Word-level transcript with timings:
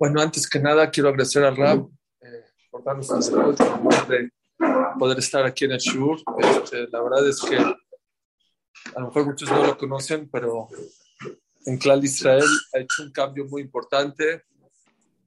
Bueno, 0.00 0.22
antes 0.22 0.48
que 0.48 0.58
nada 0.58 0.88
quiero 0.88 1.10
agradecer 1.10 1.44
al 1.44 1.54
Rab 1.54 1.86
eh, 2.22 2.44
por 2.70 2.82
darnos 2.82 3.06
la 3.10 3.16
oportunidad 3.18 4.08
de 4.08 4.30
poder 4.98 5.18
estar 5.18 5.44
aquí 5.44 5.66
en 5.66 5.72
el 5.72 5.78
Shur. 5.78 6.22
Este, 6.38 6.88
la 6.88 7.02
verdad 7.02 7.28
es 7.28 7.38
que 7.42 7.56
a 7.58 9.00
lo 9.00 9.08
mejor 9.08 9.26
muchos 9.26 9.50
no 9.50 9.62
lo 9.62 9.76
conocen, 9.76 10.30
pero 10.30 10.68
en 11.66 11.76
Clal 11.76 12.02
Israel 12.02 12.46
ha 12.72 12.78
hecho 12.78 13.02
un 13.02 13.12
cambio 13.12 13.44
muy 13.44 13.60
importante. 13.60 14.44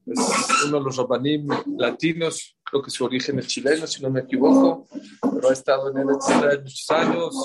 Es 0.07 0.64
uno 0.66 0.80
de 0.80 0.86
los 0.86 0.98
rabanim 0.98 1.48
latinos, 1.78 2.58
creo 2.64 2.82
que 2.82 2.90
su 2.90 3.05
origen 3.05 3.38
es 3.38 3.46
chileno, 3.46 3.86
si 3.86 4.02
no 4.02 4.10
me 4.10 4.21
equivoco, 4.21 4.88
pero 5.21 5.50
ha 5.52 5.54
estado 5.54 5.92
en 5.92 6.00
el 6.00 6.18
Israel 6.18 6.64
muchos 6.64 6.90
años, 6.90 7.44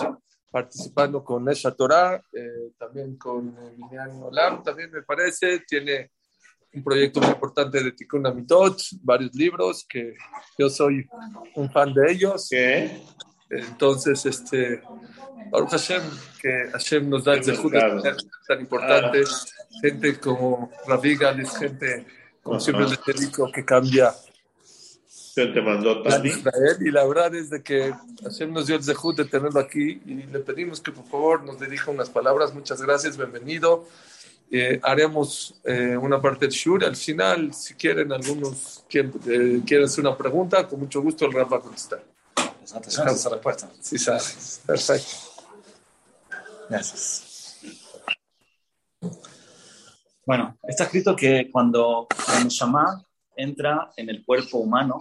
participando 0.50 1.22
con 1.22 1.46
Esha 1.50 1.72
Torah, 1.72 2.22
eh, 2.32 2.72
también 2.78 3.18
con 3.18 3.54
Minyan 3.76 4.22
Olam, 4.22 4.62
también 4.62 4.90
me 4.90 5.02
parece, 5.02 5.58
tiene 5.68 6.10
un 6.74 6.82
proyecto 6.82 7.20
muy 7.20 7.30
importante 7.30 7.82
de 7.82 7.92
Tikkun 7.92 8.26
Amitot, 8.26 8.80
varios 9.02 9.34
libros 9.34 9.86
que 9.88 10.14
yo 10.58 10.68
soy 10.68 11.06
un 11.54 11.70
fan 11.70 11.92
de 11.94 12.12
ellos. 12.12 12.48
¿Qué? 12.50 13.02
Entonces, 13.50 14.24
este, 14.26 14.82
Baruch 15.50 15.70
Hashem, 15.70 16.02
que 16.40 16.68
Hashem 16.72 17.08
nos 17.08 17.24
da 17.24 17.34
el 17.34 17.44
zehut 17.44 17.72
tan 18.46 18.60
importante, 18.60 19.24
gente 19.80 20.18
como 20.18 20.70
Ravigal, 20.86 21.40
es 21.40 21.56
gente, 21.56 22.06
como 22.42 22.60
siempre 22.60 22.86
les 22.86 23.20
digo, 23.20 23.50
que 23.50 23.64
cambia 23.64 24.12
te 25.46 25.62
mandó. 25.62 26.02
Israel, 26.24 26.76
y 26.80 26.90
la 26.90 27.06
verdad 27.06 27.34
es 27.34 27.50
de 27.50 27.62
que 27.62 27.94
Hashem 28.22 28.52
nos 28.52 28.66
dio 28.66 28.76
el 28.76 28.82
zehut 28.82 29.16
de 29.16 29.24
tenerlo 29.24 29.60
aquí 29.60 30.00
y 30.04 30.14
le 30.14 30.40
pedimos 30.40 30.80
que 30.80 30.90
por 30.90 31.06
favor 31.06 31.44
nos 31.44 31.60
dirija 31.60 31.90
unas 31.90 32.10
palabras. 32.10 32.52
Muchas 32.54 32.82
gracias, 32.82 33.16
bienvenido. 33.16 33.86
Eh, 34.50 34.80
haremos 34.82 35.54
eh, 35.64 35.96
una 35.96 36.20
parte 36.20 36.46
del 36.46 36.54
shur. 36.54 36.84
Al 36.84 36.96
final, 36.96 37.52
si 37.52 37.74
quieren, 37.74 38.12
algunos 38.12 38.84
quieren, 38.88 39.12
eh, 39.26 39.60
quieren 39.66 39.86
hacer 39.86 40.00
una 40.00 40.16
pregunta, 40.16 40.66
con 40.66 40.80
mucho 40.80 41.02
gusto 41.02 41.26
el 41.26 41.32
rap 41.32 41.52
va 41.52 41.56
a 41.58 41.60
contestar. 41.60 42.02
Atención 42.74 43.08
a 43.08 43.12
esa 43.12 43.30
respuesta. 43.30 43.70
Sí, 43.80 43.98
sabes. 43.98 44.62
Perfecto. 44.66 45.16
Gracias. 46.68 47.58
Bueno, 50.26 50.58
está 50.62 50.84
escrito 50.84 51.16
que 51.16 51.50
cuando 51.50 52.06
la 52.28 52.44
Neshama 52.44 53.02
entra 53.34 53.90
en 53.96 54.10
el 54.10 54.22
cuerpo 54.24 54.58
humano, 54.58 54.98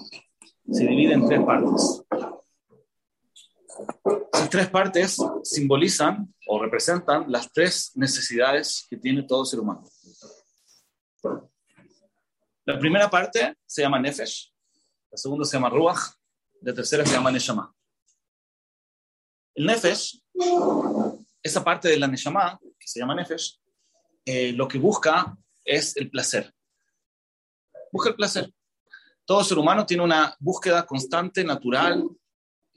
se 0.72 0.86
divide 0.86 1.14
en 1.14 1.28
tres 1.28 1.42
partes. 1.42 2.04
Esas 4.34 4.50
tres 4.50 4.70
partes 4.70 5.18
simbolizan 5.44 6.34
o 6.48 6.62
representan 6.62 7.32
las 7.32 7.52
tres 7.52 7.92
necesidades 7.96 8.86
que 8.90 8.98
tiene 8.98 9.24
todo 9.24 9.46
ser 9.46 9.60
humano. 9.60 9.84
La 12.66 12.78
primera 12.80 13.10
parte 13.10 13.56
se 13.66 13.82
llama 13.82 14.00
Nefesh, 14.00 14.54
la 15.12 15.18
segunda 15.18 15.46
se 15.46 15.58
llama 15.58 15.70
Ruach, 15.70 16.00
la 16.62 16.74
tercera 16.74 17.06
se 17.06 17.14
llama 17.14 17.32
Neshama. 17.32 17.74
El 19.56 19.66
Nefesh, 19.66 20.22
esa 21.42 21.64
parte 21.64 21.88
de 21.88 21.98
la 21.98 22.08
Neshama, 22.08 22.60
que 22.62 22.88
se 22.88 23.00
llama 23.00 23.16
Nefesh, 23.16 23.60
eh, 24.26 24.52
lo 24.52 24.68
que 24.68 24.78
busca 24.78 25.38
es 25.64 25.96
el 25.98 26.10
placer. 26.10 26.54
Busca 27.92 28.10
el 28.10 28.16
placer. 28.16 28.54
Todo 29.26 29.44
ser 29.44 29.58
humano 29.58 29.86
tiene 29.86 30.04
una 30.04 30.36
búsqueda 30.40 30.86
constante, 30.86 31.44
natural, 31.44 32.04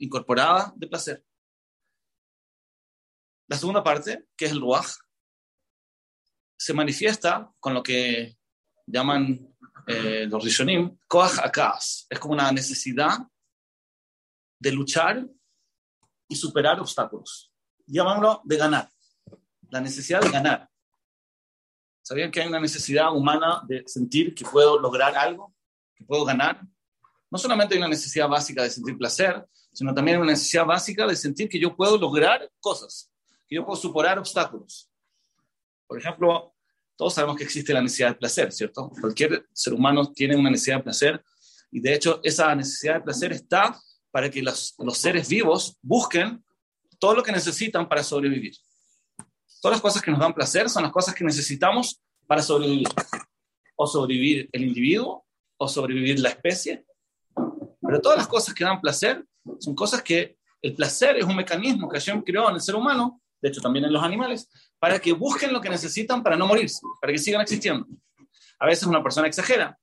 incorporada 0.01 0.73
de 0.75 0.87
placer. 0.87 1.23
La 3.47 3.57
segunda 3.57 3.83
parte, 3.83 4.27
que 4.35 4.45
es 4.45 4.51
el 4.51 4.61
ruaj, 4.61 4.87
se 6.57 6.73
manifiesta 6.73 7.51
con 7.59 7.73
lo 7.73 7.81
que 7.81 8.37
llaman 8.85 9.55
eh, 9.87 10.25
los 10.27 10.43
rishonim, 10.43 10.97
koach 11.07 11.39
akas. 11.39 12.07
Es 12.09 12.19
como 12.19 12.33
una 12.33 12.51
necesidad 12.51 13.17
de 14.59 14.71
luchar 14.71 15.27
y 16.27 16.35
superar 16.35 16.79
obstáculos. 16.79 17.51
Llamámoslo 17.85 18.41
de 18.45 18.57
ganar. 18.57 18.89
La 19.69 19.81
necesidad 19.81 20.21
de 20.21 20.29
ganar. 20.29 20.69
¿Sabían 22.03 22.31
que 22.31 22.41
hay 22.41 22.47
una 22.47 22.59
necesidad 22.59 23.13
humana 23.13 23.63
de 23.67 23.83
sentir 23.85 24.33
que 24.33 24.45
puedo 24.45 24.79
lograr 24.79 25.15
algo? 25.15 25.53
¿Que 25.95 26.03
puedo 26.05 26.25
ganar? 26.25 26.61
No 27.29 27.37
solamente 27.37 27.75
hay 27.75 27.79
una 27.79 27.89
necesidad 27.89 28.27
básica 28.27 28.63
de 28.63 28.69
sentir 28.69 28.97
placer, 28.97 29.47
sino 29.73 29.93
también 29.93 30.17
una 30.17 30.31
necesidad 30.31 30.65
básica 30.65 31.07
de 31.07 31.15
sentir 31.15 31.49
que 31.49 31.59
yo 31.59 31.75
puedo 31.75 31.97
lograr 31.97 32.49
cosas, 32.59 33.11
que 33.47 33.55
yo 33.55 33.65
puedo 33.65 33.79
superar 33.79 34.19
obstáculos. 34.19 34.89
Por 35.87 35.99
ejemplo, 35.99 36.53
todos 36.95 37.13
sabemos 37.13 37.37
que 37.37 37.43
existe 37.43 37.73
la 37.73 37.81
necesidad 37.81 38.09
de 38.09 38.15
placer, 38.15 38.51
¿cierto? 38.51 38.91
Cualquier 38.99 39.45
ser 39.53 39.73
humano 39.73 40.11
tiene 40.11 40.35
una 40.35 40.51
necesidad 40.51 40.77
de 40.77 40.83
placer 40.83 41.23
y 41.71 41.79
de 41.79 41.93
hecho 41.93 42.19
esa 42.23 42.53
necesidad 42.55 42.95
de 42.95 43.01
placer 43.01 43.31
está 43.31 43.79
para 44.11 44.29
que 44.29 44.41
los, 44.41 44.75
los 44.77 44.97
seres 44.97 45.27
vivos 45.29 45.77
busquen 45.81 46.43
todo 46.99 47.15
lo 47.15 47.23
que 47.23 47.31
necesitan 47.31 47.87
para 47.87 48.03
sobrevivir. 48.03 48.53
Todas 49.61 49.77
las 49.77 49.81
cosas 49.81 50.01
que 50.01 50.11
nos 50.11 50.19
dan 50.19 50.33
placer 50.33 50.69
son 50.69 50.83
las 50.83 50.91
cosas 50.91 51.15
que 51.15 51.23
necesitamos 51.23 52.01
para 52.27 52.41
sobrevivir. 52.41 52.87
O 53.75 53.87
sobrevivir 53.87 54.49
el 54.51 54.63
individuo, 54.63 55.25
o 55.57 55.67
sobrevivir 55.67 56.19
la 56.19 56.29
especie. 56.29 56.85
Pero 57.35 58.01
todas 58.01 58.17
las 58.17 58.27
cosas 58.27 58.53
que 58.53 58.63
dan 58.63 58.81
placer 58.81 59.25
son 59.59 59.75
cosas 59.75 60.01
que 60.01 60.37
el 60.61 60.75
placer 60.75 61.17
es 61.17 61.25
un 61.25 61.35
mecanismo 61.35 61.89
que 61.89 61.99
Hashem 61.99 62.21
creó 62.21 62.49
en 62.49 62.55
el 62.55 62.61
ser 62.61 62.75
humano, 62.75 63.21
de 63.41 63.49
hecho 63.49 63.61
también 63.61 63.85
en 63.85 63.93
los 63.93 64.03
animales, 64.03 64.49
para 64.79 64.99
que 64.99 65.13
busquen 65.13 65.51
lo 65.51 65.61
que 65.61 65.69
necesitan 65.69 66.21
para 66.21 66.35
no 66.35 66.47
morirse, 66.47 66.81
para 66.99 67.11
que 67.11 67.19
sigan 67.19 67.41
existiendo. 67.41 67.87
A 68.59 68.67
veces 68.67 68.87
una 68.87 69.01
persona 69.01 69.27
exagera 69.27 69.77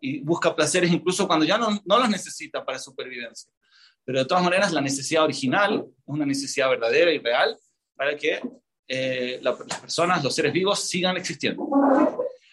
y 0.00 0.20
busca 0.20 0.54
placeres 0.54 0.90
incluso 0.90 1.26
cuando 1.26 1.44
ya 1.44 1.58
no, 1.58 1.80
no 1.84 1.98
los 1.98 2.08
necesita 2.08 2.64
para 2.64 2.78
supervivencia. 2.78 3.50
Pero 4.04 4.18
de 4.18 4.24
todas 4.26 4.44
maneras, 4.44 4.72
la 4.72 4.80
necesidad 4.80 5.24
original 5.24 5.84
es 5.86 6.02
una 6.04 6.26
necesidad 6.26 6.68
verdadera 6.68 7.10
y 7.10 7.18
real 7.18 7.56
para 7.96 8.16
que 8.16 8.40
eh, 8.86 9.40
las 9.42 9.56
personas, 9.80 10.22
los 10.22 10.34
seres 10.34 10.52
vivos, 10.52 10.80
sigan 10.80 11.16
existiendo. 11.16 11.66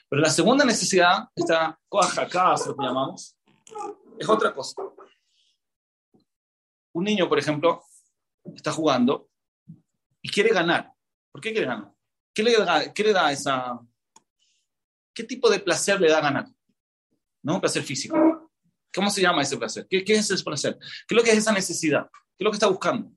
Pero 0.10 0.22
la 0.22 0.30
segunda 0.30 0.64
necesidad, 0.64 1.26
esta 1.36 1.78
coajaca, 1.90 2.56
lo 2.66 2.76
que 2.76 2.86
llamamos, 2.86 3.36
es 4.18 4.30
otra 4.30 4.54
cosa. 4.54 4.82
Un 6.94 7.04
niño, 7.04 7.30
por 7.30 7.40
ejemplo, 7.40 7.84
está 8.56 8.72
jugando 8.72 9.30
y 10.22 10.30
quiere 10.30 10.50
ganar. 10.50 10.92
¿Por 11.32 11.42
qué 11.42 11.52
quiere 11.52 11.68
ganar? 11.68 11.94
¿Qué 12.34 12.44
le 13.04 13.14
da, 13.14 13.32
esa... 13.32 13.80
¿Qué 15.14 15.24
tipo 15.24 15.50
de 15.50 15.60
placer 15.60 16.00
le 16.00 16.10
da 16.10 16.22
ganar? 16.22 16.48
¿No? 17.44 17.56
Un 17.56 17.62
placer 17.62 17.84
físico. 17.84 18.52
¿Cómo 18.94 19.10
se 19.10 19.22
llama 19.22 19.42
ese 19.42 19.58
placer? 19.58 19.88
¿Qué, 19.90 20.04
es 20.06 20.30
ese 20.30 20.44
placer? 20.44 20.78
¿Qué 20.80 21.16
es 21.16 21.18
lo 21.18 21.24
que 21.24 21.32
es 21.32 21.38
esa 21.38 21.52
necesidad? 21.52 22.08
¿Qué 22.12 22.44
es 22.44 22.46
lo 22.46 22.52
que 22.52 22.56
está 22.56 22.68
buscando? 22.68 23.12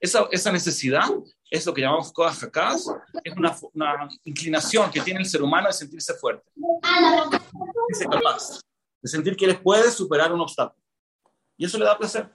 Esa, 0.00 0.52
necesidad 0.52 1.08
es 1.50 1.66
lo 1.66 1.74
que 1.74 1.80
llamamos 1.80 2.12
koajakas, 2.12 2.86
es 3.24 3.34
una, 3.74 4.08
inclinación 4.24 4.90
que 4.90 5.00
tiene 5.00 5.20
el 5.20 5.26
ser 5.26 5.42
humano 5.42 5.66
de 5.66 5.72
sentirse 5.72 6.14
fuerte, 6.14 6.48
de 6.54 8.06
capaz, 8.06 8.60
de 9.02 9.08
sentir 9.08 9.36
que 9.36 9.46
él 9.46 9.60
puede 9.60 9.90
superar 9.90 10.32
un 10.32 10.40
obstáculo. 10.40 10.80
Y 11.56 11.64
eso 11.64 11.78
le 11.78 11.84
da 11.84 11.98
placer. 11.98 12.30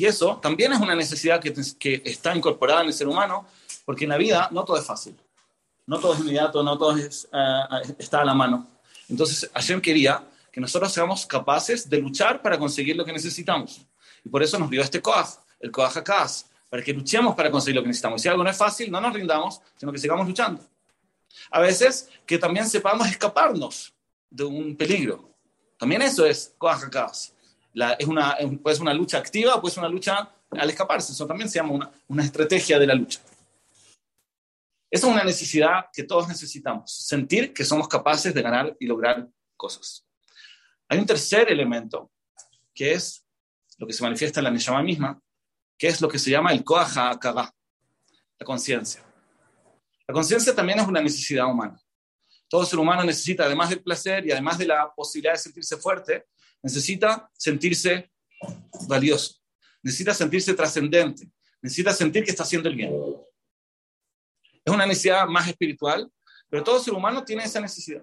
Y 0.00 0.06
eso 0.06 0.38
también 0.38 0.72
es 0.72 0.80
una 0.80 0.94
necesidad 0.94 1.42
que, 1.42 2.00
está 2.06 2.34
incorporada 2.34 2.80
en 2.80 2.86
el 2.86 2.94
ser 2.94 3.06
humano, 3.06 3.44
porque 3.84 4.04
en 4.04 4.08
la 4.08 4.16
vida 4.16 4.48
no 4.50 4.64
todo 4.64 4.78
es 4.78 4.86
fácil, 4.86 5.14
no 5.84 5.98
todo 5.98 6.14
es 6.14 6.20
inmediato, 6.20 6.62
no 6.62 6.78
todo 6.78 6.96
es, 6.96 7.28
uh, 7.30 7.92
está 7.98 8.22
a 8.22 8.24
la 8.24 8.32
mano. 8.32 8.66
Entonces, 9.10 9.50
ayer 9.52 9.78
quería 9.82 10.24
que 10.50 10.58
nosotros 10.58 10.90
seamos 10.90 11.26
capaces 11.26 11.86
de 11.86 11.98
luchar 11.98 12.40
para 12.40 12.58
conseguir 12.58 12.96
lo 12.96 13.04
que 13.04 13.12
necesitamos. 13.12 13.82
Y 14.24 14.30
por 14.30 14.42
eso 14.42 14.58
nos 14.58 14.70
dio 14.70 14.80
este 14.80 15.02
koaj, 15.02 15.28
el 15.60 15.70
koaj 15.70 15.98
hakas, 15.98 16.46
para 16.70 16.82
que 16.82 16.94
luchemos 16.94 17.34
para 17.34 17.50
conseguir 17.50 17.76
lo 17.76 17.82
que 17.82 17.88
necesitamos. 17.88 18.22
Si 18.22 18.28
algo 18.28 18.42
no 18.42 18.48
es 18.48 18.56
fácil, 18.56 18.90
no 18.90 19.02
nos 19.02 19.12
rindamos, 19.12 19.60
sino 19.76 19.92
que 19.92 19.98
sigamos 19.98 20.26
luchando. 20.26 20.64
A 21.50 21.60
veces 21.60 22.08
que 22.24 22.38
también 22.38 22.66
sepamos 22.66 23.06
escaparnos 23.06 23.92
de 24.30 24.44
un 24.44 24.74
peligro. 24.78 25.28
También 25.76 26.00
eso 26.00 26.24
es 26.24 26.54
koaj 26.56 26.84
hakas. 26.84 27.34
Es 27.98 28.06
una, 28.06 28.36
puede 28.62 28.76
ser 28.76 28.82
una 28.82 28.94
lucha 28.94 29.18
activa 29.18 29.54
o 29.54 29.60
puede 29.60 29.74
ser 29.74 29.82
una 29.82 29.92
lucha 29.92 30.30
al 30.50 30.70
escaparse. 30.70 31.12
Eso 31.12 31.26
también 31.26 31.48
se 31.48 31.58
llama 31.58 31.72
una, 31.72 31.90
una 32.08 32.24
estrategia 32.24 32.78
de 32.78 32.86
la 32.86 32.94
lucha. 32.94 33.20
Esa 34.90 35.06
es 35.06 35.12
una 35.12 35.22
necesidad 35.22 35.86
que 35.92 36.02
todos 36.02 36.26
necesitamos, 36.26 36.92
sentir 36.92 37.52
que 37.54 37.64
somos 37.64 37.86
capaces 37.86 38.34
de 38.34 38.42
ganar 38.42 38.76
y 38.80 38.86
lograr 38.86 39.28
cosas. 39.56 40.04
Hay 40.88 40.98
un 40.98 41.06
tercer 41.06 41.50
elemento, 41.50 42.10
que 42.74 42.94
es 42.94 43.24
lo 43.78 43.86
que 43.86 43.92
se 43.92 44.02
manifiesta 44.02 44.40
en 44.40 44.44
la 44.44 44.50
Neshama 44.50 44.82
misma, 44.82 45.20
que 45.78 45.86
es 45.86 46.00
lo 46.00 46.08
que 46.08 46.18
se 46.18 46.30
llama 46.30 46.52
el 46.52 46.64
Koaha 46.64 47.10
Akaba, 47.10 47.54
la 48.38 48.44
conciencia. 48.44 49.00
La 50.08 50.12
conciencia 50.12 50.54
también 50.54 50.80
es 50.80 50.88
una 50.88 51.00
necesidad 51.00 51.46
humana. 51.46 51.80
Todo 52.48 52.66
ser 52.66 52.80
humano 52.80 53.04
necesita, 53.04 53.44
además 53.44 53.70
del 53.70 53.80
placer 53.80 54.26
y 54.26 54.32
además 54.32 54.58
de 54.58 54.66
la 54.66 54.92
posibilidad 54.92 55.34
de 55.34 55.38
sentirse 55.38 55.76
fuerte, 55.76 56.26
necesita 56.62 57.30
sentirse 57.36 58.10
valioso, 58.88 59.36
necesita 59.82 60.14
sentirse 60.14 60.54
trascendente, 60.54 61.30
necesita 61.62 61.92
sentir 61.92 62.24
que 62.24 62.30
está 62.30 62.42
haciendo 62.42 62.68
el 62.68 62.76
bien. 62.76 62.92
Es 64.64 64.72
una 64.72 64.86
necesidad 64.86 65.26
más 65.26 65.48
espiritual, 65.48 66.10
pero 66.48 66.62
todo 66.62 66.80
ser 66.80 66.94
humano 66.94 67.24
tiene 67.24 67.44
esa 67.44 67.60
necesidad. 67.60 68.02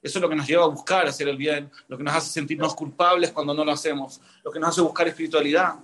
Eso 0.00 0.18
es 0.18 0.22
lo 0.22 0.28
que 0.28 0.36
nos 0.36 0.46
lleva 0.46 0.64
a 0.64 0.68
buscar 0.68 1.06
hacer 1.06 1.28
el 1.28 1.36
bien, 1.36 1.70
lo 1.88 1.98
que 1.98 2.04
nos 2.04 2.14
hace 2.14 2.30
sentirnos 2.30 2.74
culpables 2.74 3.32
cuando 3.32 3.52
no 3.52 3.64
lo 3.64 3.72
hacemos, 3.72 4.20
lo 4.44 4.50
que 4.50 4.60
nos 4.60 4.70
hace 4.70 4.80
buscar 4.80 5.08
espiritualidad, 5.08 5.74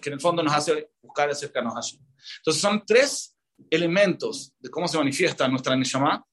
que 0.00 0.10
en 0.10 0.14
el 0.14 0.20
fondo 0.20 0.42
nos 0.42 0.52
hace 0.52 0.90
buscar 1.00 1.30
acercarnos 1.30 1.72
a 1.72 1.76
Hashem. 1.76 2.00
Entonces 2.38 2.60
son 2.60 2.82
tres 2.84 3.36
elementos 3.70 4.52
de 4.58 4.68
cómo 4.68 4.88
se 4.88 4.98
manifiesta 4.98 5.46
nuestra 5.46 5.76
Neshama, 5.76 6.24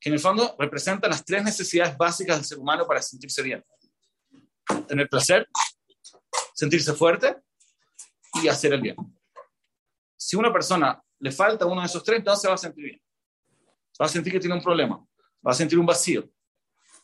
que 0.00 0.08
en 0.08 0.14
el 0.14 0.20
fondo 0.20 0.56
representan 0.58 1.10
las 1.10 1.24
tres 1.24 1.44
necesidades 1.44 1.96
básicas 1.96 2.36
del 2.36 2.44
ser 2.44 2.58
humano 2.58 2.86
para 2.86 3.00
sentirse 3.00 3.42
bien. 3.42 3.64
Tener 4.86 5.08
placer, 5.08 5.48
sentirse 6.54 6.92
fuerte 6.92 7.36
y 8.42 8.48
hacer 8.48 8.72
el 8.72 8.80
bien. 8.80 8.96
Si 10.16 10.36
una 10.36 10.52
persona 10.52 11.02
le 11.18 11.32
falta 11.32 11.66
uno 11.66 11.80
de 11.80 11.86
esos 11.86 12.02
tres, 12.02 12.22
se 12.40 12.48
va 12.48 12.54
a 12.54 12.58
sentir 12.58 12.84
bien. 12.84 13.02
Va 14.00 14.06
a 14.06 14.08
sentir 14.08 14.32
que 14.32 14.40
tiene 14.40 14.54
un 14.54 14.62
problema, 14.62 14.96
va 15.46 15.52
a 15.52 15.54
sentir 15.54 15.78
un 15.78 15.86
vacío. 15.86 16.28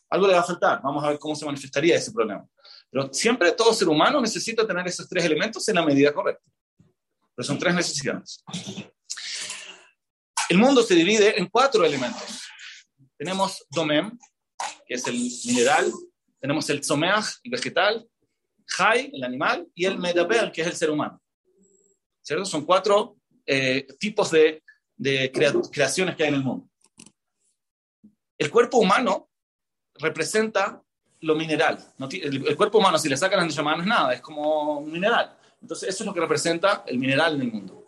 Algo 0.08 0.26
le 0.26 0.34
va 0.34 0.40
a 0.40 0.44
faltar. 0.44 0.80
Vamos 0.82 1.02
a 1.04 1.08
ver 1.10 1.18
cómo 1.18 1.34
se 1.34 1.44
manifestaría 1.44 1.96
ese 1.96 2.12
problema. 2.12 2.46
Pero 2.90 3.12
siempre 3.12 3.52
todo 3.52 3.74
ser 3.74 3.88
humano 3.88 4.20
necesita 4.20 4.66
tener 4.66 4.86
esos 4.86 5.08
tres 5.08 5.24
elementos 5.24 5.68
en 5.68 5.74
la 5.74 5.84
medida 5.84 6.12
correcta. 6.12 6.44
Pero 7.34 7.46
son 7.46 7.58
tres 7.58 7.74
necesidades. 7.74 8.42
El 10.48 10.58
mundo 10.58 10.82
se 10.82 10.94
divide 10.94 11.38
en 11.38 11.46
cuatro 11.46 11.84
elementos. 11.84 12.42
Tenemos 13.18 13.66
domem, 13.70 14.16
que 14.86 14.94
es 14.94 15.06
el 15.06 15.16
mineral, 15.44 15.92
tenemos 16.46 16.70
el 16.70 16.80
tzomeach, 16.80 17.40
el 17.42 17.50
vegetal, 17.50 18.08
jai, 18.66 19.10
el 19.12 19.24
animal, 19.24 19.66
y 19.74 19.84
el 19.84 19.98
medaber, 19.98 20.52
que 20.52 20.60
es 20.60 20.68
el 20.68 20.76
ser 20.76 20.90
humano. 20.90 21.20
¿Cierto? 22.22 22.44
Son 22.44 22.64
cuatro 22.64 23.16
eh, 23.44 23.84
tipos 23.98 24.30
de, 24.30 24.62
creaciones 25.72 26.14
que 26.14 26.22
hay 26.22 26.28
en 26.28 26.36
el 26.36 26.44
mundo. 26.44 26.68
El 28.38 28.48
cuerpo 28.48 28.78
humano 28.78 29.28
representa 29.94 30.80
lo 31.22 31.34
mineral. 31.34 31.84
el, 31.98 32.56
cuerpo 32.56 32.78
humano, 32.78 32.96
si 32.96 33.08
le 33.08 33.16
sacan 33.16 33.44
las 33.44 33.56
llamadas, 33.56 33.78
no 33.78 33.82
es 33.82 33.88
nada, 33.88 34.14
es 34.14 34.20
como 34.20 34.78
un 34.78 34.92
mineral. 34.92 35.36
Entonces, 35.60 35.88
eso 35.88 36.04
es 36.04 36.06
lo 36.06 36.14
que 36.14 36.20
representa 36.20 36.84
el 36.86 36.98
mineral 36.98 37.34
en 37.34 37.40
el 37.40 37.52
mundo. 37.52 37.84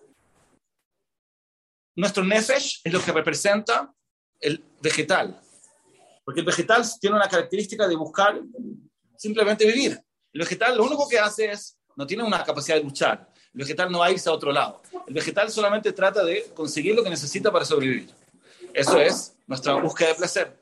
Nuestro 1.94 2.24
nefesh 2.24 2.80
es 2.82 2.92
lo 2.92 3.00
que 3.00 3.12
representa 3.12 3.94
el 4.40 4.64
vegetal. 4.82 5.40
Porque 6.28 6.40
el 6.40 6.46
vegetal 6.46 6.84
tiene 7.00 7.16
una 7.16 7.26
característica 7.26 7.88
de 7.88 7.96
buscar 7.96 8.38
simplemente 9.16 9.64
vivir. 9.64 9.98
El 10.30 10.40
vegetal 10.40 10.76
lo 10.76 10.84
único 10.84 11.08
que 11.08 11.18
hace 11.18 11.52
es, 11.52 11.78
no 11.96 12.06
tiene 12.06 12.22
una 12.22 12.44
capacidad 12.44 12.76
de 12.76 12.84
luchar. 12.84 13.32
El 13.54 13.60
vegetal 13.60 13.90
no 13.90 14.00
va 14.00 14.06
a 14.08 14.10
irse 14.10 14.28
a 14.28 14.32
otro 14.32 14.52
lado. 14.52 14.82
El 15.06 15.14
vegetal 15.14 15.50
solamente 15.50 15.90
trata 15.94 16.22
de 16.22 16.50
conseguir 16.52 16.94
lo 16.94 17.02
que 17.02 17.08
necesita 17.08 17.50
para 17.50 17.64
sobrevivir. 17.64 18.10
Eso 18.74 19.00
es 19.00 19.36
nuestra 19.46 19.72
búsqueda 19.76 20.10
de 20.10 20.14
placer. 20.16 20.54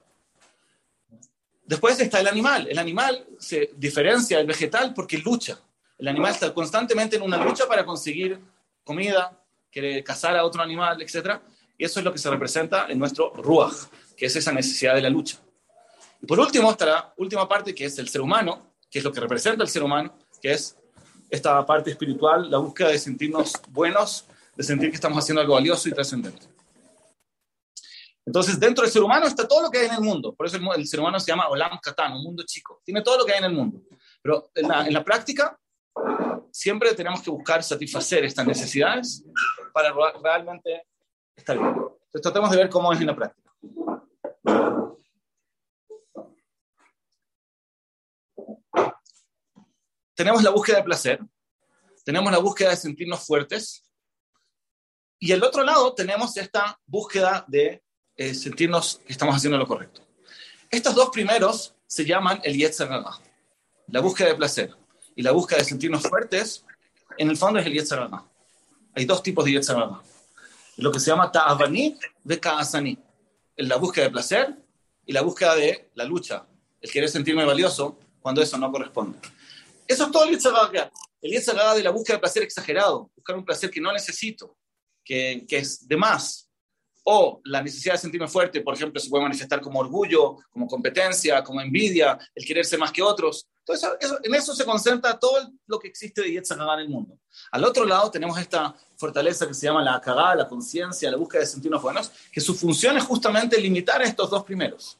Después 1.64 1.98
está 1.98 2.20
el 2.20 2.28
animal. 2.28 2.68
El 2.70 2.78
animal 2.78 3.26
se 3.36 3.70
diferencia 3.76 4.38
del 4.38 4.46
vegetal 4.46 4.94
porque 4.94 5.18
lucha. 5.18 5.58
El 5.98 6.06
animal 6.06 6.30
está 6.30 6.54
constantemente 6.54 7.16
en 7.16 7.22
una 7.22 7.44
lucha 7.44 7.66
para 7.66 7.84
conseguir 7.84 8.38
comida, 8.84 9.36
quiere 9.68 10.04
cazar 10.04 10.36
a 10.36 10.44
otro 10.44 10.62
animal, 10.62 11.02
etc. 11.02 11.40
Y 11.76 11.84
eso 11.84 11.98
es 11.98 12.04
lo 12.04 12.12
que 12.12 12.20
se 12.20 12.30
representa 12.30 12.86
en 12.88 13.00
nuestro 13.00 13.32
ruach, 13.34 13.88
que 14.16 14.26
es 14.26 14.36
esa 14.36 14.52
necesidad 14.52 14.94
de 14.94 15.02
la 15.02 15.10
lucha. 15.10 15.40
Y 16.20 16.26
por 16.26 16.38
último 16.40 16.70
está 16.70 16.86
la 16.86 17.14
última 17.16 17.48
parte, 17.48 17.74
que 17.74 17.84
es 17.84 17.98
el 17.98 18.08
ser 18.08 18.20
humano, 18.20 18.74
que 18.90 18.98
es 18.98 19.04
lo 19.04 19.12
que 19.12 19.20
representa 19.20 19.62
el 19.62 19.68
ser 19.68 19.82
humano, 19.82 20.16
que 20.40 20.52
es 20.52 20.76
esta 21.30 21.64
parte 21.66 21.90
espiritual, 21.90 22.50
la 22.50 22.58
búsqueda 22.58 22.88
de 22.88 22.98
sentirnos 22.98 23.52
buenos, 23.70 24.26
de 24.54 24.64
sentir 24.64 24.90
que 24.90 24.96
estamos 24.96 25.18
haciendo 25.18 25.40
algo 25.40 25.54
valioso 25.54 25.88
y 25.88 25.92
trascendente. 25.92 26.46
Entonces, 28.24 28.58
dentro 28.58 28.82
del 28.82 28.92
ser 28.92 29.02
humano 29.02 29.26
está 29.26 29.46
todo 29.46 29.62
lo 29.62 29.70
que 29.70 29.78
hay 29.78 29.86
en 29.86 29.94
el 29.94 30.00
mundo. 30.00 30.34
Por 30.34 30.46
eso 30.46 30.58
el, 30.74 30.86
ser 30.86 30.98
humano 30.98 31.20
se 31.20 31.30
llama 31.30 31.48
Olam 31.48 31.78
Katan, 31.80 32.12
un 32.12 32.24
mundo 32.24 32.42
chico. 32.44 32.80
Tiene 32.84 33.02
todo 33.02 33.18
lo 33.18 33.24
que 33.24 33.32
hay 33.32 33.38
en 33.38 33.44
el 33.44 33.52
mundo. 33.52 33.82
Pero 34.20 34.50
en 34.54 34.66
la, 34.66 34.84
en 34.84 34.92
la 34.92 35.04
práctica, 35.04 35.56
siempre 36.50 36.92
tenemos 36.94 37.22
que 37.22 37.30
buscar 37.30 37.62
satisfacer 37.62 38.24
estas 38.24 38.44
necesidades 38.46 39.24
para 39.72 39.94
realmente 40.20 40.82
estar 41.36 41.56
bien. 41.56 41.68
Entonces, 41.68 42.22
tratemos 42.22 42.50
de 42.50 42.56
ver 42.56 42.68
cómo 42.68 42.92
es 42.92 43.00
en 43.00 43.06
la 43.06 43.14
práctica. 43.14 43.52
Tenemos 50.16 50.42
la 50.42 50.50
búsqueda 50.50 50.78
de 50.78 50.82
placer, 50.82 51.20
tenemos 52.04 52.32
la 52.32 52.38
búsqueda 52.38 52.70
de 52.70 52.76
sentirnos 52.76 53.24
fuertes, 53.24 53.84
y 55.18 55.30
al 55.32 55.44
otro 55.44 55.62
lado 55.62 55.94
tenemos 55.94 56.36
esta 56.36 56.80
búsqueda 56.86 57.44
de 57.46 57.82
eh, 58.16 58.34
sentirnos 58.34 59.00
que 59.06 59.12
estamos 59.12 59.36
haciendo 59.36 59.58
lo 59.58 59.66
correcto. 59.66 60.02
Estos 60.70 60.94
dos 60.94 61.10
primeros 61.10 61.74
se 61.86 62.04
llaman 62.04 62.40
el 62.42 62.56
Yetzer 62.56 62.88
la 63.88 64.00
búsqueda 64.00 64.28
de 64.28 64.34
placer 64.34 64.74
y 65.14 65.22
la 65.22 65.30
búsqueda 65.30 65.58
de 65.58 65.64
sentirnos 65.64 66.02
fuertes, 66.02 66.64
en 67.18 67.30
el 67.30 67.36
fondo 67.36 67.60
es 67.60 67.66
el 67.66 67.74
Yetzer 67.74 68.00
Hay 68.94 69.04
dos 69.04 69.22
tipos 69.22 69.44
de 69.44 69.52
Yetzer 69.52 69.76
Lo 70.78 70.90
que 70.90 70.98
se 70.98 71.10
llama 71.10 71.30
Ta'avani 71.30 71.98
de 72.24 72.40
Ka'asani, 72.40 72.98
la 73.58 73.76
búsqueda 73.76 74.06
de 74.06 74.10
placer 74.10 74.56
y 75.04 75.12
la 75.12 75.20
búsqueda 75.20 75.54
de 75.54 75.90
la 75.94 76.04
lucha, 76.04 76.46
el 76.80 76.90
querer 76.90 77.08
sentirme 77.08 77.44
valioso 77.44 77.98
cuando 78.20 78.42
eso 78.42 78.58
no 78.58 78.72
corresponde. 78.72 79.18
Eso 79.86 80.04
es 80.04 80.10
todo 80.10 80.24
el 80.24 80.30
Yetzirah. 80.30 80.90
El 81.20 81.30
Yetzirah 81.30 81.74
de 81.74 81.82
la 81.82 81.90
búsqueda 81.90 82.16
de 82.16 82.20
placer 82.20 82.42
exagerado, 82.42 83.10
buscar 83.14 83.36
un 83.36 83.44
placer 83.44 83.70
que 83.70 83.80
no 83.80 83.92
necesito, 83.92 84.56
que, 85.04 85.46
es 85.48 85.86
de 85.86 85.96
más. 85.96 86.48
O 87.04 87.40
la 87.44 87.62
necesidad 87.62 87.94
de 87.94 87.98
sentirme 87.98 88.26
fuerte, 88.26 88.60
por 88.62 88.74
ejemplo, 88.74 89.00
se 89.00 89.08
puede 89.08 89.22
manifestar 89.22 89.60
como 89.60 89.78
orgullo, 89.78 90.38
como 90.50 90.66
competencia, 90.66 91.42
como 91.44 91.60
envidia, 91.60 92.18
el 92.34 92.44
querer 92.44 92.64
ser 92.64 92.80
más 92.80 92.90
que 92.90 93.02
otros. 93.02 93.46
Entonces, 93.60 93.88
en 94.22 94.34
eso 94.34 94.54
se 94.54 94.64
concentra 94.64 95.18
todo 95.18 95.52
lo 95.66 95.78
que 95.78 95.88
existe 95.88 96.22
de 96.22 96.32
Yetzirah 96.32 96.74
en 96.74 96.80
el 96.80 96.88
mundo. 96.88 97.18
Al 97.52 97.64
otro 97.64 97.84
lado 97.84 98.10
tenemos 98.10 98.38
esta 98.38 98.74
fortaleza 98.96 99.46
que 99.46 99.54
se 99.54 99.66
llama 99.66 99.82
la 99.82 99.96
akagá, 99.96 100.34
la 100.34 100.48
conciencia, 100.48 101.10
la 101.10 101.16
búsqueda 101.16 101.40
de 101.40 101.46
sentirnos 101.46 101.82
buenos, 101.82 102.10
que 102.32 102.40
su 102.40 102.54
función 102.54 102.96
es 102.96 103.04
justamente 103.04 103.60
limitar 103.60 104.02
a 104.02 104.04
estos 104.04 104.28
dos 104.30 104.42
primeros. 104.42 104.98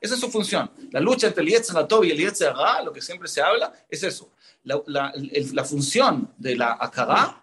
Esa 0.00 0.14
es 0.14 0.20
su 0.20 0.30
función. 0.30 0.70
La 0.90 1.00
lucha 1.00 1.26
entre 1.26 1.42
el 1.42 1.50
Yetzirah 1.50 1.86
y 2.02 2.10
el 2.10 2.18
Yetzirah, 2.18 2.82
lo 2.82 2.92
que 2.92 3.00
siempre 3.00 3.28
se 3.28 3.40
habla, 3.40 3.72
es 3.88 4.02
eso. 4.02 4.30
La, 4.64 4.80
la, 4.86 5.12
la 5.14 5.64
función 5.64 6.32
de 6.36 6.56
la 6.56 6.76
Akara 6.80 7.40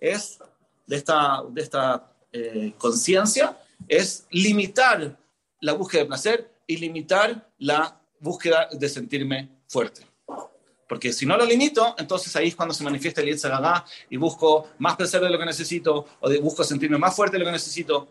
es, 0.00 0.38
de 0.86 0.96
esta, 0.96 1.42
de 1.50 1.62
esta 1.62 2.12
eh, 2.32 2.74
conciencia, 2.78 3.58
es 3.86 4.26
limitar 4.30 5.16
la 5.60 5.72
búsqueda 5.72 6.02
de 6.02 6.08
placer 6.08 6.50
y 6.66 6.76
limitar 6.76 7.50
la 7.58 8.00
búsqueda 8.18 8.68
de 8.72 8.88
sentirme 8.88 9.48
fuerte. 9.68 10.06
Porque 10.88 11.12
si 11.12 11.26
no 11.26 11.36
lo 11.36 11.44
limito, 11.44 11.94
entonces 11.98 12.34
ahí 12.36 12.48
es 12.48 12.56
cuando 12.56 12.74
se 12.74 12.84
manifiesta 12.84 13.20
el 13.20 13.28
Yetzirah 13.28 13.84
y 14.10 14.16
busco 14.16 14.68
más 14.78 14.96
placer 14.96 15.20
de 15.20 15.30
lo 15.30 15.38
que 15.38 15.46
necesito 15.46 16.06
o 16.20 16.28
de, 16.28 16.40
busco 16.40 16.64
sentirme 16.64 16.98
más 16.98 17.14
fuerte 17.14 17.36
de 17.36 17.40
lo 17.40 17.46
que 17.46 17.52
necesito 17.52 18.08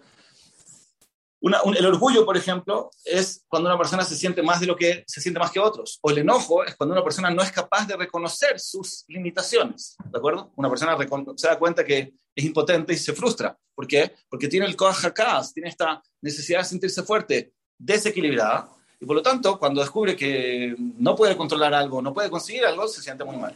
el 1.50 1.86
orgullo, 1.86 2.26
por 2.26 2.38
ejemplo, 2.38 2.90
es 3.04 3.44
cuando 3.50 3.70
una 3.70 3.78
persona 3.78 4.04
se 4.04 4.16
siente 4.16 4.42
más 4.42 4.62
de 4.62 4.66
lo 4.66 4.78
que 4.78 5.04
se 5.06 5.20
siente 5.20 5.40
más 5.40 5.52
que 5.52 5.60
otros. 5.60 6.00
O 6.02 6.10
el 6.10 6.20
enojo 6.20 6.64
es 6.64 6.76
cuando 6.76 6.94
una 6.94 7.04
persona 7.04 7.30
no 7.32 7.42
es 7.42 7.52
capaz 7.52 7.86
de 7.86 7.98
reconocer 7.98 8.60
sus 8.60 9.04
limitaciones. 9.10 9.98
¿De 10.06 10.18
acuerdo? 10.18 10.54
Una 10.56 10.70
persona 10.70 10.98
se 11.36 11.48
da 11.48 11.60
cuenta 11.60 11.84
que 11.84 12.14
es 12.34 12.46
impotente 12.46 12.94
y 12.94 12.98
se 12.98 13.12
frustra. 13.14 13.58
¿Por 13.76 13.88
qué? 13.88 14.14
Porque 14.30 14.48
tiene 14.48 14.66
el 14.66 14.78
kohakas, 14.78 15.54
tiene 15.54 15.70
esta 15.70 16.02
necesidad 16.22 16.60
de 16.60 16.66
sentirse 16.66 17.04
fuerte, 17.04 17.54
desequilibrada. 17.78 18.70
Y 19.02 19.06
por 19.06 19.18
lo 19.18 19.22
tanto, 19.22 19.60
cuando 19.60 19.82
descubre 19.82 20.16
que 20.16 20.76
no 20.78 21.14
puede 21.14 21.36
controlar 21.36 21.74
algo, 21.74 22.02
no 22.02 22.14
puede 22.14 22.30
conseguir 22.30 22.66
algo, 22.66 22.88
se 22.88 23.02
siente 23.02 23.26
muy 23.26 23.36
mal. 23.36 23.54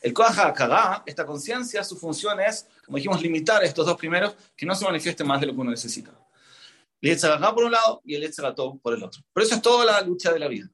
El 0.00 0.12
kohakas, 0.12 1.02
esta 1.04 1.26
conciencia, 1.26 1.82
su 1.82 1.96
función 1.96 2.40
es, 2.40 2.68
como 2.86 2.96
dijimos, 2.96 3.20
limitar 3.20 3.64
estos 3.64 3.84
dos 3.84 3.96
primeros, 3.96 4.36
que 4.56 4.64
no 4.64 4.76
se 4.76 4.84
manifiesten 4.84 5.26
más 5.26 5.40
de 5.40 5.46
lo 5.46 5.54
que 5.54 5.60
uno 5.60 5.72
necesita. 5.72 6.12
El 7.00 7.10
Yetzirah 7.10 7.54
por 7.54 7.64
un 7.64 7.72
lado 7.72 8.00
y 8.04 8.14
el 8.14 8.22
Yetzirah 8.22 8.54
por 8.54 8.94
el 8.94 9.02
otro. 9.02 9.22
Pero 9.32 9.46
eso 9.46 9.54
es 9.54 9.62
toda 9.62 9.84
la 9.84 10.00
lucha 10.00 10.32
de 10.32 10.38
la 10.38 10.48
vida. 10.48 10.68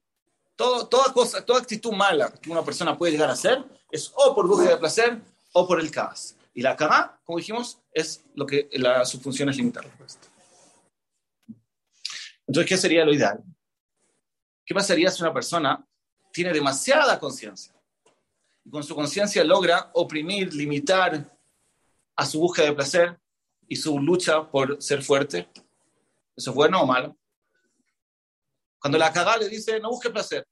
Todo, 0.56 0.86
toda, 0.88 1.12
cosa, 1.12 1.44
toda 1.44 1.60
actitud 1.60 1.92
mala 1.92 2.32
que 2.32 2.50
una 2.50 2.64
persona 2.64 2.96
puede 2.96 3.12
llegar 3.12 3.28
a 3.28 3.32
hacer 3.32 3.64
es 3.90 4.12
o 4.14 4.34
por 4.34 4.46
búsqueda 4.46 4.70
de 4.70 4.76
placer 4.76 5.20
o 5.52 5.66
por 5.66 5.80
el 5.80 5.90
caos. 5.90 6.36
Y 6.54 6.62
la 6.62 6.76
cagá, 6.76 7.20
como 7.24 7.38
dijimos, 7.38 7.80
es 7.92 8.24
lo 8.34 8.46
que 8.46 8.68
la, 8.72 9.04
su 9.04 9.20
función 9.20 9.48
es 9.48 9.56
limitar 9.56 9.84
Entonces, 12.46 12.68
¿qué 12.68 12.76
sería 12.76 13.04
lo 13.04 13.12
ideal? 13.12 13.42
¿Qué 14.64 14.74
pasaría 14.74 15.10
si 15.10 15.22
una 15.22 15.34
persona 15.34 15.84
tiene 16.32 16.52
demasiada 16.52 17.18
conciencia 17.18 17.74
y 18.64 18.70
con 18.70 18.82
su 18.82 18.94
conciencia 18.94 19.44
logra 19.44 19.90
oprimir, 19.94 20.54
limitar 20.54 21.36
a 22.16 22.26
su 22.26 22.38
búsqueda 22.38 22.66
de 22.66 22.72
placer 22.72 23.18
y 23.68 23.76
su 23.76 23.98
lucha 23.98 24.48
por 24.48 24.80
ser 24.80 25.02
fuerte? 25.02 25.48
¿Eso 26.36 26.50
es 26.50 26.54
bueno 26.54 26.82
o 26.82 26.86
malo? 26.86 27.16
Cuando 28.78 28.98
la 28.98 29.12
caga 29.12 29.36
le 29.36 29.48
dice, 29.48 29.80
no 29.80 29.90
busques 29.90 30.12
placer. 30.12 30.46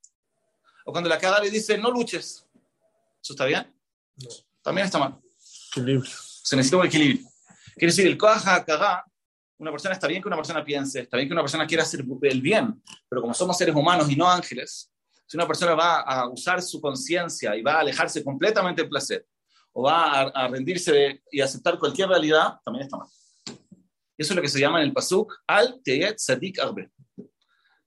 O 0.85 0.93
cuando 0.93 1.09
la 1.09 1.19
caga 1.19 1.41
le 1.41 1.51
dice, 1.51 1.77
no 1.79 1.91
luches. 1.91 2.47
¿Eso 3.23 3.33
está 3.35 3.45
bien? 3.45 3.75
No. 4.17 4.29
También 4.63 4.87
está 4.87 4.99
mal. 4.99 5.21
Equilibrio. 5.71 6.11
Se 6.43 6.57
necesita 6.57 6.79
un 6.79 6.87
equilibrio. 6.87 7.29
Quiere 7.75 7.93
decir, 7.93 8.07
el 8.07 8.19
coaja 8.19 8.65
caga, 8.65 9.05
una 9.59 9.71
persona 9.71 9.95
está 9.95 10.07
bien 10.07 10.23
que 10.23 10.29
una 10.29 10.37
persona 10.37 10.65
piense, 10.65 11.01
está 11.01 11.17
bien 11.17 11.29
que 11.29 11.35
una 11.35 11.43
persona 11.43 11.67
quiera 11.67 11.83
hacer 11.83 12.05
el 12.23 12.41
bien, 12.41 12.83
pero 13.09 13.21
como 13.21 13.33
somos 13.33 13.57
seres 13.57 13.75
humanos 13.75 14.11
y 14.11 14.17
no 14.17 14.29
ángeles, 14.29 14.91
si 15.27 15.37
una 15.37 15.47
persona 15.47 15.75
va 15.75 16.01
a 16.01 16.29
usar 16.29 16.61
su 16.61 16.81
conciencia 16.81 17.57
y 17.57 17.63
va 17.63 17.75
a 17.75 17.81
alejarse 17.81 18.23
completamente 18.23 18.83
del 18.83 18.91
placer, 18.91 19.27
o 19.73 19.83
va 19.85 20.21
a, 20.23 20.49
rendirse 20.49 21.23
y 21.31 21.41
aceptar 21.41 21.79
cualquier 21.79 22.09
realidad, 22.09 22.61
también 22.65 22.85
está 22.85 22.99
mal. 22.99 23.09
Eso 24.23 24.35
es 24.35 24.37
lo 24.37 24.43
que 24.43 24.49
se 24.49 24.61
llama 24.61 24.81
en 24.81 24.87
el 24.87 24.93
Pasuk 24.93 25.35
al 25.49 25.83
teyet 25.83 26.17
sadik 26.17 26.61
arbe. 26.61 26.93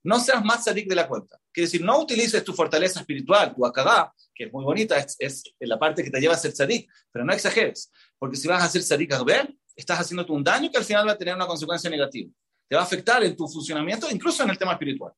No 0.04 0.20
seas 0.20 0.44
más 0.44 0.65
sadik 0.65 0.89
de 0.89 0.96
la 0.96 1.08
cuenta. 1.08 1.39
Quiere 1.50 1.68
decir, 1.68 1.82
no 1.82 1.98
utilices 1.98 2.44
tu 2.44 2.54
fortaleza 2.54 3.00
espiritual, 3.00 3.56
tu 3.56 3.65
akadá, 3.65 4.13
que 4.34 4.44
es 4.44 4.51
muy 4.51 4.65
bonita, 4.65 4.98
es, 4.98 5.15
es, 5.18 5.44
la 5.60 5.80
parte 5.80 6.04
que 6.04 6.12
te 6.12 6.20
lleva 6.20 6.34
a 6.34 6.38
ser 6.38 6.51
sadik, 6.51 6.92
pero 7.10 7.24
no 7.24 7.32
exageres, 7.32 7.89
porque 8.20 8.36
si 8.36 8.50
vas 8.50 8.62
a 8.62 8.65
hacer 8.65 8.84
sadik 8.84 9.13
arbe, 9.13 9.58
estás 9.74 9.98
haciéndote 9.98 10.34
un 10.34 10.44
daño 10.44 10.70
que 10.70 10.77
al 10.77 10.84
final 10.84 11.08
va 11.08 11.13
a 11.13 11.18
tener 11.18 11.36
una 11.36 11.48
consecuencia 11.48 11.89
negativa. 11.89 12.30
Te 12.68 12.75
va 12.75 12.82
a 12.82 12.86
afectar 12.86 13.24
en 13.24 13.34
tu 13.34 13.48
funcionamiento, 13.48 14.12
incluso 14.12 14.44
en 14.44 14.50
el 14.50 14.58
tema 14.58 14.74
espiritual. 14.74 15.13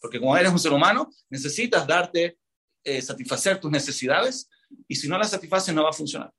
Porque 0.00 0.18
como 0.18 0.34
eres 0.34 0.50
un 0.50 0.58
ser 0.58 0.72
humano, 0.72 1.10
necesitas 1.28 1.86
darte, 1.86 2.38
eh, 2.82 3.02
satisfacer 3.02 3.60
tus 3.60 3.70
necesidades 3.70 4.48
y 4.88 4.96
si 4.96 5.08
no 5.08 5.18
las 5.18 5.30
satisfaces 5.30 5.74
no 5.74 5.84
va 5.84 5.90
a 5.90 5.92
funcionar. 5.92 6.32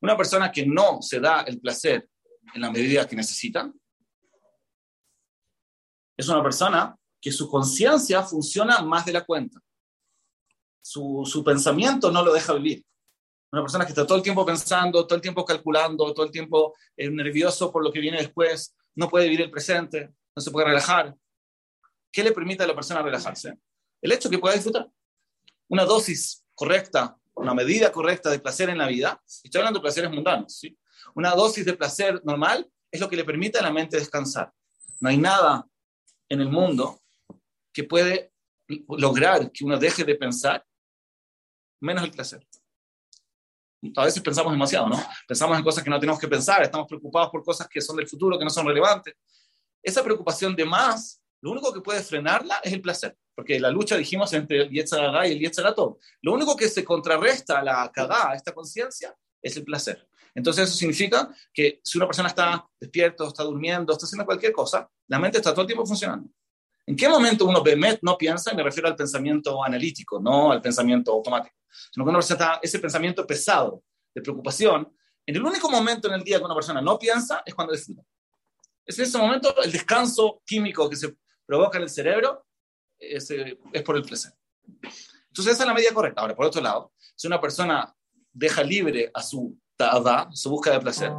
Una 0.00 0.16
persona 0.16 0.52
que 0.52 0.64
no 0.64 1.02
se 1.02 1.18
da 1.18 1.40
el 1.42 1.60
placer 1.60 2.08
en 2.54 2.60
la 2.60 2.70
medida 2.70 3.06
que 3.06 3.16
necesita 3.16 3.72
es 6.16 6.28
una 6.28 6.42
persona 6.42 6.96
que 7.20 7.32
su 7.32 7.48
conciencia 7.48 8.22
funciona 8.22 8.82
más 8.82 9.06
de 9.06 9.12
la 9.12 9.24
cuenta. 9.24 9.60
Su, 10.80 11.22
su 11.24 11.44
pensamiento 11.44 12.10
no 12.10 12.22
lo 12.24 12.32
deja 12.32 12.52
vivir. 12.54 12.84
Una 13.52 13.62
persona 13.62 13.84
que 13.84 13.92
está 13.92 14.06
todo 14.06 14.16
el 14.16 14.24
tiempo 14.24 14.44
pensando, 14.44 15.06
todo 15.06 15.16
el 15.16 15.22
tiempo 15.22 15.44
calculando, 15.44 16.12
todo 16.12 16.26
el 16.26 16.32
tiempo 16.32 16.74
eh, 16.96 17.10
nervioso 17.10 17.70
por 17.70 17.84
lo 17.84 17.92
que 17.92 18.00
viene 18.00 18.18
después, 18.18 18.74
no 18.94 19.08
puede 19.08 19.26
vivir 19.26 19.42
el 19.42 19.50
presente, 19.50 20.12
no 20.34 20.42
se 20.42 20.50
puede 20.50 20.66
relajar. 20.66 21.14
¿Qué 22.10 22.24
le 22.24 22.32
permite 22.32 22.64
a 22.64 22.66
la 22.66 22.74
persona 22.74 23.02
relajarse? 23.02 23.58
El 24.00 24.12
hecho 24.12 24.28
que 24.28 24.38
pueda 24.38 24.54
disfrutar. 24.54 24.90
Una 25.68 25.84
dosis 25.84 26.44
correcta, 26.54 27.16
una 27.34 27.54
medida 27.54 27.92
correcta 27.92 28.30
de 28.30 28.38
placer 28.38 28.68
en 28.68 28.78
la 28.78 28.86
vida, 28.86 29.22
estoy 29.42 29.60
hablando 29.60 29.78
de 29.78 29.82
placeres 29.82 30.10
mundanos, 30.10 30.58
¿sí? 30.58 30.76
Una 31.14 31.34
dosis 31.34 31.64
de 31.64 31.74
placer 31.74 32.20
normal 32.24 32.70
es 32.90 33.00
lo 33.00 33.08
que 33.08 33.16
le 33.16 33.24
permite 33.24 33.58
a 33.58 33.62
la 33.62 33.72
mente 33.72 33.96
descansar. 33.96 34.52
No 35.00 35.08
hay 35.08 35.16
nada 35.16 35.66
en 36.28 36.40
el 36.40 36.48
mundo 36.48 37.00
que 37.72 37.84
puede 37.84 38.32
lograr 38.88 39.50
que 39.50 39.64
uno 39.64 39.78
deje 39.78 40.04
de 40.04 40.14
pensar 40.14 40.64
menos 41.80 42.04
el 42.04 42.10
placer. 42.10 42.46
A 43.96 44.04
veces 44.04 44.22
pensamos 44.22 44.52
demasiado, 44.52 44.88
¿no? 44.88 45.02
Pensamos 45.26 45.58
en 45.58 45.64
cosas 45.64 45.82
que 45.82 45.90
no 45.90 45.98
tenemos 45.98 46.20
que 46.20 46.28
pensar, 46.28 46.62
estamos 46.62 46.86
preocupados 46.86 47.30
por 47.30 47.42
cosas 47.42 47.66
que 47.68 47.80
son 47.80 47.96
del 47.96 48.06
futuro, 48.06 48.38
que 48.38 48.44
no 48.44 48.50
son 48.50 48.66
relevantes. 48.66 49.14
Esa 49.82 50.04
preocupación 50.04 50.54
de 50.54 50.64
más 50.64 51.22
lo 51.42 51.50
único 51.50 51.72
que 51.72 51.80
puede 51.80 52.02
frenarla 52.02 52.60
es 52.62 52.72
el 52.72 52.80
placer, 52.80 53.18
porque 53.34 53.58
la 53.58 53.68
lucha, 53.68 53.96
dijimos, 53.96 54.32
entre 54.32 54.62
el 54.62 54.70
Yetzirah 54.70 55.26
y 55.26 55.32
el 55.32 55.40
Yetziratot. 55.40 55.98
Lo 56.22 56.34
único 56.34 56.56
que 56.56 56.68
se 56.68 56.84
contrarresta 56.84 57.58
a 57.58 57.64
la 57.64 57.90
Kagá, 57.92 58.30
a 58.30 58.34
esta 58.36 58.52
conciencia, 58.52 59.14
es 59.42 59.56
el 59.56 59.64
placer. 59.64 60.08
Entonces 60.34 60.68
eso 60.68 60.76
significa 60.76 61.34
que 61.52 61.80
si 61.84 61.98
una 61.98 62.06
persona 62.06 62.28
está 62.28 62.66
despierto, 62.80 63.28
está 63.28 63.42
durmiendo, 63.42 63.92
está 63.92 64.06
haciendo 64.06 64.24
cualquier 64.24 64.52
cosa, 64.52 64.88
la 65.08 65.18
mente 65.18 65.38
está 65.38 65.52
todo 65.52 65.62
el 65.62 65.66
tiempo 65.66 65.84
funcionando. 65.84 66.30
¿En 66.86 66.96
qué 66.96 67.08
momento 67.08 67.44
uno 67.44 67.62
bemet 67.62 68.00
no 68.02 68.16
piensa? 68.16 68.52
Me 68.54 68.62
refiero 68.62 68.88
al 68.88 68.96
pensamiento 68.96 69.62
analítico, 69.62 70.20
no 70.20 70.50
al 70.50 70.60
pensamiento 70.60 71.12
automático. 71.12 71.54
Sino 71.92 72.04
que 72.04 72.12
persona 72.12 72.34
está, 72.34 72.60
ese 72.62 72.78
pensamiento 72.78 73.26
pesado 73.26 73.82
de 74.14 74.20
preocupación, 74.20 74.92
en 75.24 75.36
el 75.36 75.44
único 75.44 75.70
momento 75.70 76.08
en 76.08 76.14
el 76.14 76.24
día 76.24 76.38
que 76.38 76.44
una 76.44 76.54
persona 76.54 76.80
no 76.80 76.98
piensa 76.98 77.42
es 77.46 77.54
cuando 77.54 77.72
disfruta. 77.72 78.02
Es 78.84 78.98
en 78.98 79.04
ese 79.04 79.18
momento 79.18 79.54
el 79.62 79.70
descanso 79.70 80.42
químico 80.44 80.90
que 80.90 80.96
se 80.96 81.16
provoca 81.46 81.78
en 81.78 81.84
el 81.84 81.90
cerebro 81.90 82.44
es, 82.98 83.30
es 83.30 83.82
por 83.82 83.96
el 83.96 84.02
placer. 84.02 84.32
Entonces 85.28 85.54
esa 85.54 85.62
es 85.62 85.68
la 85.68 85.74
medida 85.74 85.94
correcta. 85.94 86.20
Ahora, 86.20 86.34
por 86.34 86.46
otro 86.46 86.60
lado, 86.60 86.92
si 87.14 87.28
una 87.28 87.40
persona 87.40 87.94
deja 88.32 88.62
libre 88.62 89.10
a 89.14 89.22
su 89.22 89.56
tada, 89.90 90.28
su 90.32 90.50
búsqueda 90.50 90.74
de 90.74 90.80
placer, 90.80 91.12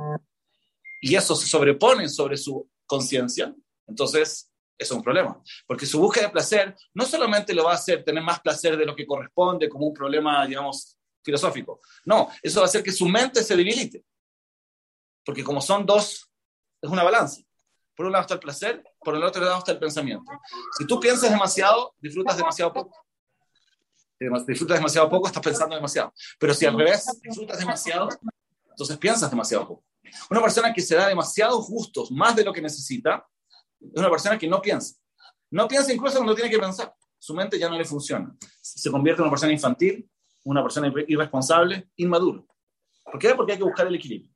y 1.01 1.15
eso 1.15 1.35
se 1.35 1.47
sobrepone 1.47 2.07
sobre 2.07 2.37
su 2.37 2.69
conciencia, 2.85 3.53
entonces 3.87 4.49
es 4.77 4.91
un 4.91 5.03
problema. 5.03 5.41
Porque 5.67 5.85
su 5.85 5.99
búsqueda 5.99 6.27
de 6.27 6.31
placer 6.31 6.75
no 6.93 7.05
solamente 7.05 7.53
lo 7.53 7.65
va 7.65 7.71
a 7.71 7.75
hacer 7.75 8.03
tener 8.03 8.23
más 8.23 8.39
placer 8.39 8.77
de 8.77 8.85
lo 8.85 8.95
que 8.95 9.05
corresponde 9.05 9.67
como 9.67 9.87
un 9.87 9.93
problema, 9.93 10.45
digamos, 10.45 10.97
filosófico. 11.21 11.81
No, 12.05 12.29
eso 12.41 12.59
va 12.59 12.65
a 12.65 12.69
hacer 12.69 12.83
que 12.83 12.91
su 12.91 13.05
mente 13.07 13.43
se 13.43 13.55
debilite. 13.55 14.03
Porque 15.25 15.43
como 15.43 15.61
son 15.61 15.85
dos, 15.85 16.29
es 16.81 16.89
una 16.89 17.03
balanza. 17.03 17.41
Por 17.95 18.05
un 18.05 18.11
lado 18.11 18.23
está 18.23 18.33
el 18.35 18.39
placer, 18.39 18.83
por 18.99 19.15
el 19.15 19.23
otro 19.23 19.43
lado 19.43 19.59
está 19.59 19.73
el 19.73 19.79
pensamiento. 19.79 20.31
Si 20.77 20.87
tú 20.87 20.99
piensas 20.99 21.29
demasiado, 21.29 21.93
disfrutas 21.99 22.37
demasiado 22.37 22.73
poco. 22.73 23.05
Si 24.17 24.25
disfrutas 24.47 24.77
demasiado 24.77 25.09
poco, 25.09 25.27
estás 25.27 25.43
pensando 25.43 25.75
demasiado. 25.75 26.13
Pero 26.39 26.53
si 26.53 26.65
al 26.65 26.77
revés, 26.77 27.19
disfrutas 27.21 27.59
demasiado, 27.59 28.09
entonces 28.73 28.97
piensas 28.97 29.29
demasiado 29.29 29.67
poco. 29.67 29.85
Una 30.29 30.41
persona 30.41 30.73
que 30.73 30.81
se 30.81 30.95
da 30.95 31.07
demasiados 31.07 31.67
gustos, 31.67 32.11
más 32.11 32.35
de 32.35 32.43
lo 32.43 32.51
que 32.51 32.61
necesita, 32.61 33.25
es 33.79 33.99
una 33.99 34.09
persona 34.09 34.37
que 34.37 34.47
no 34.47 34.61
piensa. 34.61 34.95
No 35.49 35.67
piensa 35.67 35.93
incluso 35.93 36.17
cuando 36.17 36.35
tiene 36.35 36.49
que 36.49 36.59
pensar. 36.59 36.93
Su 37.17 37.33
mente 37.33 37.57
ya 37.57 37.69
no 37.69 37.77
le 37.77 37.85
funciona. 37.85 38.35
Se 38.61 38.91
convierte 38.91 39.21
en 39.21 39.23
una 39.23 39.31
persona 39.31 39.53
infantil, 39.53 40.09
una 40.43 40.61
persona 40.61 40.91
irresponsable, 41.07 41.89
inmaduro. 41.95 42.45
¿Por 43.03 43.19
qué? 43.19 43.33
Porque 43.33 43.53
hay 43.53 43.57
que 43.57 43.63
buscar 43.63 43.87
el 43.87 43.95
equilibrio. 43.95 44.29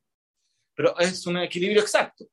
Pero 0.74 0.98
es 0.98 1.26
un 1.26 1.36
equilibrio 1.38 1.80
exacto 1.82 2.26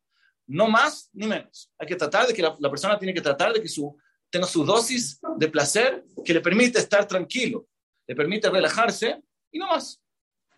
no 0.47 0.67
más 0.67 1.09
ni 1.13 1.27
menos. 1.27 1.71
Hay 1.77 1.87
que 1.87 1.95
tratar 1.95 2.27
de 2.27 2.33
que 2.33 2.41
la, 2.41 2.69
persona 2.69 2.97
tiene 2.97 3.13
que 3.13 3.21
tratar 3.21 3.53
de 3.53 3.61
que 3.61 3.67
su, 3.67 3.97
tenga 4.29 4.47
su 4.47 4.63
dosis 4.63 5.19
de 5.37 5.47
placer 5.47 6.03
que 6.23 6.33
le 6.33 6.41
permite 6.41 6.79
estar 6.79 7.07
tranquilo, 7.07 7.67
le 8.07 8.15
permite 8.15 8.49
relajarse 8.49 9.21
y 9.51 9.59
no 9.59 9.67
más, 9.67 10.01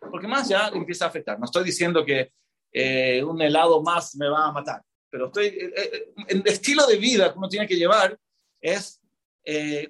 porque 0.10 0.28
más 0.28 0.48
ya 0.48 0.68
empieza 0.70 1.06
a 1.06 1.08
afectar. 1.10 1.40
No 1.40 1.46
estoy 1.46 1.64
diciendo 1.64 2.04
que 2.06 2.32
eh, 2.72 3.24
un 3.24 3.42
helado 3.42 3.82
más 3.82 4.16
me 4.16 4.28
va 4.28 4.48
a 4.48 4.52
matar, 4.52 4.82
pero 5.10 5.28
estoy, 5.28 5.48
eh, 5.48 5.74
eh, 5.76 6.14
el 6.28 6.44
estilo 6.46 6.86
de 6.86 6.98
vida 6.98 7.32
que 7.32 7.38
uno 7.38 7.50
tiene 7.50 7.68
que 7.68 7.76
llevar 7.76 8.18
es 8.62 9.02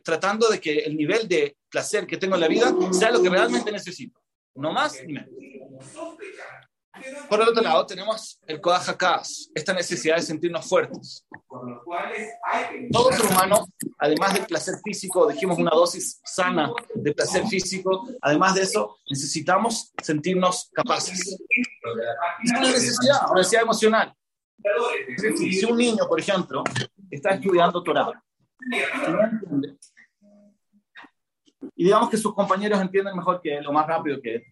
tratando 0.04 0.50
de 0.50 0.62
que 0.62 0.80
el 0.82 0.96
nivel 0.96 1.28
de 1.28 1.58
placer 1.68 2.06
que 2.06 2.18
tengo 2.18 2.36
en 2.36 2.42
la 2.42 2.48
vida 2.48 2.72
sea 2.92 3.10
lo 3.10 3.24
que 3.24 3.30
realmente 3.30 3.72
necesito, 3.72 4.22
no 4.54 4.72
más 4.72 5.04
ni 5.04 5.14
menos. 5.14 5.32
Por 7.30 7.42
el 7.42 7.50
otro 7.50 7.62
lado, 7.62 7.86
tenemos 7.86 8.40
el 8.48 8.62
Kodahakas, 8.62 9.50
esta 9.54 9.74
necesidad 9.74 10.16
de 10.16 10.22
sentirnos 10.22 10.68
fuertes. 10.68 11.26
Todo 12.92 13.12
ser 13.12 13.26
humano, 13.26 13.68
además 14.00 14.34
del 14.34 14.46
placer 14.46 14.76
físico, 14.84 15.28
dijimos 15.28 15.58
una 15.58 15.72
dosis 15.72 16.20
sana 16.24 16.72
de 16.94 17.14
placer 17.14 17.46
físico, 17.48 18.08
además 18.22 18.56
de 18.56 18.64
eso, 18.64 18.98
necesitamos 19.10 19.94
sentirnos 20.02 20.70
capaces. 20.74 21.38
Es 22.44 22.52
una 22.52 22.62
necesidad, 22.62 23.30
una 23.30 23.40
necesidad 23.40 23.64
emocional. 23.64 24.14
Si 25.38 25.66
un 25.66 25.78
niño, 25.78 26.08
por 26.08 26.20
ejemplo, 26.20 26.64
está 27.10 27.32
estudiando 27.32 27.84
Torah 27.84 28.22
y 31.76 31.84
digamos 31.84 32.10
que 32.10 32.18
sus 32.18 32.34
compañeros 32.34 32.82
entienden 32.82 33.16
mejor 33.16 33.42
que 33.42 33.58
él, 33.58 33.64
lo 33.64 33.72
más 33.72 33.88
rápido 33.88 34.20
que 34.22 34.36
él, 34.36 34.44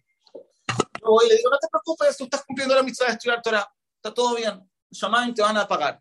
voy 1.10 1.26
y 1.26 1.28
le 1.30 1.36
digo, 1.36 1.50
no 1.50 1.58
te 1.58 1.68
preocupes, 1.68 2.16
tú 2.16 2.24
estás 2.24 2.44
cumpliendo 2.44 2.74
la 2.74 2.82
misión 2.82 3.08
de 3.08 3.14
estudiar 3.14 3.42
Torah, 3.42 3.68
está 3.96 4.12
todo 4.12 4.36
bien, 4.36 4.68
Shamaim 4.90 5.34
te 5.34 5.42
van 5.42 5.56
a 5.56 5.66
pagar. 5.66 6.00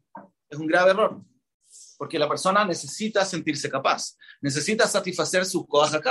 Es 0.49 0.57
un 0.57 0.67
grave 0.67 0.91
error, 0.91 1.21
porque 1.97 2.19
la 2.19 2.27
persona 2.27 2.65
necesita 2.65 3.25
sentirse 3.25 3.69
capaz, 3.69 4.15
necesita 4.41 4.87
satisfacer 4.87 5.45
sus 5.45 5.67
cosas 5.67 6.01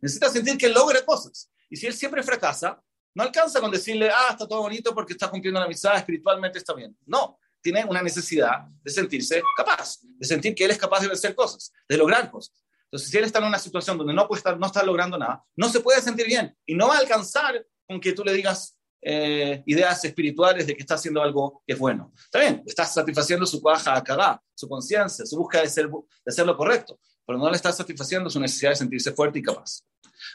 necesita 0.00 0.30
sentir 0.30 0.56
que 0.56 0.68
logra 0.68 1.04
cosas. 1.04 1.50
Y 1.68 1.76
si 1.76 1.86
él 1.86 1.94
siempre 1.94 2.22
fracasa, 2.22 2.82
no 3.14 3.22
alcanza 3.22 3.60
con 3.60 3.70
decirle, 3.70 4.10
ah, 4.10 4.28
está 4.30 4.46
todo 4.46 4.62
bonito 4.62 4.94
porque 4.94 5.12
está 5.12 5.30
cumpliendo 5.30 5.60
la 5.60 5.68
misión, 5.68 5.94
espiritualmente 5.94 6.58
está 6.58 6.74
bien. 6.74 6.96
No, 7.06 7.38
tiene 7.60 7.84
una 7.84 8.02
necesidad 8.02 8.66
de 8.82 8.90
sentirse 8.90 9.42
capaz, 9.56 10.00
de 10.02 10.26
sentir 10.26 10.54
que 10.54 10.64
él 10.64 10.72
es 10.72 10.78
capaz 10.78 11.00
de 11.00 11.12
hacer 11.12 11.34
cosas, 11.34 11.72
de 11.88 11.96
lograr 11.96 12.30
cosas. 12.30 12.64
Entonces, 12.84 13.10
si 13.10 13.16
él 13.18 13.24
está 13.24 13.38
en 13.38 13.46
una 13.46 13.58
situación 13.58 13.96
donde 13.98 14.12
no, 14.12 14.28
puede 14.28 14.38
estar, 14.38 14.58
no 14.58 14.66
está 14.66 14.82
logrando 14.82 15.16
nada, 15.18 15.44
no 15.56 15.68
se 15.68 15.80
puede 15.80 16.00
sentir 16.00 16.26
bien 16.26 16.56
y 16.66 16.74
no 16.74 16.88
va 16.88 16.96
a 16.96 16.98
alcanzar 16.98 17.64
con 17.86 18.00
que 18.00 18.12
tú 18.12 18.24
le 18.24 18.32
digas 18.32 18.76
eh, 19.06 19.62
ideas 19.66 20.02
espirituales 20.04 20.66
de 20.66 20.74
que 20.74 20.80
está 20.80 20.94
haciendo 20.94 21.22
algo 21.22 21.62
que 21.66 21.74
es 21.74 21.78
bueno. 21.78 22.10
Está 22.16 22.40
bien, 22.40 22.62
estás 22.66 22.94
satisfaciendo 22.94 23.44
su 23.44 23.60
cuaja 23.60 23.94
a 23.94 24.42
su 24.54 24.66
conciencia, 24.66 25.26
su 25.26 25.36
búsqueda 25.36 25.60
de, 25.60 25.68
ser, 25.68 25.88
de 25.88 26.02
hacer 26.26 26.46
lo 26.46 26.56
correcto, 26.56 26.98
pero 27.26 27.38
no 27.38 27.50
le 27.50 27.56
estás 27.56 27.76
satisfaciendo 27.76 28.30
su 28.30 28.40
necesidad 28.40 28.70
de 28.70 28.76
sentirse 28.76 29.12
fuerte 29.12 29.38
y 29.38 29.42
capaz. 29.42 29.82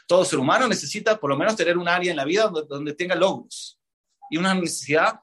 Todo 0.06 0.24
ser 0.24 0.38
humano 0.38 0.68
necesita 0.68 1.18
por 1.18 1.30
lo 1.30 1.36
menos 1.36 1.56
tener 1.56 1.76
un 1.76 1.88
área 1.88 2.12
en 2.12 2.16
la 2.16 2.24
vida 2.24 2.48
donde, 2.48 2.94
tenga 2.94 3.16
logros 3.16 3.76
y 4.30 4.36
una 4.36 4.54
necesidad 4.54 5.18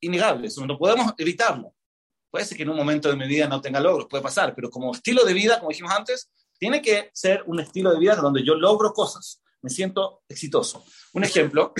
innegable, 0.00 0.48
no 0.66 0.76
podemos 0.78 1.14
evitarlo. 1.16 1.74
Puede 2.30 2.44
ser 2.44 2.58
que 2.58 2.62
en 2.62 2.68
un 2.68 2.76
momento 2.76 3.08
de 3.08 3.16
mi 3.16 3.26
vida 3.26 3.48
no 3.48 3.62
tenga 3.62 3.80
logros, 3.80 4.06
puede 4.06 4.22
pasar, 4.22 4.54
pero 4.54 4.68
como 4.68 4.92
estilo 4.92 5.24
de 5.24 5.32
vida, 5.32 5.58
como 5.58 5.70
dijimos 5.70 5.92
antes, 5.92 6.30
tiene 6.58 6.82
que 6.82 7.10
ser 7.14 7.42
un 7.46 7.58
estilo 7.60 7.90
de 7.90 7.98
vida 7.98 8.16
donde 8.16 8.44
yo 8.44 8.54
logro 8.54 8.92
cosas, 8.92 9.40
me 9.62 9.70
siento 9.70 10.22
exitoso. 10.28 10.84
Un 11.12 11.24
ejemplo 11.24 11.72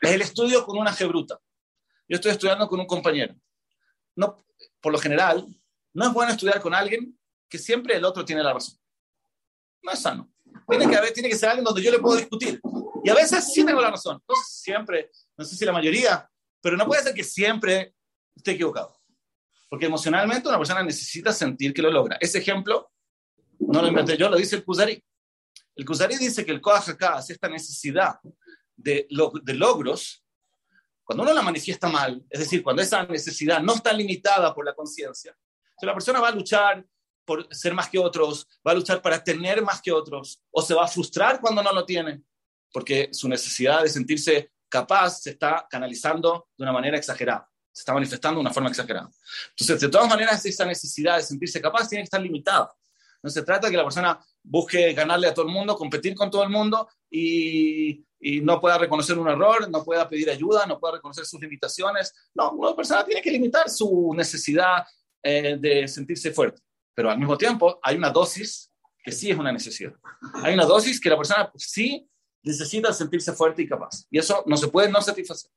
es 0.00 0.10
el 0.10 0.22
estudio 0.22 0.64
con 0.64 0.78
una 0.78 0.92
gebruta. 0.92 1.40
yo 2.08 2.16
estoy 2.16 2.32
estudiando 2.32 2.68
con 2.68 2.80
un 2.80 2.86
compañero. 2.86 3.34
No, 4.16 4.44
por 4.80 4.92
lo 4.92 4.98
general, 4.98 5.46
no 5.92 6.06
es 6.06 6.12
bueno 6.12 6.32
estudiar 6.32 6.60
con 6.60 6.74
alguien 6.74 7.18
que 7.48 7.58
siempre 7.58 7.96
el 7.96 8.04
otro 8.04 8.24
tiene 8.24 8.42
la 8.42 8.52
razón. 8.52 8.78
No 9.82 9.92
es 9.92 9.98
sano. 10.00 10.30
Tiene 10.68 10.88
que, 10.88 10.96
haber, 10.96 11.12
tiene 11.12 11.28
que 11.28 11.36
ser 11.36 11.50
alguien 11.50 11.64
donde 11.64 11.82
yo 11.82 11.90
le 11.90 11.98
puedo 11.98 12.16
discutir. 12.16 12.60
Y 13.02 13.10
a 13.10 13.14
veces 13.14 13.52
sí 13.52 13.64
tengo 13.64 13.80
la 13.80 13.90
razón. 13.90 14.22
No 14.26 14.34
siempre, 14.46 15.10
no 15.36 15.44
sé 15.44 15.56
si 15.56 15.64
la 15.64 15.72
mayoría, 15.72 16.28
pero 16.60 16.76
no 16.76 16.86
puede 16.86 17.02
ser 17.02 17.14
que 17.14 17.24
siempre 17.24 17.94
esté 18.34 18.52
equivocado. 18.52 18.98
Porque 19.68 19.86
emocionalmente 19.86 20.48
una 20.48 20.58
persona 20.58 20.82
necesita 20.82 21.32
sentir 21.32 21.74
que 21.74 21.82
lo 21.82 21.90
logra. 21.90 22.16
Ese 22.20 22.38
ejemplo 22.38 22.90
no 23.58 23.82
lo 23.82 23.88
inventé 23.88 24.16
yo, 24.16 24.28
lo 24.28 24.36
dice 24.36 24.56
el 24.56 24.64
Kuzari. 24.64 25.02
El 25.76 25.84
Kuzari 25.84 26.16
dice 26.16 26.44
que 26.44 26.52
el 26.52 26.60
Koach 26.60 26.88
hace 27.00 27.32
esta 27.32 27.48
necesidad 27.48 28.18
de, 28.76 29.06
logros, 29.10 30.24
cuando 31.02 31.22
uno 31.22 31.32
la 31.32 31.42
manifiesta 31.42 31.88
mal, 31.88 32.22
es 32.30 32.40
decir, 32.40 32.62
cuando 32.62 32.82
esa 32.82 33.04
necesidad 33.04 33.60
no 33.60 33.74
está 33.74 33.92
limitada 33.92 34.54
por 34.54 34.64
la 34.64 34.74
conciencia, 34.74 35.36
la 35.82 35.92
persona 35.92 36.20
va 36.20 36.28
a 36.28 36.34
luchar 36.34 36.84
por 37.24 37.52
ser 37.54 37.74
más 37.74 37.88
que 37.88 37.98
otros, 37.98 38.46
va 38.66 38.72
a 38.72 38.74
luchar 38.74 39.02
para 39.02 39.22
tener 39.22 39.62
más 39.62 39.80
que 39.82 39.92
otros, 39.92 40.42
o 40.50 40.62
se 40.62 40.74
va 40.74 40.84
a 40.84 40.88
frustrar 40.88 41.40
cuando 41.40 41.62
no 41.62 41.72
lo 41.72 41.84
tiene, 41.84 42.22
porque 42.72 43.08
su 43.12 43.28
necesidad 43.28 43.82
de 43.82 43.88
sentirse 43.88 44.52
capaz 44.68 45.22
se 45.22 45.30
está 45.30 45.66
canalizando 45.68 46.48
de 46.56 46.64
una 46.64 46.72
manera 46.72 46.96
exagerada, 46.96 47.48
se 47.72 47.80
está 47.80 47.94
manifestando 47.94 48.38
de 48.38 48.42
una 48.42 48.52
forma 48.52 48.68
exagerada. 48.68 49.10
Entonces, 49.50 49.80
de 49.80 49.88
todas 49.88 50.08
maneras, 50.08 50.44
esa 50.44 50.64
necesidad 50.64 51.16
de 51.16 51.22
sentirse 51.22 51.60
capaz 51.60 51.88
tiene 51.88 52.02
que 52.02 52.06
estar 52.06 52.20
limitada. 52.20 52.72
No 53.22 53.30
se 53.30 53.42
trata 53.42 53.66
de 53.66 53.70
que 53.70 53.76
la 53.76 53.84
persona 53.84 54.20
busque 54.44 54.92
ganarle 54.92 55.28
a 55.28 55.34
todo 55.34 55.46
el 55.46 55.52
mundo, 55.52 55.74
competir 55.74 56.14
con 56.14 56.30
todo 56.30 56.44
el 56.44 56.50
mundo 56.50 56.88
y, 57.10 58.04
no 58.42 58.58
pueda 58.58 58.78
reconocer 58.78 59.18
un 59.18 59.28
error, 59.28 59.68
no 59.68 59.84
pueda 59.84 60.08
pedir 60.08 60.30
ayuda, 60.30 60.64
no 60.64 60.80
pueda 60.80 60.94
reconocer 60.94 61.26
sus 61.26 61.38
limitaciones. 61.38 62.10
No, 62.34 62.52
una 62.52 62.74
persona 62.74 63.04
tiene 63.04 63.20
que 63.20 63.30
limitar 63.30 63.68
su 63.68 64.14
necesidad 64.16 64.82
eh, 65.22 65.58
de 65.60 65.86
sentirse 65.86 66.32
fuerte. 66.32 66.62
Pero 66.94 67.10
al 67.10 67.18
mismo 67.18 67.36
tiempo 67.36 67.78
hay 67.82 67.96
una 67.96 68.08
dosis 68.08 68.72
que 69.04 69.12
sí 69.12 69.30
es 69.30 69.36
una 69.36 69.52
necesidad. 69.52 69.92
Hay 70.42 70.54
una 70.54 70.64
dosis 70.64 70.98
que 70.98 71.10
la 71.10 71.18
persona 71.18 71.52
sí 71.54 72.08
necesita 72.42 72.94
sentirse 72.94 73.34
fuerte 73.34 73.60
y 73.60 73.68
capaz. 73.68 74.06
Y 74.10 74.18
eso 74.18 74.42
no 74.46 74.56
se 74.56 74.68
puede 74.68 74.90
no 74.90 75.02
satisfacer. 75.02 75.50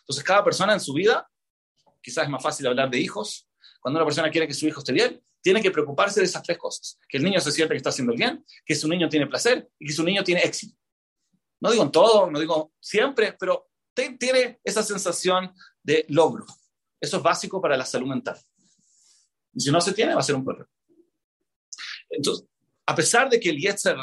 Entonces, 0.00 0.22
cada 0.22 0.44
persona 0.44 0.74
en 0.74 0.80
su 0.80 0.92
vida, 0.92 1.28
quizás 2.00 2.24
es 2.24 2.30
más 2.30 2.42
fácil 2.42 2.68
hablar 2.68 2.88
de 2.88 3.00
hijos, 3.00 3.48
cuando 3.80 3.98
una 3.98 4.06
persona 4.06 4.30
quiere 4.30 4.46
que 4.46 4.54
su 4.54 4.68
hijo 4.68 4.78
esté 4.78 4.92
bien, 4.92 5.20
tiene 5.42 5.60
que 5.60 5.70
preocuparse 5.70 6.20
de 6.20 6.26
esas 6.26 6.42
tres 6.42 6.56
cosas. 6.56 6.98
Que 7.08 7.18
el 7.18 7.24
niño 7.24 7.40
se 7.40 7.52
sienta 7.52 7.74
que 7.74 7.78
está 7.78 7.90
haciendo 7.90 8.14
bien, 8.14 8.44
que 8.64 8.74
su 8.74 8.88
niño 8.88 9.08
tiene 9.08 9.26
placer 9.26 9.68
y 9.78 9.86
que 9.86 9.92
su 9.92 10.04
niño 10.04 10.24
tiene 10.24 10.42
éxito. 10.42 10.76
No 11.60 11.70
digo 11.70 11.82
en 11.82 11.92
todo, 11.92 12.30
no 12.30 12.40
digo 12.40 12.72
siempre, 12.80 13.36
pero 13.38 13.68
tiene 13.92 14.60
esa 14.64 14.82
sensación 14.82 15.52
de 15.82 16.06
logro. 16.08 16.46
Eso 17.00 17.16
es 17.18 17.22
básico 17.22 17.60
para 17.60 17.76
la 17.76 17.84
salud 17.84 18.06
mental. 18.06 18.38
Y 19.52 19.60
si 19.60 19.70
no 19.70 19.80
se 19.80 19.92
tiene, 19.92 20.14
va 20.14 20.20
a 20.20 20.24
ser 20.24 20.36
un 20.36 20.44
problema. 20.44 20.68
Entonces, 22.08 22.46
a 22.86 22.94
pesar 22.94 23.28
de 23.28 23.38
que 23.38 23.50
el 23.50 23.58
Yetzer 23.58 23.96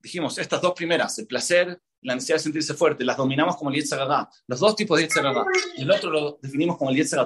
dijimos, 0.00 0.38
estas 0.38 0.60
dos 0.60 0.72
primeras, 0.74 1.18
el 1.18 1.26
placer, 1.26 1.80
la 2.02 2.14
necesidad 2.14 2.36
de 2.36 2.42
sentirse 2.42 2.74
fuerte, 2.74 3.04
las 3.04 3.16
dominamos 3.16 3.56
como 3.56 3.70
el 3.70 3.76
Yetzer 3.76 4.00
los 4.46 4.60
dos 4.60 4.76
tipos 4.76 4.98
de 4.98 5.04
Yetzer 5.04 5.24
y 5.76 5.82
el 5.82 5.90
otro 5.90 6.10
lo 6.10 6.38
definimos 6.42 6.76
como 6.76 6.90
el 6.90 6.96
Yetzer 6.96 7.20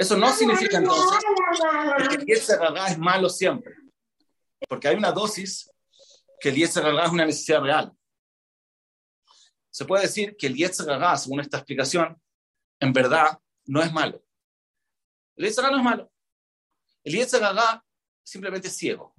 eso 0.00 0.16
no 0.16 0.32
significa 0.32 0.78
entonces 0.78 1.18
que 2.08 2.14
el 2.14 2.24
Yetzer 2.24 2.58
es 2.88 2.98
malo 2.98 3.28
siempre. 3.28 3.74
Porque 4.66 4.88
hay 4.88 4.96
una 4.96 5.12
dosis 5.12 5.70
que 6.40 6.48
el 6.48 6.54
Yetzer 6.54 6.86
es 6.86 7.10
una 7.10 7.26
necesidad 7.26 7.60
real. 7.60 7.92
Se 9.70 9.84
puede 9.84 10.04
decir 10.04 10.36
que 10.38 10.46
el 10.46 10.56
Yetzer 10.56 10.86
según 11.18 11.40
esta 11.40 11.58
explicación, 11.58 12.18
en 12.80 12.94
verdad 12.94 13.38
no 13.66 13.82
es 13.82 13.92
malo. 13.92 14.24
El 15.36 15.44
Yetzer 15.44 15.70
no 15.70 15.76
es 15.76 15.84
malo. 15.84 16.10
El 17.04 17.14
Yetzirah 17.14 17.84
simplemente 18.22 18.68
es 18.68 18.76
ciego. 18.76 19.14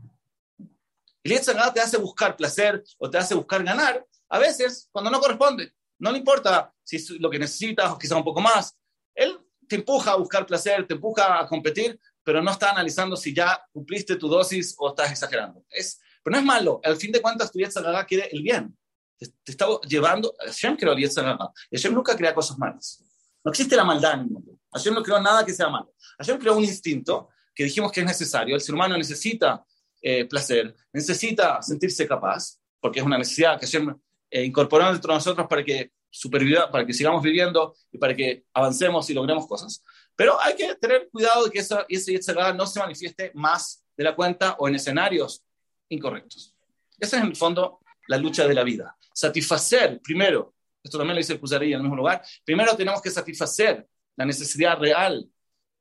El 1.24 1.32
Yetzirah 1.32 1.72
te 1.72 1.80
hace 1.80 1.98
buscar 1.98 2.36
placer 2.36 2.84
o 2.98 3.08
te 3.08 3.20
hace 3.20 3.36
buscar 3.36 3.64
ganar, 3.64 4.04
a 4.30 4.40
veces 4.40 4.90
cuando 4.92 5.12
no 5.12 5.20
corresponde. 5.20 5.74
No 6.00 6.12
le 6.12 6.18
importa 6.18 6.74
si 6.84 7.20
lo 7.20 7.30
que 7.30 7.38
necesitas 7.38 7.92
o 7.92 8.00
quizá 8.00 8.16
un 8.16 8.24
poco 8.24 8.42
más. 8.42 8.76
Él 9.14 9.40
te 9.72 9.78
empuja 9.78 10.12
a 10.12 10.16
buscar 10.18 10.46
placer, 10.46 10.86
te 10.86 10.96
empuja 10.96 11.40
a 11.40 11.48
competir, 11.48 11.98
pero 12.26 12.44
no 12.44 12.52
está 12.52 12.72
analizando 12.72 13.16
si 13.16 13.34
ya 13.34 13.58
cumpliste 13.72 14.18
tu 14.18 14.28
dosis 14.28 14.76
o 14.78 14.90
estás 14.90 15.12
exagerando. 15.12 15.64
Es, 15.70 16.02
pero 16.22 16.34
no 16.34 16.40
es 16.40 16.46
malo. 16.46 16.82
Al 16.84 16.98
fin 16.98 17.10
de 17.10 17.22
cuentas, 17.22 17.50
tu 17.54 17.58
Yetzirah 17.58 18.06
quiere 18.06 18.28
el 18.34 18.42
bien. 18.42 18.78
Te, 19.18 19.28
está 19.46 19.68
llevando. 19.88 20.34
Hashem 20.40 20.76
creó 20.76 20.92
el 20.92 21.00
Yetzirah. 21.00 21.38
Y 21.70 21.78
Hashem 21.78 21.94
nunca 21.94 22.18
crea 22.18 22.36
cosas 22.36 22.58
malas. 22.58 23.02
No 23.46 23.50
existe 23.50 23.78
la 23.78 23.86
maldad 23.86 24.16
en 24.16 24.20
el 24.20 24.28
mundo. 24.28 24.60
Hashem 24.74 24.94
no 24.94 25.02
creó 25.02 25.22
nada 25.22 25.46
que 25.46 25.54
sea 25.54 25.70
malo. 25.70 25.94
Hashem 26.18 26.38
creó 26.38 26.58
un 26.58 26.66
instinto 26.66 27.30
que 27.56 27.64
dijimos 27.64 27.94
que 27.94 28.02
es 28.02 28.06
necesario. 28.06 28.56
El 28.56 28.62
ser 28.62 28.76
humano 28.76 28.98
necesita 28.98 29.64
eh, 30.02 30.26
placer, 30.26 30.76
necesita 30.92 31.62
sentirse 31.62 32.06
capaz, 32.06 32.60
porque 32.82 33.00
es 33.00 33.06
una 33.06 33.18
necesidad 33.18 33.58
que 33.58 33.68
Hashem 33.68 33.98
eh, 34.32 34.44
incorporó 34.44 34.92
dentro 34.92 35.14
de 35.14 35.18
nosotros 35.18 35.48
para 35.48 35.64
que 35.64 35.94
superviva, 36.12 36.70
para 36.70 36.86
que 36.86 36.94
sigamos 36.94 37.24
viviendo 37.24 37.74
y 37.92 37.98
para 37.98 38.16
que 38.16 38.46
avancemos 38.54 39.10
y 39.10 39.14
logremos 39.14 39.48
cosas. 39.48 39.84
Pero 40.16 40.40
hay 40.40 40.56
que 40.56 40.76
tener 40.76 41.10
cuidado 41.10 41.46
de 41.46 41.52
que 41.52 41.60
esa, 41.60 41.86
ese 41.90 42.20
no 42.56 42.68
se 42.68 42.80
manifieste 42.80 43.32
más 43.34 43.84
de 43.98 44.04
la 44.04 44.16
cuenta 44.16 44.56
o 44.60 44.68
en 44.68 44.76
escenarios 44.76 45.44
incorrectos. 45.90 46.54
Esa 47.00 47.18
es 47.18 47.24
en 47.24 47.30
el 47.30 47.36
fondo 47.36 47.80
la 48.08 48.18
lucha 48.18 48.48
de 48.48 48.54
la 48.54 48.64
vida. 48.64 48.96
Satisfacer, 49.14 50.00
primero, 50.02 50.54
esto 50.84 50.98
también 50.98 51.16
lo 51.16 51.20
dice 51.20 51.34
el 51.34 51.40
Kuzari 51.40 51.68
en 51.68 51.78
el 51.78 51.82
mismo 51.82 51.96
lugar, 51.96 52.22
primero 52.44 52.76
tenemos 52.76 53.02
que 53.02 53.10
satisfacer 53.10 53.88
la 54.16 54.26
necesidad 54.26 54.78
real 54.78 55.28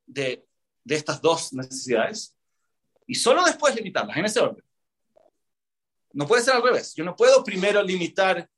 de, 0.05 0.45
de 0.83 0.95
estas 0.95 1.21
dos 1.21 1.53
necesidades 1.53 2.35
y 3.05 3.15
solo 3.15 3.43
después 3.43 3.75
limitarlas, 3.75 4.15
en 4.15 4.25
ese 4.25 4.39
orden. 4.39 4.63
No 6.13 6.27
puede 6.27 6.43
ser 6.43 6.55
al 6.55 6.63
revés. 6.63 6.93
Yo 6.95 7.03
no 7.03 7.15
puedo 7.15 7.43
primero 7.43 7.81
limitar 7.81 8.49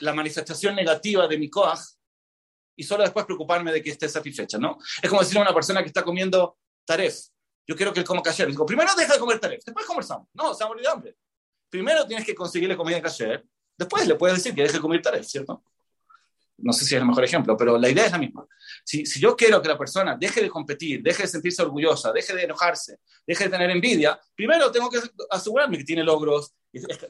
la 0.00 0.12
manifestación 0.12 0.74
negativa 0.74 1.26
de 1.26 1.38
mi 1.38 1.48
coaj 1.48 1.80
y 2.76 2.82
solo 2.84 3.02
después 3.02 3.24
preocuparme 3.24 3.72
de 3.72 3.82
que 3.82 3.90
esté 3.90 4.08
satisfecha, 4.08 4.58
¿no? 4.58 4.78
Es 5.02 5.08
como 5.08 5.22
decirle 5.22 5.40
a 5.40 5.42
una 5.44 5.54
persona 5.54 5.82
que 5.82 5.88
está 5.88 6.02
comiendo 6.02 6.58
taref, 6.84 7.16
yo 7.66 7.74
quiero 7.74 7.92
que 7.92 8.00
él 8.00 8.06
coma 8.06 8.22
kasher. 8.22 8.48
Digo, 8.48 8.66
primero 8.66 8.94
deja 8.94 9.14
de 9.14 9.18
comer 9.18 9.40
taref, 9.40 9.64
después 9.64 9.86
conversamos. 9.86 10.28
No, 10.34 10.54
se 10.54 10.64
va 10.64 10.70
hambre. 10.92 11.16
Primero 11.68 12.06
tienes 12.06 12.24
que 12.24 12.34
conseguirle 12.34 12.76
comida 12.76 13.00
kasher, 13.00 13.44
después 13.76 14.06
le 14.06 14.14
puedes 14.14 14.36
decir 14.36 14.54
que 14.54 14.62
deje 14.62 14.74
de 14.74 14.80
comer 14.80 15.02
taref, 15.02 15.26
¿cierto? 15.26 15.64
no 16.58 16.72
sé 16.72 16.84
si 16.84 16.94
es 16.94 17.00
el 17.00 17.06
mejor 17.06 17.24
ejemplo, 17.24 17.56
pero 17.56 17.78
la 17.78 17.88
idea 17.88 18.06
es 18.06 18.12
la 18.12 18.18
misma. 18.18 18.46
Si, 18.84 19.04
si, 19.04 19.20
yo 19.20 19.36
quiero 19.36 19.60
que 19.60 19.68
la 19.68 19.76
persona 19.76 20.16
deje 20.18 20.42
de 20.42 20.48
competir, 20.48 21.02
deje 21.02 21.24
de 21.24 21.28
sentirse 21.28 21.62
orgullosa, 21.62 22.12
deje 22.12 22.34
de 22.34 22.44
enojarse, 22.44 22.98
deje 23.26 23.44
de 23.44 23.50
tener 23.50 23.70
envidia, 23.70 24.18
primero 24.34 24.70
tengo 24.70 24.88
que 24.88 25.00
asegurarme 25.30 25.76
que 25.78 25.84
tiene 25.84 26.02
logros, 26.02 26.54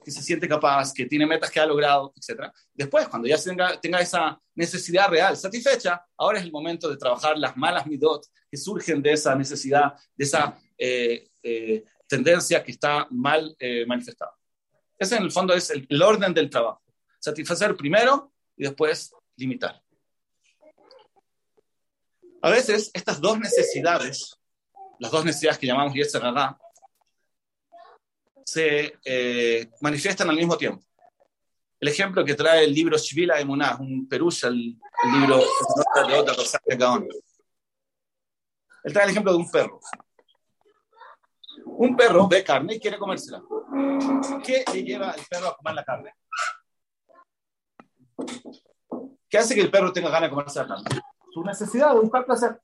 que 0.05 0.11
se 0.11 0.23
siente 0.23 0.49
capaz, 0.49 0.93
que 0.93 1.07
tiene 1.07 1.27
metas 1.27 1.51
que 1.51 1.61
ha 1.61 1.67
logrado, 1.67 2.13
etc. 2.17 2.51
Después, 2.73 3.09
cuando 3.09 3.29
ya 3.29 3.37
tenga, 3.39 3.81
tenga 3.81 4.01
esa 4.01 4.41
necesidad 4.55 5.09
real 5.09 5.37
satisfecha, 5.37 6.05
ahora 6.17 6.39
es 6.39 6.45
el 6.45 6.53
momento 6.53 6.89
de 6.89 6.97
trabajar 6.97 7.39
las 7.39 7.57
malas 7.57 7.87
midot 7.87 8.27
que 8.51 8.57
surgen 8.57 9.03
de 9.03 9.13
esa 9.13 9.35
necesidad, 9.35 9.95
de 10.15 10.25
esa 10.25 10.59
eh, 10.79 11.29
eh, 11.43 11.85
tendencia 12.07 12.63
que 12.63 12.73
está 12.73 13.07
mal 13.11 13.57
eh, 13.59 13.85
manifestada. 13.87 14.33
Ese 14.99 15.17
en 15.17 15.25
el 15.25 15.33
fondo 15.33 15.55
es 15.55 15.71
el 15.71 16.03
orden 16.03 16.33
del 16.33 16.49
trabajo. 16.49 16.83
Satisfacer 17.19 17.77
primero 17.77 18.33
y 18.57 18.65
después 18.65 19.13
limitar. 19.37 19.83
A 22.43 22.51
veces 22.51 22.91
estas 22.95 23.21
dos 23.21 23.39
necesidades, 23.41 24.39
las 24.99 25.11
dos 25.11 25.25
necesidades 25.25 25.59
que 25.59 25.67
llamamos 25.67 25.95
Yetzerara, 25.95 26.57
se 28.47 28.99
eh, 29.05 29.69
manifiestan 29.81 30.31
al 30.31 30.37
mismo 30.37 30.57
tiempo. 30.57 30.85
El 31.81 31.89
ejemplo 31.89 32.25
que 32.25 32.35
trae 32.35 32.65
el 32.65 32.73
libro 32.73 32.97
Shvila 32.97 33.41
Emuná, 33.41 33.77
un 33.79 34.09
perusa, 34.09 34.49
el, 34.49 34.79
el, 35.05 35.21
libro 35.21 35.39
de 36.09 36.15
otra 36.15 36.35
cosa 36.35 36.61
Gaon. 36.65 37.07
Él 38.85 38.93
trae 38.93 39.05
el 39.05 39.11
ejemplo 39.11 39.33
de 39.33 39.39
un 39.39 39.51
perro. 39.51 39.81
Un 41.65 41.97
perro 41.97 42.29
ve 42.29 42.45
carne 42.45 42.77
y 42.77 42.81
quiere 42.81 42.99
comérsela. 42.99 43.43
¿Qué 44.45 44.65
le 44.73 44.85
lleva 44.85 45.11
al 45.11 45.21
perro 45.29 45.49
a 45.49 45.57
comer 45.57 45.75
la 45.75 45.85
carne? 45.85 46.15
¿Qué 49.29 49.39
hace 49.39 49.55
que 49.55 49.61
el 49.61 49.71
perro 49.71 49.93
tenga 49.93 50.09
ganas 50.09 50.31
de 50.31 50.35
comerse 50.35 50.61
la 50.61 50.69
carne? 50.69 50.85
Su 51.35 51.43
necesidad 51.43 51.93
de 51.93 52.01
buscar 52.01 52.25
placer. 52.25 52.61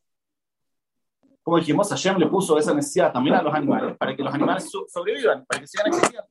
Como 1.42 1.58
dijimos, 1.58 1.88
Hashem 1.88 2.18
le 2.18 2.26
puso 2.26 2.56
esa 2.58 2.72
necesidad 2.72 3.12
también 3.12 3.36
a 3.36 3.42
los 3.42 3.54
animales, 3.54 3.96
para 3.96 4.14
que 4.14 4.22
los 4.22 4.32
animales 4.32 4.70
sobrevivan, 4.88 5.44
para 5.44 5.60
que 5.60 5.66
sigan 5.66 5.88
existiendo. 5.88 6.28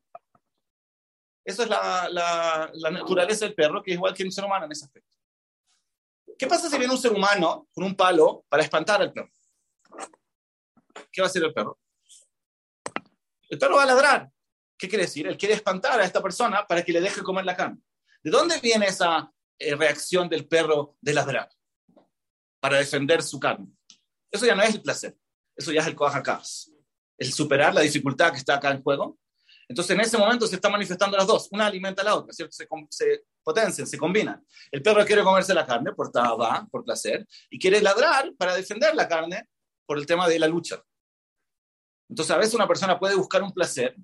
Esa 1.44 1.64
es 1.64 1.70
la, 1.70 2.08
la, 2.10 2.72
la, 2.74 2.92
naturaleza 2.92 3.46
del 3.46 3.56
perro, 3.56 3.82
que 3.82 3.92
es 3.92 3.98
igual 3.98 4.14
que 4.14 4.24
un 4.24 4.32
ser 4.32 4.46
humano 4.46 4.66
en 4.66 4.72
ese 4.72 4.86
aspecto. 4.86 5.10
¿Qué 6.38 6.48
pasa 6.48 6.70
si 6.70 6.78
viene 6.78 6.94
un 6.94 7.00
ser 7.00 7.12
humano 7.12 7.68
con 7.74 7.84
un 7.84 7.96
palo 7.96 8.46
para 8.48 8.64
espantar 8.64 9.02
al 9.02 9.12
perro? 9.12 9.30
¿Qué 11.12 11.22
va 11.22 11.26
a 11.26 11.30
hacer 11.30 11.44
el 11.44 11.54
perro? 11.54 11.80
El 13.50 13.58
perro 13.58 13.76
va 13.76 13.84
a 13.84 13.88
ladrar. 13.88 14.32
¿Qué 14.78 14.88
quiere 14.88 15.04
decir? 15.06 15.28
Él 15.28 15.38
quiere 15.38 15.56
espantar 15.56 16.00
a 16.00 16.06
esta 16.06 16.22
persona 16.22 16.66
para 16.66 16.84
que 16.84 16.94
le 16.94 17.02
deje 17.02 17.22
comer 17.22 17.46
la 17.46 17.56
carne. 17.56 17.80
¿De 18.24 18.32
dónde 18.32 18.60
viene 18.60 18.86
esa 18.86 19.32
eh, 19.62 19.76
reacción 19.76 20.28
del 20.28 20.48
perro 20.48 20.98
de 21.02 21.14
ladrar. 21.14 21.50
para 22.60 22.78
defender 22.78 23.24
su 23.24 23.40
carne. 23.40 23.68
Eso 24.32 24.46
ya 24.46 24.56
no 24.56 24.64
es 24.64 24.74
el 24.76 24.82
placer, 24.82 25.16
eso 25.56 25.72
ya 25.72 25.82
es 25.82 25.88
el 25.88 25.96
coajakas, 25.96 26.72
el 27.18 27.34
superar 27.34 27.74
la 27.74 27.82
dificultad 27.82 28.32
que 28.32 28.38
está 28.38 28.56
acá 28.56 28.72
en 28.72 28.82
juego. 28.82 29.20
Entonces 29.68 29.94
en 29.96 30.02
ese 30.02 30.18
momento 30.18 30.48
se 30.48 30.56
están 30.56 30.72
manifestando 30.72 31.18
las 31.18 31.28
dos, 31.28 31.50
una 31.52 31.66
alimenta 31.66 32.02
a 32.02 32.06
la 32.06 32.16
otra, 32.16 32.34
¿cierto? 32.34 32.54
Se, 32.54 32.68
se 32.90 33.24
potencian, 33.44 33.88
se 33.88 33.98
combinan. 33.98 34.46
El 34.72 34.82
perro 34.82 35.06
quiere 35.06 35.24
comerse 35.24 35.54
la 35.54 35.66
carne 35.66 35.94
por 35.94 36.12
taba, 36.12 36.68
por 36.72 36.84
placer, 36.84 37.28
y 37.50 37.60
quiere 37.60 37.82
ladrar 37.82 38.34
para 38.38 38.56
defender 38.56 38.96
la 38.96 39.08
carne 39.08 39.48
por 39.86 39.98
el 39.98 40.06
tema 40.06 40.28
de 40.28 40.40
la 40.40 40.48
lucha. 40.48 40.82
Entonces 42.10 42.32
a 42.36 42.38
veces 42.38 42.54
una 42.54 42.68
persona 42.68 43.00
puede 43.00 43.16
buscar 43.16 43.42
un 43.44 43.54
placer 43.54 43.96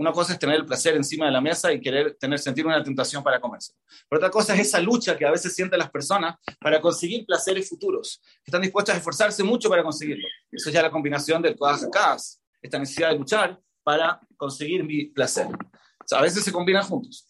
una 0.00 0.12
cosa 0.12 0.32
es 0.32 0.38
tener 0.38 0.56
el 0.56 0.64
placer 0.64 0.96
encima 0.96 1.26
de 1.26 1.32
la 1.32 1.42
mesa 1.42 1.70
y 1.70 1.78
querer 1.78 2.16
tener, 2.18 2.38
sentir 2.38 2.64
una 2.64 2.82
tentación 2.82 3.22
para 3.22 3.38
comerse. 3.38 3.74
Pero 4.08 4.18
otra 4.18 4.30
cosa 4.30 4.54
es 4.54 4.60
esa 4.60 4.80
lucha 4.80 5.14
que 5.14 5.26
a 5.26 5.30
veces 5.30 5.54
sienten 5.54 5.78
las 5.78 5.90
personas 5.90 6.36
para 6.58 6.80
conseguir 6.80 7.26
placeres 7.26 7.68
futuros, 7.68 8.18
que 8.42 8.46
están 8.46 8.62
dispuestas 8.62 8.94
a 8.94 8.98
esforzarse 8.98 9.42
mucho 9.42 9.68
para 9.68 9.82
conseguirlo. 9.82 10.26
Eso 10.50 10.70
es 10.70 10.74
ya 10.74 10.80
la 10.80 10.90
combinación 10.90 11.42
del 11.42 11.54
Kodahakas, 11.54 12.40
esta 12.62 12.78
necesidad 12.78 13.10
de 13.10 13.18
luchar 13.18 13.60
para 13.82 14.18
conseguir 14.38 14.84
mi 14.84 15.04
placer. 15.04 15.48
a 16.12 16.22
veces 16.22 16.44
se 16.44 16.50
combinan 16.50 16.82
juntos. 16.84 17.26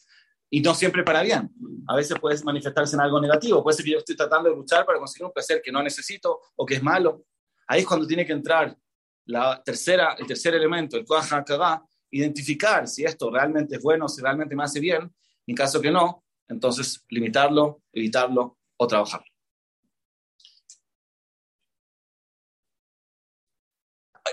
Y 0.48 0.60
no 0.60 0.72
siempre 0.72 1.02
para 1.02 1.22
bien. 1.22 1.50
A 1.88 1.96
veces 1.96 2.16
puede 2.20 2.40
manifestarse 2.44 2.94
en 2.94 3.02
algo 3.02 3.20
negativo. 3.20 3.64
Puede 3.64 3.78
ser 3.78 3.84
que 3.84 3.90
yo 3.92 3.98
estoy 3.98 4.16
tratando 4.16 4.48
de 4.48 4.54
luchar 4.54 4.86
para 4.86 5.00
conseguir 5.00 5.26
un 5.26 5.32
placer 5.32 5.60
que 5.60 5.72
no 5.72 5.82
necesito 5.82 6.38
o 6.54 6.64
que 6.64 6.74
es 6.74 6.82
malo. 6.84 7.24
Ahí 7.66 7.80
es 7.80 7.86
cuando 7.86 8.06
tiene 8.06 8.24
que 8.24 8.32
entrar 8.32 8.76
la 9.24 9.60
tercera, 9.60 10.14
el 10.16 10.26
tercer 10.28 10.54
elemento, 10.54 10.96
el 10.96 11.04
Kodahakas, 11.04 11.80
identificar 12.10 12.88
si 12.88 13.04
esto 13.04 13.30
realmente 13.30 13.76
es 13.76 13.82
bueno, 13.82 14.08
si 14.08 14.20
realmente 14.20 14.56
me 14.56 14.64
hace 14.64 14.80
bien. 14.80 15.14
En 15.46 15.54
caso 15.54 15.80
que 15.80 15.90
no, 15.90 16.24
entonces 16.48 17.04
limitarlo, 17.08 17.82
evitarlo 17.92 18.58
o 18.76 18.86
trabajarlo. 18.86 19.26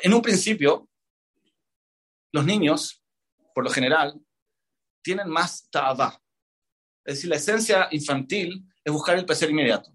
En 0.02 0.14
un 0.14 0.22
principio, 0.22 0.88
los 2.32 2.46
niños, 2.46 3.04
por 3.54 3.64
lo 3.64 3.70
general, 3.70 4.20
tienen 5.02 5.30
más 5.30 5.68
ta'aba. 5.70 6.22
Es 7.06 7.16
decir, 7.16 7.30
la 7.30 7.38
esencia 7.38 7.88
infantil 7.92 8.64
es 8.84 8.94
buscar 8.94 9.18
el 9.18 9.26
placer 9.26 9.50
inmediato. 9.50 9.92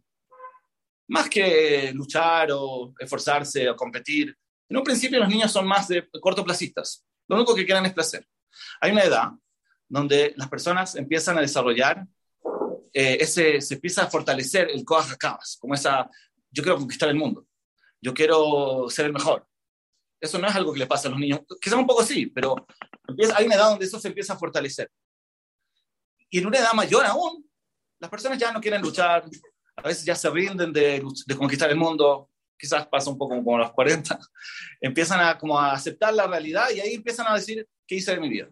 Más 1.09 1.29
que 1.29 1.93
luchar 1.93 2.49
o 2.53 2.95
esforzarse 2.99 3.69
o 3.69 3.77
competir. 3.77 4.37
En 4.69 4.77
un 4.77 4.83
principio 4.83 5.19
los 5.19 5.29
niños 5.29 5.53
son 5.53 5.67
más 5.67 5.89
de 5.89 6.09
cortoplacistas. 6.21 7.05
Lo 7.29 7.37
único 7.37 7.55
que 7.55 7.65
quieren 7.65 7.87
es 7.87 7.93
placer. 7.93 8.27
Hay 8.81 8.93
una 8.93 9.03
edad 9.03 9.31
donde 9.89 10.33
las 10.37 10.49
personas 10.49 10.95
empiezan 10.97 11.39
a 11.39 11.43
desarrollar, 11.43 12.07
eh, 12.95 13.19
ese, 13.21 13.61
se 13.61 13.75
empieza 13.75 14.05
a 14.05 14.11
fortalecer 14.11 14.71
el 14.71 14.85
Koach 14.85 15.13
como 15.59 15.75
esa, 15.75 16.09
yo 16.51 16.63
quiero 16.63 16.79
conquistar 16.79 17.09
el 17.09 17.15
mundo, 17.15 17.47
yo 18.01 18.13
quiero 18.15 18.87
ser 18.89 19.07
el 19.07 19.13
mejor. 19.13 19.47
Eso 20.21 20.39
no 20.39 20.47
es 20.47 20.55
algo 20.55 20.73
que 20.73 20.79
le 20.79 20.87
pasa 20.87 21.09
a 21.09 21.11
los 21.11 21.21
niños, 21.21 21.41
quizás 21.61 21.79
un 21.79 21.87
poco 21.87 22.05
sí, 22.05 22.27
pero 22.27 22.67
hay 23.37 23.47
una 23.47 23.55
edad 23.55 23.71
donde 23.71 23.85
eso 23.85 23.99
se 23.99 24.09
empieza 24.09 24.35
a 24.35 24.39
fortalecer. 24.39 24.91
Y 26.31 26.39
en 26.39 26.47
una 26.47 26.59
edad 26.59 26.73
mayor 26.73 27.05
aún, 27.05 27.49
las 27.99 28.11
personas 28.11 28.39
ya 28.39 28.51
no 28.51 28.61
quieren 28.61 28.81
luchar, 28.81 29.25
a 29.77 29.83
veces 29.83 30.05
ya 30.05 30.15
se 30.15 30.31
rinden 30.31 30.73
de, 30.73 31.05
de 31.27 31.37
conquistar 31.37 31.71
el 31.71 31.77
mundo, 31.77 32.31
quizás 32.63 32.87
pasa 32.87 33.11
un 33.11 33.19
poco 33.19 33.35
como 33.35 33.57
a 33.57 33.59
los 33.59 33.73
40, 33.73 34.17
empiezan 34.81 35.19
a, 35.19 35.37
como 35.37 35.59
a 35.59 35.73
aceptar 35.73 36.15
la 36.15 36.29
realidad 36.29 36.71
y 36.73 36.79
ahí 36.79 36.95
empiezan 36.95 37.27
a 37.27 37.35
decir, 37.35 37.69
¿qué 37.85 37.97
hice 37.97 38.13
de 38.13 38.21
mi 38.21 38.29
vida? 38.29 38.49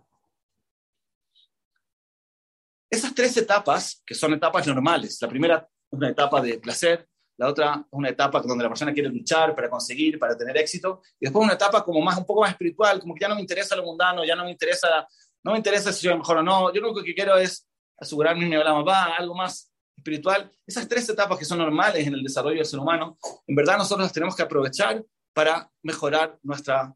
Esas 2.90 3.14
tres 3.14 3.36
etapas, 3.36 4.02
que 4.04 4.16
son 4.16 4.34
etapas 4.34 4.66
normales, 4.66 5.16
la 5.22 5.28
primera 5.28 5.68
una 5.92 6.08
etapa 6.08 6.40
de 6.40 6.58
placer, 6.58 7.08
la 7.36 7.48
otra 7.48 7.74
es 7.76 7.86
una 7.92 8.08
etapa 8.08 8.40
donde 8.40 8.64
la 8.64 8.68
persona 8.70 8.92
quiere 8.92 9.08
luchar 9.08 9.54
para 9.54 9.70
conseguir, 9.70 10.18
para 10.18 10.36
tener 10.36 10.56
éxito, 10.56 11.02
y 11.20 11.26
después 11.26 11.44
una 11.44 11.54
etapa 11.54 11.84
como 11.84 12.00
más, 12.00 12.18
un 12.18 12.26
poco 12.26 12.40
más 12.40 12.50
espiritual, 12.50 12.98
como 12.98 13.14
que 13.14 13.20
ya 13.20 13.28
no 13.28 13.36
me 13.36 13.42
interesa 13.42 13.76
lo 13.76 13.84
mundano, 13.84 14.24
ya 14.24 14.34
no 14.34 14.42
me 14.44 14.50
interesa, 14.50 15.06
no 15.44 15.52
me 15.52 15.58
interesa 15.58 15.92
si 15.92 16.08
soy 16.08 16.18
mejor 16.18 16.38
o 16.38 16.42
no, 16.42 16.74
yo 16.74 16.80
lo 16.80 16.88
único 16.88 17.04
que 17.04 17.14
quiero 17.14 17.38
es 17.38 17.64
asegurarme 17.96 18.44
mi 18.46 18.56
va 18.56 19.04
algo 19.16 19.36
más 19.36 19.69
espiritual, 20.00 20.50
esas 20.66 20.88
tres 20.88 21.08
etapas 21.08 21.38
que 21.38 21.44
son 21.44 21.58
normales 21.58 22.06
en 22.06 22.14
el 22.14 22.22
desarrollo 22.22 22.56
del 22.56 22.66
ser 22.66 22.80
humano, 22.80 23.18
en 23.46 23.54
verdad 23.54 23.78
nosotros 23.78 24.04
las 24.04 24.12
tenemos 24.12 24.34
que 24.34 24.42
aprovechar 24.42 25.04
para 25.32 25.70
mejorar 25.82 26.38
nuestra, 26.42 26.92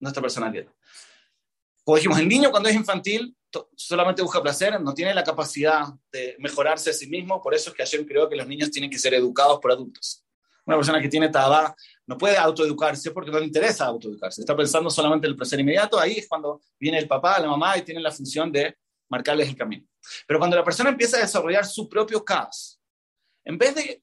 nuestra 0.00 0.20
personalidad. 0.20 0.66
Como 1.84 1.96
dijimos, 1.96 2.18
el 2.18 2.28
niño 2.28 2.50
cuando 2.50 2.68
es 2.68 2.74
infantil 2.74 3.36
solamente 3.74 4.22
busca 4.22 4.42
placer, 4.42 4.80
no 4.80 4.94
tiene 4.94 5.12
la 5.12 5.24
capacidad 5.24 5.86
de 6.12 6.36
mejorarse 6.38 6.90
a 6.90 6.92
sí 6.92 7.08
mismo, 7.08 7.42
por 7.42 7.54
eso 7.54 7.70
es 7.70 7.76
que 7.76 7.82
ayer 7.82 8.06
creo 8.06 8.28
que 8.28 8.36
los 8.36 8.46
niños 8.46 8.70
tienen 8.70 8.90
que 8.90 8.98
ser 8.98 9.14
educados 9.14 9.58
por 9.60 9.72
adultos. 9.72 10.24
Una 10.64 10.76
persona 10.76 11.00
que 11.00 11.08
tiene 11.08 11.28
tabá 11.28 11.74
no 12.06 12.16
puede 12.16 12.36
autoeducarse 12.36 13.10
porque 13.10 13.30
no 13.30 13.38
le 13.38 13.46
interesa 13.46 13.86
autoeducarse, 13.86 14.42
está 14.42 14.56
pensando 14.56 14.88
solamente 14.88 15.26
en 15.26 15.32
el 15.32 15.36
placer 15.36 15.58
inmediato, 15.58 15.98
ahí 15.98 16.18
es 16.18 16.28
cuando 16.28 16.60
viene 16.78 16.98
el 16.98 17.08
papá, 17.08 17.40
la 17.40 17.48
mamá 17.48 17.76
y 17.76 17.82
tienen 17.82 18.02
la 18.02 18.12
función 18.12 18.52
de 18.52 18.76
marcarles 19.10 19.48
el 19.48 19.56
camino. 19.56 19.86
Pero 20.26 20.38
cuando 20.38 20.56
la 20.56 20.64
persona 20.64 20.90
empieza 20.90 21.18
a 21.18 21.20
desarrollar 21.20 21.66
su 21.66 21.88
propio 21.88 22.24
caos, 22.24 22.80
en 23.44 23.58
vez 23.58 23.74
de 23.74 24.02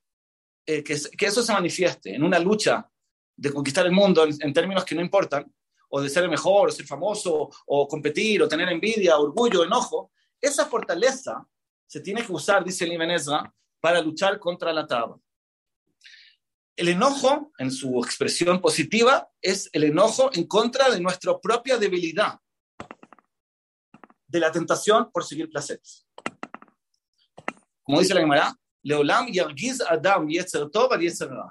eh, 0.66 0.84
que, 0.84 0.94
eso 0.94 1.42
se 1.42 1.54
manifieste 1.54 2.14
en 2.14 2.24
una 2.24 2.38
lucha 2.40 2.88
de 3.36 3.52
conquistar 3.52 3.86
el 3.86 3.92
mundo 3.92 4.26
en, 4.26 4.54
términos 4.54 4.84
que 4.84 4.96
no 4.96 5.02
importan, 5.02 5.52
o 5.90 6.02
de 6.02 6.10
ser 6.10 6.24
el 6.24 6.30
mejor, 6.30 6.68
o 6.68 6.72
ser 6.72 6.86
famoso, 6.86 7.50
o 7.66 7.88
competir, 7.88 8.44
o 8.44 8.48
tener 8.48 8.68
envidia, 8.70 9.18
orgullo, 9.18 9.64
enojo, 9.64 10.12
esa 10.42 10.66
fortaleza 10.66 11.48
se 11.86 12.02
tiene 12.02 12.26
que 12.26 12.34
usar, 12.34 12.64
dice 12.64 12.84
el 12.84 12.94
Ibn 12.94 13.16
para 13.80 14.02
luchar 14.02 14.38
contra 14.40 14.74
la 14.74 14.86
taba. 14.86 15.18
El 16.76 16.90
enojo, 16.90 17.54
en 17.58 17.72
su 17.72 17.98
expresión 18.04 18.60
positiva, 18.60 19.32
es 19.42 19.70
el 19.72 19.86
enojo 19.86 20.30
en 20.34 20.46
contra 20.46 20.90
de 20.90 21.00
nuestra 21.00 21.40
propia 21.40 21.78
debilidad 21.78 22.40
de 24.28 24.40
la 24.40 24.52
tentación 24.52 25.10
por 25.12 25.24
seguir 25.24 25.50
placeres. 25.50 26.06
Como 27.84 28.00
dice 28.00 28.14
la 28.14 28.20
Gemara, 28.20 28.54
Leolam 28.84 29.28
yargiz 29.28 29.82
adam 29.82 30.28
yetzer 30.28 30.70
tov 30.70 30.92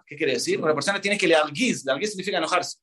¿Qué 0.06 0.16
quiere 0.16 0.34
decir? 0.34 0.60
Una 0.60 0.74
persona 0.74 1.00
tiene 1.00 1.18
que 1.18 1.26
lealgiz. 1.26 1.84
Lealgiz 1.84 2.10
significa 2.10 2.38
enojarse. 2.38 2.78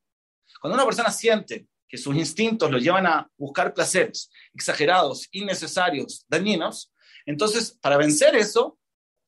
Cuando 0.60 0.76
una 0.76 0.86
persona 0.86 1.12
siente 1.12 1.68
que 1.88 1.98
sus 1.98 2.16
instintos 2.16 2.72
lo 2.72 2.78
llevan 2.78 3.06
a 3.06 3.30
buscar 3.38 3.74
placeres 3.74 4.30
exagerados, 4.54 5.28
innecesarios, 5.32 6.26
dañinos, 6.28 6.92
entonces 7.26 7.78
para 7.82 7.98
vencer 7.98 8.36
eso, 8.36 8.80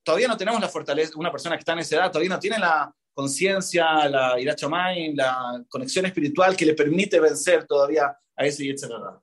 todavía 0.02 0.28
no 0.28 0.36
tenemos 0.36 0.60
la 0.60 0.68
fortaleza, 0.68 1.12
una 1.16 1.30
persona 1.30 1.56
que 1.56 1.60
está 1.60 1.72
en 1.72 1.80
esa 1.80 1.96
edad 1.96 2.10
todavía 2.10 2.30
no 2.30 2.40
tiene 2.40 2.58
la 2.58 2.92
conciencia, 3.16 4.08
la 4.10 4.36
la 4.36 5.64
conexión 5.70 6.04
espiritual 6.04 6.54
que 6.54 6.66
le 6.66 6.74
permite 6.74 7.18
vencer 7.18 7.66
todavía 7.66 8.14
a 8.36 8.44
ese 8.44 8.74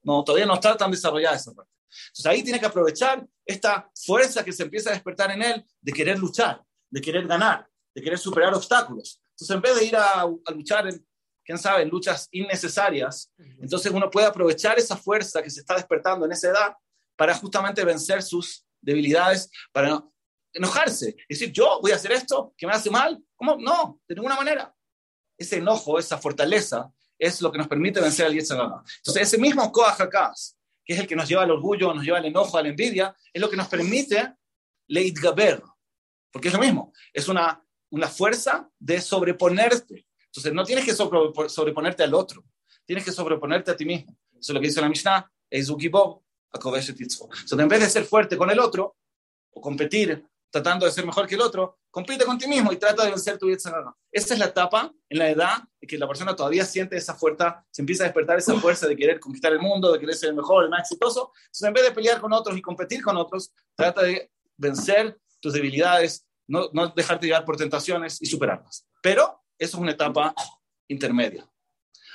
No, 0.02 0.24
todavía 0.24 0.48
no 0.48 0.56
está 0.56 0.76
tan 0.76 0.90
desarrollada 0.90 1.36
esa 1.36 1.54
parte. 1.54 1.72
Entonces 2.08 2.26
ahí 2.26 2.42
tiene 2.42 2.60
que 2.60 2.66
aprovechar 2.66 3.24
esta 3.46 3.88
fuerza 3.94 4.44
que 4.44 4.52
se 4.52 4.64
empieza 4.64 4.90
a 4.90 4.94
despertar 4.94 5.30
en 5.30 5.44
él 5.44 5.64
de 5.80 5.94
querer 5.94 6.18
luchar, 6.18 6.64
de 6.90 7.02
querer 7.02 7.28
ganar, 7.28 7.70
de 7.94 8.02
querer 8.02 8.18
superar 8.18 8.52
obstáculos. 8.56 9.22
Entonces 9.30 9.56
en 9.56 9.62
vez 9.62 9.76
de 9.76 9.86
ir 9.86 9.96
a, 9.96 10.26
luchar 10.56 10.88
en, 10.88 11.06
quién 11.46 11.60
sabe, 11.60 11.84
en 11.84 11.90
luchas 11.90 12.28
innecesarias, 12.32 13.32
entonces 13.62 13.92
uno 13.92 14.10
puede 14.10 14.26
aprovechar 14.26 14.80
esa 14.80 14.98
fuerza 14.98 15.44
que 15.44 15.52
se 15.52 15.60
está 15.60 15.76
despertando 15.76 16.26
en 16.26 16.32
esa 16.32 16.50
edad 16.50 16.76
para 17.16 17.36
justamente 17.36 17.86
vencer 17.86 18.24
sus 18.24 18.66
debilidades, 18.82 19.52
para 19.72 20.04
enojarse. 20.54 21.16
Decir, 21.28 21.52
yo 21.52 21.80
voy 21.82 21.92
a 21.92 21.96
hacer 21.96 22.12
esto 22.12 22.54
que 22.58 22.68
me 22.68 22.74
hace 22.74 22.90
mal. 22.90 23.22
¿Cómo? 23.36 23.58
No, 23.58 24.02
de 24.08 24.16
ninguna 24.16 24.36
manera. 24.36 24.74
Ese 25.38 25.58
enojo, 25.58 26.00
esa 26.00 26.18
fortaleza, 26.18 26.92
es 27.18 27.42
lo 27.42 27.52
que 27.52 27.58
nos 27.58 27.68
permite 27.68 28.02
vencer 28.02 28.26
al 28.26 28.34
Yetzirah. 28.34 28.84
Entonces, 28.98 29.24
ese 29.24 29.38
mismo 29.38 29.72
Koach 29.72 29.98
que 30.86 30.94
es 30.94 31.00
el 31.00 31.08
que 31.08 31.16
nos 31.16 31.30
lleva 31.30 31.44
al 31.44 31.52
orgullo, 31.52 31.94
nos 31.94 32.04
lleva 32.04 32.18
al 32.18 32.26
enojo, 32.26 32.58
a 32.58 32.62
la 32.62 32.70
envidia, 32.70 33.16
es 33.32 33.42
lo 33.42 33.50
que 33.50 33.56
nos 33.56 33.68
permite 33.68 34.36
Leitgaber, 34.88 35.62
porque 36.32 36.50
es 36.50 36.54
lo 36.54 36.60
mismo, 36.60 36.92
es 37.14 37.30
una, 37.30 37.64
una 37.90 38.10
fuerza 38.10 38.70
de 38.78 39.00
sobreponerte. 39.00 40.06
Entonces, 40.26 40.54
no 40.54 40.66
tienes 40.66 40.84
que 40.84 40.94
sobreponerte 40.94 42.04
al 42.04 42.14
otro, 42.14 42.44
tienes 42.86 43.06
que 43.06 43.12
sobreponerte 43.12 43.72
a 43.72 43.78
ti 43.78 43.86
mismo. 43.86 44.18
Eso 44.32 44.52
es 44.52 44.56
lo 44.56 44.60
que 44.60 44.68
dice 44.68 44.82
la 44.82 44.90
Mishnah, 44.90 45.32
Entonces, 45.50 47.60
en 47.60 47.68
vez 47.70 47.80
de 47.80 47.90
ser 47.90 48.04
fuerte 48.04 48.36
con 48.36 48.50
el 48.50 48.60
otro, 48.60 48.98
o 49.56 49.62
competir 49.62 50.26
tratando 50.54 50.86
de 50.86 50.92
ser 50.92 51.04
mejor 51.04 51.26
que 51.26 51.34
el 51.34 51.42
otro, 51.42 51.80
compite 51.90 52.26
con 52.26 52.38
ti 52.38 52.48
mismo 52.48 52.72
y 52.72 52.78
trata 52.78 53.04
de 53.04 53.10
vencer 53.10 53.40
tu 53.40 53.50
Yetzirah. 53.50 53.92
Esa 54.12 54.34
es 54.36 54.40
la 54.40 54.46
etapa 54.46 54.94
en 55.10 55.18
la 55.18 55.28
edad 55.28 55.58
en 55.82 55.90
que 55.90 55.98
la 55.98 56.08
persona 56.08 56.36
todavía 56.36 56.64
siente 56.64 56.96
esa 56.96 57.16
fuerza, 57.16 57.66
se 57.72 57.82
empieza 57.82 58.04
a 58.04 58.06
despertar 58.06 58.38
esa 58.38 58.54
fuerza 58.60 58.88
de 58.88 58.96
querer 58.96 59.20
conquistar 59.20 59.52
el 59.52 59.58
mundo, 59.58 59.92
de 59.92 60.00
querer 60.00 60.14
ser 60.14 60.30
el 60.30 60.36
mejor, 60.36 60.64
el 60.64 60.70
más 60.70 60.82
exitoso. 60.82 61.32
Entonces, 61.46 61.68
en 61.68 61.74
vez 61.74 61.84
de 61.86 61.92
pelear 61.92 62.22
con 62.22 62.32
otros 62.34 62.56
y 62.56 62.62
competir 62.62 63.02
con 63.02 63.18
otros, 63.18 63.52
trata 63.74 64.04
de 64.04 64.30
vencer 64.56 65.18
tus 65.40 65.54
debilidades, 65.54 66.28
no, 66.46 66.70
no 66.72 66.90
dejarte 66.90 67.26
llevar 67.26 67.46
por 67.46 67.58
tentaciones 67.58 68.22
y 68.22 68.28
superarlas. 68.28 68.88
Pero 69.02 69.44
eso 69.58 69.78
es 69.78 69.82
una 69.82 69.94
etapa 69.94 70.36
intermedia. 70.88 71.50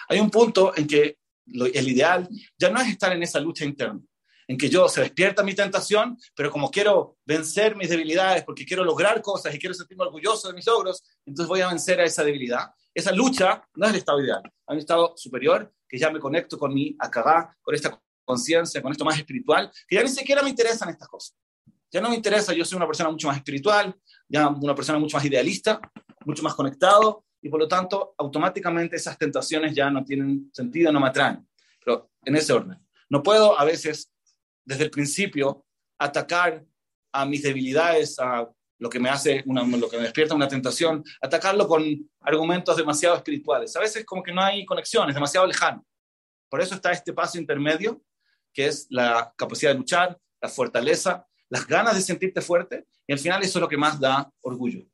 Hay 0.08 0.20
un 0.20 0.30
punto 0.30 0.72
en 0.76 0.86
que 0.86 1.18
el 1.44 1.88
ideal 1.88 2.28
ya 2.56 2.70
no 2.70 2.80
es 2.80 2.88
estar 2.88 3.12
en 3.12 3.24
esa 3.24 3.40
lucha 3.40 3.64
interna. 3.64 4.00
En 4.48 4.56
que 4.56 4.68
yo 4.68 4.88
se 4.88 5.02
despierta 5.02 5.44
mi 5.44 5.54
tentación, 5.54 6.18
pero 6.34 6.50
como 6.50 6.70
quiero 6.70 7.18
vencer 7.24 7.76
mis 7.76 7.90
debilidades, 7.90 8.42
porque 8.44 8.64
quiero 8.64 8.82
lograr 8.82 9.22
cosas 9.22 9.54
y 9.54 9.58
quiero 9.58 9.74
sentirme 9.74 10.04
orgulloso 10.04 10.48
de 10.48 10.54
mis 10.54 10.66
logros, 10.66 11.04
entonces 11.24 11.48
voy 11.48 11.60
a 11.60 11.68
vencer 11.68 12.00
a 12.00 12.04
esa 12.04 12.24
debilidad. 12.24 12.70
Esa 12.92 13.12
lucha 13.12 13.62
no 13.74 13.86
es 13.86 13.92
el 13.92 13.98
estado 13.98 14.20
ideal, 14.20 14.42
hay 14.66 14.74
un 14.74 14.80
estado 14.80 15.14
superior 15.16 15.72
que 15.86 15.98
ya 15.98 16.10
me 16.10 16.18
conecto 16.18 16.58
con 16.58 16.74
mi 16.74 16.96
acabá, 16.98 17.54
con 17.62 17.74
esta 17.74 18.00
conciencia, 18.24 18.82
con 18.82 18.90
esto 18.90 19.04
más 19.04 19.18
espiritual, 19.18 19.70
que 19.86 19.96
ya 19.96 20.02
ni 20.02 20.08
siquiera 20.08 20.42
me 20.42 20.50
interesan 20.50 20.88
estas 20.88 21.08
cosas. 21.08 21.36
Ya 21.90 22.00
no 22.00 22.10
me 22.10 22.16
interesa, 22.16 22.52
yo 22.52 22.64
soy 22.64 22.76
una 22.76 22.86
persona 22.86 23.10
mucho 23.10 23.28
más 23.28 23.36
espiritual, 23.36 23.94
ya 24.28 24.48
una 24.48 24.74
persona 24.74 24.98
mucho 24.98 25.16
más 25.16 25.24
idealista, 25.24 25.80
mucho 26.24 26.42
más 26.42 26.54
conectado, 26.54 27.24
y 27.40 27.48
por 27.48 27.60
lo 27.60 27.68
tanto, 27.68 28.14
automáticamente 28.18 28.96
esas 28.96 29.16
tentaciones 29.16 29.74
ya 29.74 29.90
no 29.90 30.04
tienen 30.04 30.50
sentido, 30.52 30.92
no 30.92 31.00
me 31.00 31.08
atraen. 31.08 31.46
Pero 31.84 32.10
en 32.24 32.36
ese 32.36 32.52
orden. 32.52 32.78
No 33.08 33.22
puedo 33.22 33.58
a 33.58 33.64
veces, 33.64 34.12
desde 34.68 34.84
el 34.84 34.90
principio, 34.90 35.64
atacar 35.98 36.62
a 37.10 37.24
mis 37.24 37.42
debilidades, 37.42 38.18
a 38.18 38.46
lo 38.78 38.90
que 38.90 39.00
me 39.00 39.08
hace, 39.08 39.42
una, 39.46 39.64
lo 39.64 39.88
que 39.88 39.96
me 39.96 40.02
despierta 40.02 40.34
una 40.34 40.46
tentación, 40.46 41.02
atacarlo 41.22 41.66
con 41.66 41.82
argumentos 42.20 42.76
demasiado 42.76 43.16
espirituales. 43.16 43.74
A 43.76 43.80
veces 43.80 44.04
como 44.04 44.22
que 44.22 44.30
no 44.30 44.42
hay 44.42 44.66
conexión, 44.66 45.08
es 45.08 45.14
demasiado 45.14 45.46
lejano. 45.46 45.86
Por 46.50 46.60
eso 46.60 46.74
está 46.74 46.92
este 46.92 47.14
paso 47.14 47.38
intermedio, 47.38 48.02
que 48.52 48.66
es 48.66 48.86
la 48.90 49.32
capacidad 49.38 49.72
de 49.72 49.78
luchar, 49.78 50.18
la 50.38 50.50
fortaleza, 50.50 51.26
las 51.48 51.66
ganas 51.66 51.94
de 51.94 52.02
sentirte 52.02 52.42
fuerte, 52.42 52.86
y 53.06 53.14
al 53.14 53.18
final 53.18 53.42
eso 53.42 53.58
es 53.58 53.62
lo 53.62 53.68
que 53.68 53.78
más 53.78 53.98
da 53.98 54.30
orgullo. 54.42 54.86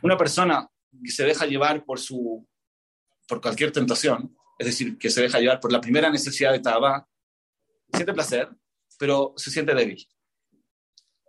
Una 0.00 0.16
persona 0.16 0.66
que 1.04 1.10
se 1.10 1.24
deja 1.24 1.44
llevar 1.44 1.84
por, 1.84 2.00
su, 2.00 2.48
por 3.28 3.42
cualquier 3.42 3.72
tentación, 3.72 4.34
es 4.58 4.66
decir, 4.68 4.96
que 4.96 5.10
se 5.10 5.20
deja 5.20 5.38
llevar 5.38 5.60
por 5.60 5.70
la 5.70 5.82
primera 5.82 6.08
necesidad 6.08 6.52
de 6.52 6.60
Tabá, 6.60 7.06
siente 7.94 8.12
placer, 8.12 8.48
pero 8.98 9.34
se 9.36 9.50
siente 9.50 9.74
débil. 9.74 10.06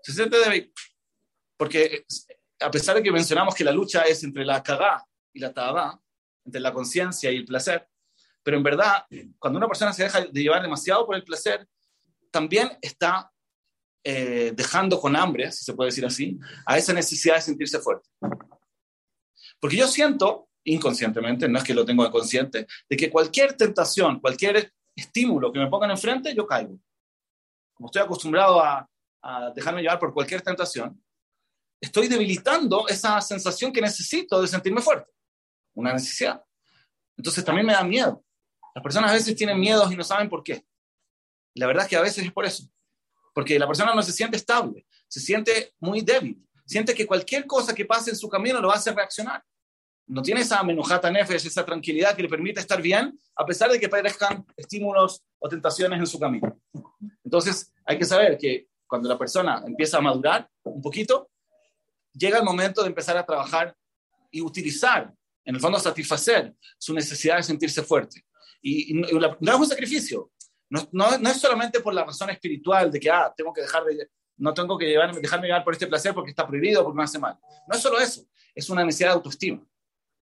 Se 0.01 0.13
siente 0.13 0.38
débil 0.38 0.71
porque 1.58 2.06
a 2.60 2.71
pesar 2.71 2.95
de 2.95 3.04
que 3.04 3.12
mencionamos 3.12 3.56
que 3.56 3.63
la 3.63 3.71
lucha 3.71 4.04
es 4.04 4.23
entre 4.23 4.45
la 4.45 4.62
Kagá 4.62 5.06
y 5.34 5.39
la 5.39 5.54
Tabá, 5.54 5.99
entre 6.45 6.62
la 6.62 6.73
conciencia 6.73 7.32
y 7.32 7.38
el 7.38 7.45
placer, 7.45 7.88
pero 8.43 8.58
en 8.58 8.63
verdad, 8.63 9.06
cuando 9.39 9.58
una 9.58 9.67
persona 9.67 9.91
se 9.91 10.04
deja 10.04 10.21
de 10.21 10.41
llevar 10.41 10.62
demasiado 10.62 11.06
por 11.06 11.15
el 11.15 11.23
placer, 11.23 11.67
también 12.32 12.78
está 12.82 13.32
eh, 14.04 14.54
dejando 14.56 14.99
con 14.99 15.15
hambre, 15.15 15.51
si 15.51 15.65
se 15.65 15.73
puede 15.73 15.89
decir 15.89 16.06
así, 16.06 16.38
a 16.65 16.78
esa 16.78 16.93
necesidad 16.93 17.36
de 17.36 17.41
sentirse 17.41 17.80
fuerte. 17.80 18.08
Porque 19.60 19.78
yo 19.78 19.88
siento, 19.88 20.49
inconscientemente, 20.63 21.49
no 21.49 21.58
es 21.58 21.63
que 21.63 21.73
lo 21.73 21.86
tengo 21.86 22.10
consciente, 22.12 22.67
de 22.88 22.97
que 22.97 23.10
cualquier 23.10 23.54
tentación, 23.54 24.19
cualquier 24.19 24.71
estímulo 24.95 25.51
que 25.51 25.60
me 25.60 25.67
pongan 25.67 25.91
enfrente, 25.91 26.34
yo 26.34 26.47
caigo. 26.47 26.79
Como 27.73 27.88
estoy 27.88 28.01
acostumbrado 28.01 28.62
a, 28.62 28.89
dejarme 29.55 29.81
llevar 29.81 29.97
por 29.97 30.13
cualquier 30.13 30.43
tentación, 30.43 31.03
estoy 31.81 32.08
debilitando 32.08 32.88
esa 32.88 33.19
sensación 33.21 33.73
que 33.73 33.81
necesito 33.81 34.39
de 34.39 34.47
sentirme 34.47 34.81
fuerte. 34.81 35.12
Una 35.73 35.93
necesidad. 35.93 36.43
Entonces 37.17 37.43
también 37.43 37.65
me 37.65 37.73
da 37.73 37.84
miedo. 37.84 38.23
Las 38.75 38.84
personas 38.84 39.10
a 39.10 39.13
veces 39.15 39.36
tienen 39.36 39.60
miedos 39.60 39.91
y 39.91 39.95
no 39.95 40.03
saben 40.03 40.29
por 40.29 40.43
qué. 40.43 40.63
La 41.55 41.65
verdad 41.65 41.86
es 41.86 41.89
que 41.89 41.95
a 41.95 42.01
veces 42.01 42.23
es 42.23 42.31
por 42.31 42.45
eso. 42.45 42.69
Porque 43.34 43.58
la 43.58 43.65
persona 43.65 43.95
no 43.95 44.03
se 44.03 44.12
siente 44.12 44.38
estable, 44.38 44.86
se 45.08 45.19
siente 45.19 45.73
muy 45.79 46.01
débil, 46.01 46.47
siente 46.65 46.93
que 46.93 47.08
cualquier 47.08 47.47
cosa 47.47 47.73
que 47.73 47.86
pase 47.86 48.12
en 48.12 48.15
su 48.15 48.29
camino 48.29 48.62
lo 48.62 48.67
va 48.67 48.75
a 48.75 48.77
hacer 48.77 48.95
reaccionar 48.95 49.43
no 50.08 50.22
tiene 50.22 50.41
esa 50.41 50.62
menujata 50.63 51.10
nefesh, 51.10 51.48
esa 51.48 51.65
tranquilidad 51.65 52.15
que 52.15 52.24
le 52.24 52.30
permite 52.30 52.60
estar 52.60 52.82
bien, 52.82 53.20
a 53.36 53.46
pesar 53.46 53.72
de 53.72 53.80
que 53.80 53.89
parezcan 53.89 54.46
estímulos 54.56 55.24
o 55.39 55.50
tentaciones 55.50 56.00
en 56.00 56.06
su 56.06 56.20
camino. 56.20 56.60
Entonces, 57.24 57.74
hay 57.86 57.98
que 57.98 58.06
saber 58.06 58.38
que 58.38 58.68
cuando 58.88 59.10
la 59.10 59.18
persona 59.18 59.63
empieza 59.65 59.98
a 59.98 60.02
madurar 60.02 60.48
un 60.63 60.82
poquito, 60.82 61.30
llega 62.13 62.38
el 62.38 62.44
momento 62.44 62.82
de 62.82 62.89
empezar 62.89 63.18
a 63.18 63.26
trabajar 63.26 63.76
y 64.30 64.41
utilizar, 64.41 65.12
en 65.44 65.56
el 65.56 65.62
fondo, 65.62 65.80
satisfacer 65.80 66.54
su 66.78 66.94
necesidad 66.94 67.38
de 67.38 67.44
sentirse 67.44 67.82
fuerte. 67.82 68.26
Y, 68.62 68.94
no 68.94 69.54
es 69.54 69.60
un 69.60 69.68
sacrificio, 69.68 70.32
no, 70.70 70.88
no, 70.91 71.30
es 71.30 71.39
solamente 71.39 71.80
por 71.80 71.94
la 71.94 72.04
razón 72.04 72.30
espiritual 72.30 72.91
de 72.91 73.00
que, 73.00 73.10
ah, 73.10 73.34
tengo 73.36 73.54
que 73.54 73.62
dejar 73.62 73.84
de, 73.86 74.10
no 74.38 74.54
tengo 74.54 74.78
que 74.78 74.86
llevar, 74.86 75.15
dejarme 75.15 75.48
llevar 75.48 75.63
por 75.63 75.74
este 75.74 75.88
placer 75.88 76.13
porque 76.13 76.32
está 76.32 76.48
prohibido, 76.48 76.84
porque 76.84 76.98
me 76.98 77.04
hace 77.04 77.20
mal. 77.20 77.38
No 77.68 77.76
es 77.76 77.82
solo 77.82 78.00
eso, 78.00 78.26
es 78.54 78.70
una 78.70 78.84
necesidad 78.84 79.10
de 79.10 79.15
autoestima 79.15 79.65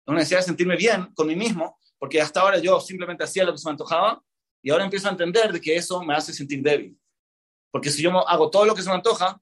una 0.07 0.19
necesidad 0.19 0.41
de 0.41 0.47
sentirme 0.47 0.77
bien 0.77 1.13
con 1.15 1.27
mí 1.27 1.37
mismo, 1.37 1.79
porque 1.99 2.21
hasta 2.21 2.41
ahora 2.41 2.59
yo 2.59 2.81
simplemente 2.81 3.25
hacía 3.25 3.45
lo 3.45 3.53
que 3.53 3.59
se 3.59 3.67
me 3.67 3.73
antojaba 3.73 4.23
y 4.63 4.71
ahora 4.71 4.85
empiezo 4.85 5.09
a 5.09 5.13
entender 5.13 5.53
de 5.53 5.61
que 5.61 5.77
eso 5.77 6.03
me 6.03 6.15
hace 6.15 6.33
sentir 6.33 6.63
débil. 6.63 6.99
Porque 7.71 7.91
si 7.91 8.03
yo 8.03 8.27
hago 8.29 8.51
todo 8.51 8.65
lo 8.65 8.75
que 8.75 8.83
se 8.83 8.89
me 8.89 8.95
antoja, 8.95 9.41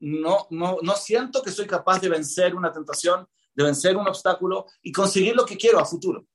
no, 0.00 0.46
no, 0.50 0.78
no 0.82 0.96
siento 0.96 1.42
que 1.42 1.50
soy 1.50 1.66
capaz 1.66 2.00
de 2.00 2.08
vencer 2.08 2.54
una 2.54 2.72
tentación, 2.72 3.26
de 3.54 3.64
vencer 3.64 3.96
un 3.96 4.08
obstáculo 4.08 4.66
y 4.82 4.90
conseguir 4.90 5.36
lo 5.36 5.46
que 5.46 5.56
quiero 5.56 5.78
a 5.78 5.84
futuro. 5.84 6.26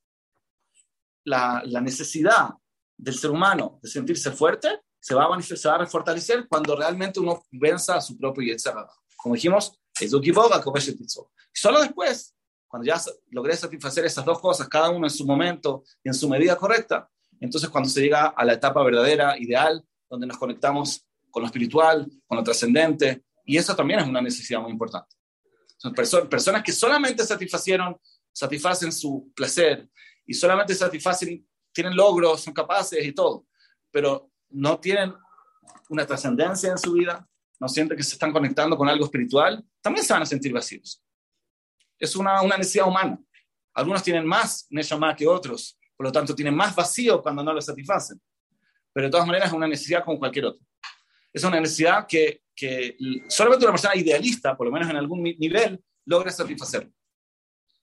La, 1.25 1.61
la 1.65 1.81
necesidad 1.81 2.49
del 2.95 3.15
ser 3.15 3.31
humano 3.31 3.79
de 3.81 3.89
sentirse 3.89 4.31
fuerte 4.31 4.81
se 4.99 5.13
va 5.13 5.25
a 5.25 5.29
manifestar, 5.29 5.81
a 5.81 5.85
fortalecer 5.85 6.47
cuando 6.47 6.75
realmente 6.75 7.19
uno 7.19 7.43
venza 7.51 7.95
a 7.95 8.01
su 8.01 8.17
propio 8.17 8.43
Yetzirah. 8.43 8.87
Como 9.15 9.35
dijimos, 9.35 9.77
es 9.99 10.11
Solo 11.53 11.81
después 11.81 12.36
cuando 12.67 12.85
ya 12.85 12.99
logré 13.29 13.55
satisfacer 13.55 14.05
esas 14.05 14.25
dos 14.25 14.39
cosas, 14.39 14.67
cada 14.67 14.89
uno 14.89 15.05
en 15.05 15.11
su 15.11 15.25
momento 15.25 15.83
y 16.03 16.09
en 16.09 16.13
su 16.13 16.27
medida 16.27 16.55
correcta, 16.57 17.09
entonces 17.39 17.69
cuando 17.69 17.89
se 17.89 18.01
llega 18.01 18.27
a 18.27 18.45
la 18.45 18.53
etapa 18.53 18.83
verdadera, 18.83 19.37
ideal, 19.37 19.83
donde 20.09 20.27
nos 20.27 20.37
conectamos 20.37 21.05
con 21.31 21.41
lo 21.41 21.47
espiritual, 21.47 22.09
con 22.25 22.37
lo 22.37 22.43
trascendente, 22.43 23.23
y 23.45 23.57
eso 23.57 23.75
también 23.75 23.99
es 23.99 24.07
una 24.07 24.21
necesidad 24.21 24.59
muy 24.59 24.71
importante. 24.71 25.15
Son 25.77 25.93
personas 25.93 26.63
que 26.63 26.71
solamente 26.71 27.23
satisfacieron, 27.23 27.95
satisfacen 28.31 28.91
su 28.91 29.31
placer 29.35 29.87
y 30.25 30.33
solamente 30.33 30.73
satisfacen, 30.73 31.47
tienen 31.71 31.95
logros, 31.95 32.41
son 32.41 32.53
capaces 32.53 33.05
y 33.05 33.11
todo, 33.13 33.45
pero 33.91 34.31
no 34.49 34.79
tienen 34.79 35.13
una 35.89 36.05
trascendencia 36.05 36.71
en 36.71 36.77
su 36.77 36.93
vida, 36.93 37.27
no 37.59 37.69
sienten 37.69 37.97
que 37.97 38.03
se 38.03 38.13
están 38.13 38.33
conectando 38.33 38.75
con 38.75 38.89
algo 38.89 39.05
espiritual, 39.05 39.63
también 39.81 40.05
se 40.05 40.13
van 40.13 40.23
a 40.23 40.25
sentir 40.25 40.51
vacíos 40.51 41.01
es 41.99 42.15
una, 42.15 42.41
una 42.41 42.57
necesidad 42.57 42.87
humana. 42.87 43.19
Algunos 43.73 44.03
tienen 44.03 44.25
más 44.25 44.67
Neshama 44.69 45.15
que 45.15 45.27
otros, 45.27 45.77
por 45.95 46.05
lo 46.05 46.11
tanto 46.11 46.33
tienen 46.33 46.55
más 46.55 46.75
vacío 46.75 47.21
cuando 47.21 47.43
no 47.43 47.53
lo 47.53 47.61
satisfacen. 47.61 48.19
Pero 48.93 49.07
de 49.07 49.11
todas 49.11 49.27
maneras 49.27 49.49
es 49.49 49.53
una 49.53 49.67
necesidad 49.67 50.03
como 50.03 50.17
cualquier 50.17 50.45
otra. 50.45 50.65
Es 51.31 51.43
una 51.43 51.59
necesidad 51.59 52.07
que, 52.07 52.41
que 52.55 52.97
solamente 53.27 53.65
una 53.65 53.73
persona 53.73 53.95
idealista, 53.95 54.57
por 54.57 54.65
lo 54.65 54.73
menos 54.73 54.89
en 54.89 54.95
algún 54.95 55.21
nivel, 55.21 55.79
logra 56.05 56.31
satisfacer. 56.31 56.89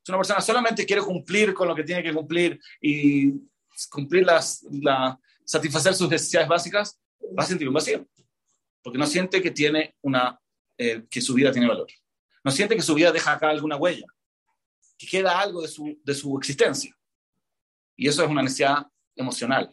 Si 0.03 0.11
una 0.11 0.19
persona 0.19 0.41
solamente 0.41 0.85
quiere 0.85 1.03
cumplir 1.03 1.55
con 1.55 1.69
lo 1.69 1.75
que 1.75 1.85
tiene 1.85 2.03
que 2.03 2.13
cumplir 2.13 2.61
y 2.81 3.33
cumplir 3.91 4.25
las, 4.25 4.67
la, 4.71 5.19
satisfacer 5.45 5.95
sus 5.95 6.09
necesidades 6.09 6.49
básicas, 6.49 7.01
va 7.39 7.43
a 7.43 7.47
sentir 7.47 7.69
un 7.69 7.75
vacío, 7.75 8.07
porque 8.83 8.99
no 8.99 9.07
siente 9.07 9.41
que 9.41 9.51
tiene 9.51 9.97
una, 10.03 10.39
eh, 10.77 11.05
que 11.09 11.21
su 11.21 11.35
vida 11.35 11.53
tiene 11.53 11.69
valor 11.69 11.87
no 12.45 12.51
siente 12.51 12.77
que 12.77 12.83
su 12.83 12.95
vida 12.95 13.11
deja 13.11 13.33
acá 13.33 13.49
alguna 13.49 13.77
huella, 13.77 14.07
que 14.99 15.07
queda 15.07 15.41
algo 15.41 15.63
de 15.63 15.69
su, 15.69 15.99
de 16.05 16.15
su 16.15 16.37
existencia. 16.37 16.95
Y 17.97 18.07
eso 18.07 18.23
es 18.23 18.31
una 18.31 18.43
necesidad 18.43 18.87
emocional. 19.17 19.71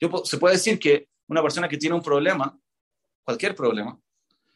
Yo, 0.00 0.10
se 0.24 0.38
puede 0.38 0.56
decir 0.56 0.78
que 0.78 1.08
una 1.28 1.42
persona 1.42 1.68
que 1.68 1.76
tiene 1.76 1.94
un 1.94 2.02
problema, 2.02 2.58
cualquier 3.22 3.54
problema, 3.54 3.98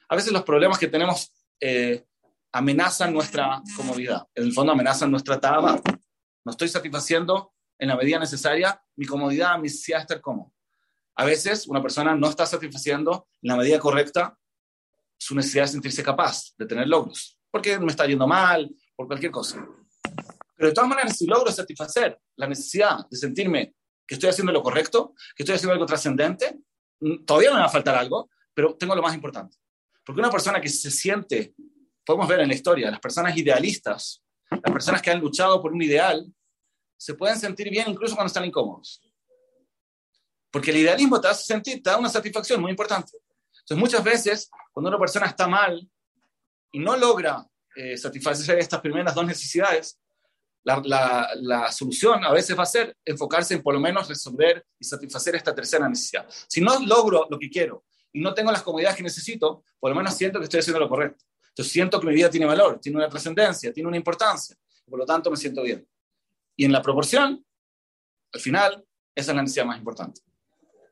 a 0.08 0.16
veces 0.16 0.32
los 0.32 0.42
problemas 0.42 0.78
que 0.78 0.88
tenemos 0.88 1.32
eh, 1.60 2.04
amenazan 2.52 3.12
nuestra 3.12 3.62
comodidad, 3.76 4.26
en 4.34 4.44
el 4.44 4.52
fondo 4.52 4.72
amenazan 4.72 5.10
nuestra 5.10 5.38
taba. 5.38 5.80
No 6.44 6.50
estoy 6.50 6.68
satisfaciendo 6.68 7.52
en 7.78 7.88
la 7.88 7.96
medida 7.96 8.18
necesaria 8.18 8.82
mi 8.96 9.06
comodidad, 9.06 9.56
mi 9.56 9.64
necesidad 9.64 9.98
de 9.98 10.02
estar 10.02 10.20
cómodo. 10.20 10.52
A 11.14 11.24
veces 11.24 11.68
una 11.68 11.82
persona 11.82 12.14
no 12.14 12.28
está 12.28 12.44
satisfaciendo 12.44 13.28
en 13.42 13.48
la 13.48 13.56
medida 13.56 13.78
correcta 13.78 14.38
su 15.20 15.34
necesidad 15.34 15.64
de 15.64 15.72
sentirse 15.72 16.02
capaz 16.02 16.54
de 16.56 16.66
tener 16.66 16.88
logros, 16.88 17.38
porque 17.50 17.78
me 17.78 17.88
está 17.88 18.06
yendo 18.06 18.26
mal, 18.26 18.70
por 18.96 19.06
cualquier 19.06 19.30
cosa. 19.30 19.66
Pero 20.56 20.68
de 20.68 20.74
todas 20.74 20.88
maneras, 20.88 21.16
si 21.16 21.26
logro 21.26 21.52
satisfacer 21.52 22.18
la 22.36 22.46
necesidad 22.46 23.06
de 23.08 23.16
sentirme 23.16 23.74
que 24.06 24.14
estoy 24.14 24.30
haciendo 24.30 24.50
lo 24.50 24.62
correcto, 24.62 25.14
que 25.36 25.42
estoy 25.42 25.56
haciendo 25.56 25.74
algo 25.74 25.84
trascendente, 25.84 26.58
mm, 27.00 27.24
todavía 27.24 27.52
me 27.52 27.60
va 27.60 27.66
a 27.66 27.70
faltar 27.70 27.96
algo, 27.96 28.30
pero 28.54 28.74
tengo 28.76 28.94
lo 28.94 29.02
más 29.02 29.14
importante. 29.14 29.58
Porque 30.04 30.20
una 30.20 30.30
persona 30.30 30.60
que 30.60 30.70
se 30.70 30.90
siente, 30.90 31.54
podemos 32.04 32.26
ver 32.26 32.40
en 32.40 32.48
la 32.48 32.54
historia, 32.54 32.90
las 32.90 33.00
personas 33.00 33.36
idealistas, 33.36 34.22
las 34.50 34.72
personas 34.72 35.02
que 35.02 35.10
han 35.10 35.20
luchado 35.20 35.60
por 35.60 35.72
un 35.72 35.82
ideal, 35.82 36.26
se 36.96 37.14
pueden 37.14 37.38
sentir 37.38 37.70
bien 37.70 37.90
incluso 37.90 38.14
cuando 38.14 38.28
están 38.28 38.44
incómodos. 38.46 39.02
Porque 40.50 40.70
el 40.70 40.78
idealismo 40.78 41.20
te 41.20 41.28
hace 41.28 41.44
sentir, 41.44 41.82
te 41.82 41.90
da 41.90 41.98
una 41.98 42.08
satisfacción 42.08 42.60
muy 42.60 42.70
importante. 42.70 43.12
Entonces, 43.70 43.80
muchas 43.80 44.04
veces, 44.04 44.50
cuando 44.72 44.88
una 44.88 44.98
persona 44.98 45.26
está 45.26 45.46
mal 45.46 45.88
y 46.72 46.80
no 46.80 46.96
logra 46.96 47.46
eh, 47.76 47.96
satisfacer 47.96 48.58
estas 48.58 48.80
primeras 48.80 49.14
dos 49.14 49.24
necesidades, 49.24 49.96
la, 50.64 51.30
la, 51.36 51.70
solución 51.70 52.24
a 52.24 52.32
veces 52.32 52.58
va 52.58 52.64
a 52.64 52.66
ser 52.66 52.96
enfocarse 53.04 53.54
en 53.54 53.62
por 53.62 53.72
lo 53.72 53.80
menos 53.80 54.08
resolver 54.08 54.66
y 54.76 54.84
satisfacer 54.84 55.36
esta 55.36 55.54
tercera 55.54 55.88
necesidad. 55.88 56.26
Si 56.48 56.60
no 56.60 56.80
logro 56.80 57.28
lo 57.30 57.38
que 57.38 57.48
quiero 57.48 57.84
y 58.12 58.20
no 58.20 58.34
tengo 58.34 58.50
las 58.50 58.62
comodidades 58.62 58.96
que 58.96 59.04
necesito, 59.04 59.62
por 59.78 59.90
lo 59.90 59.96
menos 59.96 60.16
siento 60.16 60.40
que 60.40 60.44
estoy 60.44 60.60
haciendo 60.60 60.80
lo 60.80 60.88
correcto. 60.88 61.24
Entonces 61.50 61.72
siento 61.72 62.00
que 62.00 62.08
mi 62.08 62.14
vida 62.14 62.28
tiene 62.28 62.46
valor, 62.46 62.80
tiene 62.80 62.98
una 62.98 63.08
trascendencia, 63.08 63.72
tiene 63.72 63.86
una 63.86 63.96
importancia. 63.96 64.56
Por 64.84 64.98
lo 64.98 65.06
tanto, 65.06 65.30
me 65.30 65.36
siento 65.36 65.62
bien. 65.62 65.86
Y 66.56 66.64
en 66.64 66.72
la 66.72 66.82
proporción, 66.82 67.44
al 68.32 68.40
final, 68.40 68.84
esa 69.14 69.30
es 69.30 69.36
la 69.36 69.42
necesidad 69.42 69.64
más 69.64 69.78
importante. 69.78 70.22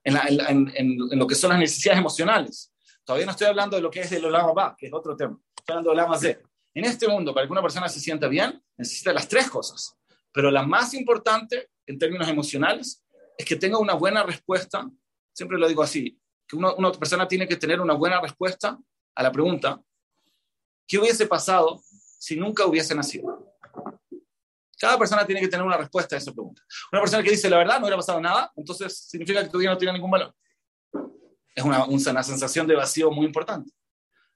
En, 0.09 0.39
en, 0.49 0.73
en, 0.75 1.19
lo 1.19 1.27
que 1.27 1.35
son 1.35 1.51
las 1.51 1.59
necesidades 1.59 1.99
emocionales. 1.99 2.73
Todavía 3.05 3.27
no 3.27 3.33
estoy 3.33 3.47
hablando 3.47 3.77
de 3.77 3.83
lo 3.83 3.91
que 3.91 4.01
es 4.01 4.13
el 4.13 4.25
Olama 4.25 4.53
Ba, 4.53 4.77
que 4.79 4.87
es 4.87 4.93
otro 4.93 5.17
tema. 5.17 5.39
Estoy 5.57 5.75
hablando 5.75 5.91
del 5.91 5.99
Olama 5.99 6.19
Z. 6.19 6.41
En 6.75 6.85
este 6.85 7.09
mundo, 7.09 7.35
para 7.35 7.47
que 7.47 7.53
una 7.53 7.63
persona 7.63 7.89
se 7.89 8.01
sienta 8.01 8.29
bien, 8.29 8.63
necesita 8.77 9.13
las 9.13 9.29
tres 9.29 9.51
cosas. 9.51 9.97
Pero 10.33 10.51
la 10.51 10.63
más 10.63 10.95
importante, 10.95 11.71
en 11.87 11.99
términos 11.99 12.29
emocionales, 12.29 13.03
es 13.37 13.47
que 13.47 13.57
tenga 13.57 13.79
una 13.79 13.95
buena 13.95 14.23
respuesta. 14.23 14.89
Siempre 15.33 15.59
lo 15.59 15.69
digo 15.69 15.83
así, 15.83 16.19
que 16.47 16.57
una 16.57 16.93
persona 16.93 17.27
tiene 17.27 17.47
que 17.47 17.57
tener 17.57 17.81
una 17.81 17.95
buena 17.95 18.21
respuesta 18.21 18.79
a 19.15 19.23
la 19.23 19.33
pregunta, 19.33 19.83
¿qué 20.87 20.99
hubiese 20.99 21.27
pasado 21.27 21.83
si 22.19 22.37
nunca 22.37 22.67
hubiese 22.67 22.95
nacido? 22.95 23.48
Cada 24.79 24.99
persona 24.99 25.27
tiene 25.27 25.41
que 25.41 25.49
tener 25.49 25.65
una 25.67 25.77
respuesta 25.77 26.15
a 26.15 26.19
esa 26.19 26.33
pregunta. 26.33 26.63
Una 26.93 27.01
persona 27.01 27.23
que 27.23 27.31
dice 27.31 27.51
la 27.51 27.59
verdad, 27.59 27.79
no 27.79 27.87
hubiera 27.87 27.97
pasado 27.97 28.21
nada, 28.21 28.53
entonces 28.57 29.09
significa 29.09 29.43
que 29.43 29.49
tu 29.49 29.59
vida 29.59 29.71
no 29.71 29.79
tiene 29.79 29.93
ningún 29.93 30.11
valor. 30.11 30.35
Es 31.55 31.65
una, 31.65 31.85
una 31.85 32.23
sensación 32.23 32.67
de 32.67 32.77
vacío 32.77 33.11
muy 33.11 33.27
importante. 33.27 33.73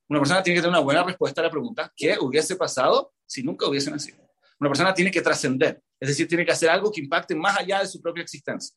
Una 0.08 0.18
persona 0.18 0.42
tiene 0.42 0.56
que 0.56 0.62
tener 0.62 0.74
una 0.76 0.84
buena 0.84 1.04
respuesta 1.04 1.40
a 1.40 1.44
la 1.44 1.50
pregunta, 1.50 1.92
¿qué 1.96 2.18
hubiese 2.20 2.56
pasado 2.56 3.14
si 3.24 3.42
nunca 3.42 3.66
hubiese 3.66 3.90
nacido? 3.90 4.18
Una 4.58 4.68
persona 4.68 4.92
tiene 4.92 5.10
que 5.10 5.22
trascender, 5.22 5.82
es 5.98 6.08
decir, 6.08 6.28
tiene 6.28 6.44
que 6.44 6.52
hacer 6.52 6.68
algo 6.68 6.90
que 6.92 7.00
impacte 7.00 7.34
más 7.34 7.58
allá 7.58 7.80
de 7.80 7.86
su 7.86 8.00
propia 8.00 8.22
existencia. 8.22 8.76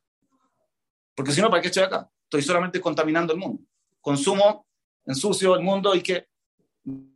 Porque 1.16 1.32
si 1.32 1.42
no, 1.42 1.50
¿para 1.50 1.62
qué 1.62 1.68
estoy 1.68 1.84
acá? 1.84 2.10
Estoy 2.24 2.42
solamente 2.42 2.80
contaminando 2.80 3.34
el 3.34 3.40
mundo. 3.40 3.64
Consumo, 4.02 4.68
ensucio 5.06 5.56
el 5.56 5.62
mundo 5.62 5.96
y 5.96 6.02
que 6.02 6.28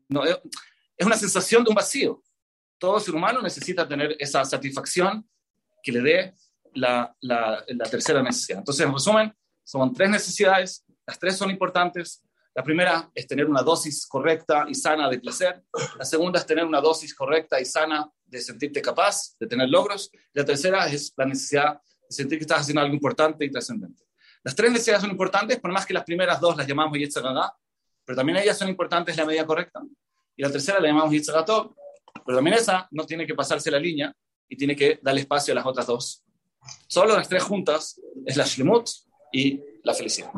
no, 0.07 0.23
es 0.25 1.05
una 1.05 1.15
sensación 1.15 1.63
de 1.63 1.69
un 1.69 1.75
vacío. 1.75 2.21
Todo 2.79 2.99
ser 2.99 3.13
humano 3.13 3.41
necesita 3.41 3.87
tener 3.87 4.15
esa 4.17 4.43
satisfacción 4.45 5.29
que 5.83 5.91
le 5.91 6.01
dé 6.01 6.33
la, 6.73 7.15
tercera 7.89 8.23
necesidad. 8.23 8.59
Entonces, 8.59 8.85
en 8.85 8.93
resumen, 8.93 9.35
son 9.63 9.93
tres 9.93 10.09
necesidades, 10.09 10.85
las 11.05 11.19
tres 11.19 11.37
son 11.37 11.51
importantes, 11.51 12.23
la 12.55 12.63
primera 12.63 13.09
es 13.13 13.27
tener 13.27 13.45
una 13.45 13.61
dosis 13.61 14.07
correcta 14.07 14.65
y 14.67 14.73
sana 14.73 15.07
de 15.09 15.19
placer. 15.19 15.63
La 15.97 16.03
segunda 16.03 16.39
es 16.39 16.45
tener 16.45 16.65
una 16.65 16.81
dosis 16.81 17.13
correcta 17.13 17.59
y 17.59 17.65
sana 17.65 18.09
de 18.25 18.41
sentirte 18.41 18.81
capaz, 18.81 19.37
de 19.39 19.47
tener 19.47 19.69
logros. 19.69 20.11
La 20.33 20.43
tercera 20.43 20.87
es 20.87 21.13
la 21.15 21.25
necesidad 21.25 21.75
de 21.75 22.15
sentir 22.15 22.39
que 22.39 22.43
estás 22.43 22.61
haciendo 22.61 22.81
algo 22.81 22.93
importante 22.93 23.45
y 23.45 23.51
trascendente. 23.51 24.03
Las 24.43 24.55
tres 24.55 24.71
necesidades 24.71 25.01
son 25.01 25.11
importantes, 25.11 25.59
por 25.59 25.71
más 25.71 25.85
que 25.85 25.93
las 25.93 26.03
primeras 26.03 26.39
dos 26.39 26.57
las 26.57 26.65
llamamos 26.65 26.97
Yitzhagá, 26.97 27.53
pero 28.03 28.15
también 28.15 28.37
ellas 28.39 28.57
son 28.57 28.69
importantes 28.69 29.15
la 29.15 29.25
medida 29.25 29.45
correcta. 29.45 29.81
Y 30.35 30.41
la 30.41 30.51
tercera 30.51 30.79
la 30.79 30.87
llamamos 30.87 31.11
Yitzhagatov, 31.11 31.75
pero 32.29 32.37
también 32.37 32.57
esa 32.57 32.87
no 32.91 33.07
tiene 33.07 33.25
que 33.25 33.33
pasarse 33.33 33.71
la 33.71 33.79
línea 33.79 34.15
y 34.47 34.55
tiene 34.55 34.75
que 34.75 34.99
darle 35.01 35.21
espacio 35.21 35.51
a 35.51 35.55
las 35.55 35.65
otras 35.65 35.87
dos. 35.87 36.23
Solo 36.87 37.15
las 37.15 37.27
tres 37.27 37.41
juntas 37.41 37.99
es 38.23 38.37
la 38.37 38.45
Shlemut 38.45 38.87
y 39.33 39.59
la 39.83 39.95
felicidad. 39.95 40.29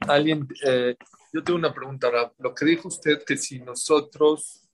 Alguien, 0.00 0.46
eh, 0.66 0.94
yo 1.32 1.42
tengo 1.42 1.58
una 1.58 1.72
pregunta, 1.72 2.10
Lo 2.36 2.54
que 2.54 2.66
dijo 2.66 2.88
usted 2.88 3.24
que 3.24 3.38
si 3.38 3.60
nosotros 3.60 4.68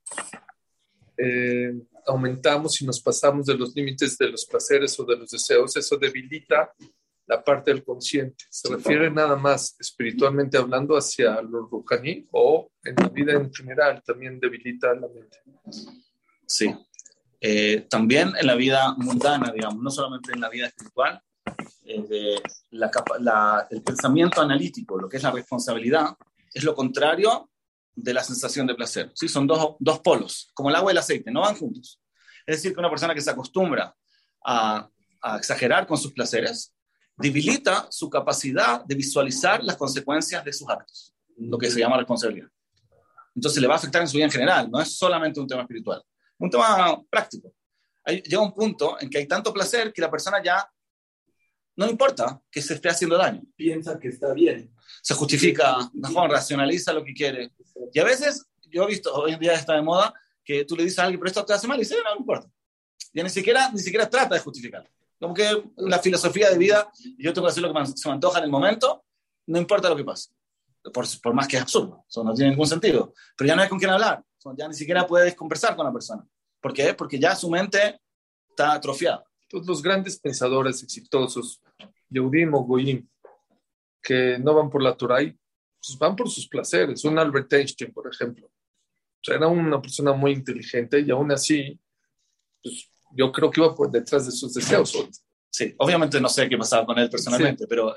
eh, 1.17 1.75
aumentamos 2.09 2.83
y 2.83 2.87
nos 2.87 3.01
pasamos 3.01 3.47
de 3.47 3.55
los 3.55 3.73
límites 3.77 4.19
de 4.19 4.31
los 4.31 4.47
placeres 4.47 4.99
o 4.99 5.05
de 5.05 5.17
los 5.17 5.31
deseos, 5.31 5.77
eso 5.77 5.97
debilita 5.97 6.75
la 7.27 7.43
parte 7.43 7.73
del 7.73 7.85
consciente. 7.85 8.45
¿Se 8.51 8.69
refiere 8.69 9.11
nada 9.11 9.37
más 9.37 9.77
espiritualmente 9.81 10.59
hablando 10.59 10.97
hacia 10.97 11.41
lo 11.41 11.67
rujaní 11.67 12.27
o 12.33 12.71
en 12.83 12.95
la 12.97 13.09
vida 13.09 13.33
en 13.33 13.53
general 13.53 14.03
también 14.05 14.39
debilita 14.39 14.95
la 14.95 15.09
mente? 15.09 15.39
Sí. 16.47 16.75
Eh, 17.41 17.87
también 17.91 18.33
en 18.39 18.47
la 18.47 18.55
vida 18.55 18.95
mundana, 18.97 19.53
digamos, 19.53 19.83
no 19.83 19.91
solamente 19.91 20.33
en 20.33 20.41
la 20.41 20.49
vida 20.49 20.67
espiritual, 20.67 21.21
eh, 21.85 22.41
la, 22.71 23.67
el 23.71 23.83
pensamiento 23.83 24.41
analítico, 24.41 24.99
lo 24.99 25.09
que 25.09 25.19
es 25.19 25.23
la 25.23 25.31
responsabilidad, 25.31 26.17
es 26.53 26.65
lo 26.65 26.75
contrario 26.75 27.51
de 27.95 28.15
la 28.15 28.25
sensación 28.25 28.67
de 28.67 28.75
placer. 28.75 29.11
¿sí? 29.15 29.29
Son 29.29 29.47
dos, 29.47 29.77
dos 29.79 30.01
polos, 30.01 30.51
como 30.55 30.71
el 30.71 30.77
agua 30.77 30.91
y 30.91 30.95
el 30.95 30.99
aceite, 30.99 31.31
no 31.31 31.43
van 31.43 31.57
juntos. 31.57 32.01
Es 32.47 32.57
decir, 32.57 32.75
que 32.75 32.81
una 32.81 32.91
persona 32.91 33.15
que 33.15 33.21
se 33.21 33.31
acostumbra 33.31 33.95
a, 34.45 34.89
a 35.23 35.37
exagerar 35.37 35.87
con 35.87 35.97
sus 35.97 36.13
placeres, 36.13 36.74
debilita 37.17 37.87
su 37.91 38.11
capacidad 38.11 38.85
de 38.85 38.95
visualizar 38.95 39.63
las 39.63 39.77
consecuencias 39.77 40.45
de 40.45 40.53
sus 40.53 40.69
actos, 40.69 41.15
lo 41.37 41.59
que 41.59 41.71
se 41.71 41.81
llama 41.81 41.97
responsabilidad. 41.97 42.49
Entonces 43.35 43.61
le 43.61 43.67
va 43.67 43.75
a 43.75 43.77
afectar 43.79 44.03
en 44.03 44.09
su 44.09 44.17
vida 44.17 44.27
en 44.27 44.33
general, 44.33 44.71
no 44.71 44.81
es 44.81 44.97
solamente 44.97 45.41
un 45.41 45.47
tema 45.47 45.63
espiritual, 45.63 46.03
un 46.39 46.51
tema 46.51 47.01
práctico. 47.11 47.53
Hay, 48.05 48.21
llega 48.23 48.43
un 48.43 48.53
punto 48.53 49.01
en 49.01 49.09
que 49.09 49.19
hay 49.19 49.27
tanto 49.27 49.53
placer 49.53 49.93
que 49.93 50.03
la 50.03 50.11
persona 50.11 50.43
ya 50.43 50.69
no 51.77 51.89
importa 51.89 52.41
que 52.51 52.63
se 52.63 52.75
esté 52.75 52.89
haciendo 52.89 53.17
daño. 53.17 53.43
Piensa 53.57 53.99
que 53.99 54.09
está 54.09 54.33
bien. 54.33 54.73
Se 55.03 55.15
justifica, 55.15 55.91
mejor, 55.93 56.31
racionaliza 56.31 56.93
lo 56.93 57.05
que 57.05 57.13
quiere. 57.13 57.53
Y 57.93 57.99
a 57.99 58.05
veces, 58.05 58.47
yo 58.71 58.85
he 58.85 58.87
visto, 58.87 59.13
hoy 59.13 59.33
en 59.33 59.41
día 59.41 59.55
está 59.55 59.75
de 59.75 59.83
moda, 59.83 60.15
que 60.45 60.65
tú 60.65 60.77
le 60.77 60.85
dices 60.85 60.99
a 60.99 61.05
alguien, 61.05 61.19
pero 61.19 61.29
esto 61.29 61.45
te 61.45 61.55
hace 61.55 61.67
mal, 61.67 61.79
y 61.79 61.81
dice, 61.81 61.97
no, 62.05 62.15
no 62.15 62.21
importa. 62.21 62.49
Ya 63.13 63.23
ni 63.23 63.31
siquiera, 63.31 63.71
ni 63.73 63.81
siquiera 63.81 64.09
trata 64.09 64.35
de 64.35 64.41
justificar. 64.41 64.89
Como 65.25 65.35
que 65.35 65.73
la 65.77 65.99
filosofía 65.99 66.51
de 66.51 66.59
vida, 66.59 66.91
yo 67.19 67.33
tengo 67.33 67.47
que 67.47 67.51
hacer 67.51 67.63
lo 67.63 67.73
que 67.73 67.87
se 67.87 68.09
me 68.09 68.15
antoja 68.15 68.39
en 68.39 68.45
el 68.45 68.51
momento, 68.51 69.05
no 69.47 69.59
importa 69.59 69.89
lo 69.89 69.97
que 69.97 70.05
pase. 70.05 70.31
Por, 70.93 71.07
por 71.23 71.33
más 71.33 71.49
que 71.49 71.57
es 71.57 71.63
absurdo, 71.63 72.05
eso 72.07 72.23
no 72.23 72.35
tiene 72.35 72.51
ningún 72.51 72.67
sentido. 72.67 73.15
Pero 73.37 73.49
ya 73.49 73.57
no 73.57 73.63
hay 73.63 73.69
con 73.69 73.79
quién 73.79 73.91
hablar, 73.91 74.23
ya 74.57 74.69
ni 74.69 74.75
siquiera 74.75 75.07
puedes 75.07 75.35
conversar 75.35 75.75
con 75.75 75.87
la 75.87 75.93
persona. 75.93 76.25
¿Por 76.61 76.75
qué? 76.75 76.93
Porque 76.93 77.19
ya 77.19 77.35
su 77.35 77.49
mente 77.49 78.01
está 78.51 78.75
atrofiada 78.75 79.25
los 79.63 79.83
grandes 79.83 80.19
pensadores 80.19 80.83
exitosos, 80.83 81.61
Yehudim 82.09 82.55
o 82.55 82.65
Goyim, 82.65 83.07
que 84.03 84.39
no 84.39 84.55
van 84.55 84.71
por 84.71 84.83
la 84.83 84.97
Torah, 84.97 85.19
pues 85.19 85.99
van 85.99 86.17
por 86.17 86.29
sus 86.29 86.49
placeres. 86.49 87.05
Un 87.05 87.19
Albert 87.19 87.53
Einstein, 87.53 87.93
por 87.93 88.09
ejemplo. 88.13 88.51
era 89.27 89.47
una 89.47 89.81
persona 89.81 90.13
muy 90.13 90.33
inteligente 90.33 91.01
y 91.01 91.11
aún 91.11 91.33
así, 91.33 91.79
pues, 92.63 92.91
yo 93.15 93.33
creo 93.33 93.51
que 93.51 93.61
iba 93.61 93.75
por 93.75 93.91
detrás 93.91 94.27
de 94.27 94.33
sus 94.33 94.53
deseos. 94.53 94.93
Sí, 95.51 95.73
obviamente 95.79 96.21
no 96.21 96.29
sé 96.29 96.49
qué 96.49 96.59
pasaba 96.59 96.85
con 96.85 96.99
él 96.99 97.09
personalmente, 97.09 97.69
pero 97.69 97.95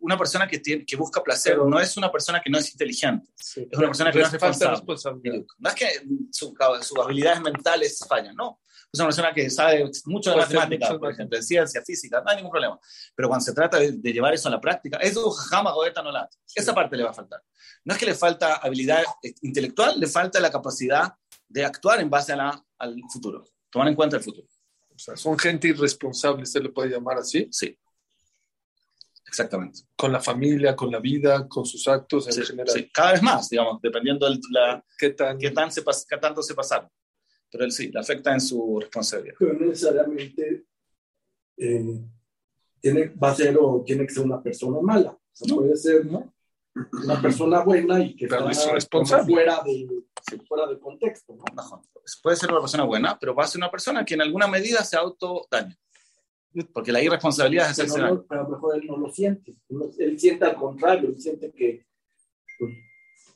una 0.00 0.16
persona 0.16 0.46
que, 0.46 0.60
tiene, 0.60 0.84
que 0.86 0.96
busca 0.96 1.20
placer 1.20 1.58
no 1.58 1.80
es 1.80 1.96
una 1.96 2.12
persona 2.12 2.40
que 2.40 2.48
no 2.48 2.58
es 2.58 2.70
inteligente, 2.70 3.28
es 3.36 3.76
una 3.76 3.88
persona 3.88 4.12
que 4.12 4.20
no 4.20 4.26
es 4.26 4.32
responsable. 4.32 5.46
No 5.58 5.68
es 5.68 5.74
que 5.74 5.86
sus 6.30 6.54
habilidades 7.02 7.40
mentales 7.40 7.98
fallan, 8.08 8.36
no 8.36 8.60
es 8.92 8.98
una 8.98 9.06
persona 9.06 9.32
que 9.32 9.48
sabe 9.50 9.88
mucho 10.06 10.30
de 10.30 10.36
matemáticas, 10.36 10.94
por 10.94 11.12
ejemplo, 11.12 11.36
de 11.36 11.42
ciencia, 11.42 11.82
física, 11.82 12.20
no 12.20 12.30
hay 12.30 12.36
ningún 12.36 12.50
problema. 12.50 12.78
Pero 13.14 13.28
cuando 13.28 13.44
se 13.44 13.52
trata 13.52 13.78
de, 13.78 13.92
llevar 14.12 14.34
eso 14.34 14.48
a 14.48 14.52
la 14.52 14.60
práctica, 14.60 14.98
eso 14.98 15.30
jamás 15.30 15.74
no 16.02 16.10
la. 16.10 16.28
Esa 16.54 16.74
parte 16.74 16.96
le 16.96 17.04
va 17.04 17.10
a 17.10 17.14
faltar. 17.14 17.42
No 17.84 17.94
es 17.94 18.00
que 18.00 18.06
le 18.06 18.14
falta 18.14 18.56
habilidad 18.56 19.04
intelectual, 19.42 19.98
le 19.98 20.06
falta 20.08 20.40
la 20.40 20.50
capacidad 20.50 21.14
de 21.48 21.64
actuar 21.64 22.00
en 22.00 22.10
base 22.10 22.32
a 22.32 22.36
la, 22.36 22.64
al 22.78 22.96
futuro, 23.12 23.44
tomar 23.70 23.88
en 23.88 23.94
cuenta 23.94 24.16
el 24.16 24.22
futuro. 24.22 24.46
O 24.94 24.98
sea, 24.98 25.16
son 25.16 25.38
gente 25.38 25.68
irresponsable, 25.68 26.44
¿se 26.44 26.60
le 26.60 26.68
puede 26.68 26.90
llamar 26.90 27.18
así? 27.18 27.48
Sí. 27.50 27.78
Exactamente. 29.26 29.82
Con 29.96 30.12
la 30.12 30.20
familia, 30.20 30.74
con 30.74 30.90
la 30.90 30.98
vida, 30.98 31.46
con 31.48 31.64
sus 31.64 31.86
actos 31.86 32.26
en 32.36 32.44
general. 32.44 32.74
Sí, 32.74 32.90
cada 32.92 33.12
vez 33.12 33.22
más, 33.22 33.48
digamos, 33.48 33.80
dependiendo 33.80 34.28
de 34.28 34.38
la, 34.50 34.84
qué, 34.98 35.10
tan, 35.10 35.38
qué, 35.38 35.50
tan 35.52 35.70
se, 35.70 35.82
qué 36.08 36.16
tanto 36.18 36.42
se 36.42 36.54
pasaron 36.54 36.90
pero 37.50 37.64
él 37.64 37.72
sí, 37.72 37.90
le 37.90 38.00
afecta 38.00 38.32
en 38.32 38.40
su 38.40 38.78
responsabilidad. 38.80 39.34
Pero 39.38 39.54
no 39.54 39.66
necesariamente 39.66 40.66
eh, 41.56 42.00
tiene, 42.80 43.08
va 43.08 43.30
a 43.30 43.34
ser 43.34 43.56
o 43.58 43.82
tiene 43.84 44.06
que 44.06 44.14
ser 44.14 44.24
una 44.24 44.42
persona 44.42 44.80
mala. 44.80 45.18
Puede 45.48 45.76
ser 45.76 46.06
¿no? 46.06 46.32
Una 46.74 47.20
persona 47.20 47.60
buena 47.60 48.00
y 48.00 48.14
que 48.14 48.28
pero 48.28 48.48
está 48.48 48.72
responsable. 48.72 49.32
fuera, 49.32 49.60
de, 49.64 49.88
fuera 50.46 50.66
del 50.66 50.78
contexto. 50.78 51.34
¿no? 51.34 51.44
Puede 52.22 52.36
ser 52.36 52.50
una 52.50 52.60
persona 52.60 52.84
buena, 52.84 53.18
pero 53.18 53.34
va 53.34 53.44
a 53.44 53.48
ser 53.48 53.58
una 53.58 53.70
persona 53.70 54.04
que 54.04 54.14
en 54.14 54.22
alguna 54.22 54.46
medida 54.46 54.84
se 54.84 54.96
auto 54.96 55.46
daña. 55.50 55.76
Porque 56.72 56.90
la 56.90 57.00
irresponsabilidad 57.02 57.70
es 57.70 57.78
el 57.78 57.92
pero, 57.92 58.26
pero 58.28 58.40
a 58.40 58.44
lo 58.44 58.50
mejor 58.50 58.76
él 58.76 58.86
no 58.86 58.96
lo 58.96 59.10
siente. 59.10 59.56
Él 59.98 60.18
siente 60.18 60.44
al 60.44 60.56
contrario, 60.56 61.08
él 61.08 61.20
siente 61.20 61.52
que 61.52 61.86
pues, 62.58 62.74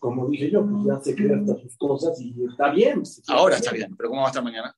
como 0.00 0.28
dije 0.28 0.50
yo, 0.50 0.66
pues 0.68 0.84
ya 0.84 1.00
se 1.00 1.14
crea 1.14 1.38
hasta 1.38 1.56
sus 1.60 1.76
cosas 1.76 2.20
y 2.20 2.34
está 2.44 2.70
bien. 2.70 3.02
Ahora 3.28 3.56
está 3.56 3.72
bien, 3.72 3.96
pero 3.96 4.10
¿cómo 4.10 4.22
va 4.22 4.28
a 4.28 4.30
estar 4.30 4.44
mañana? 4.44 4.76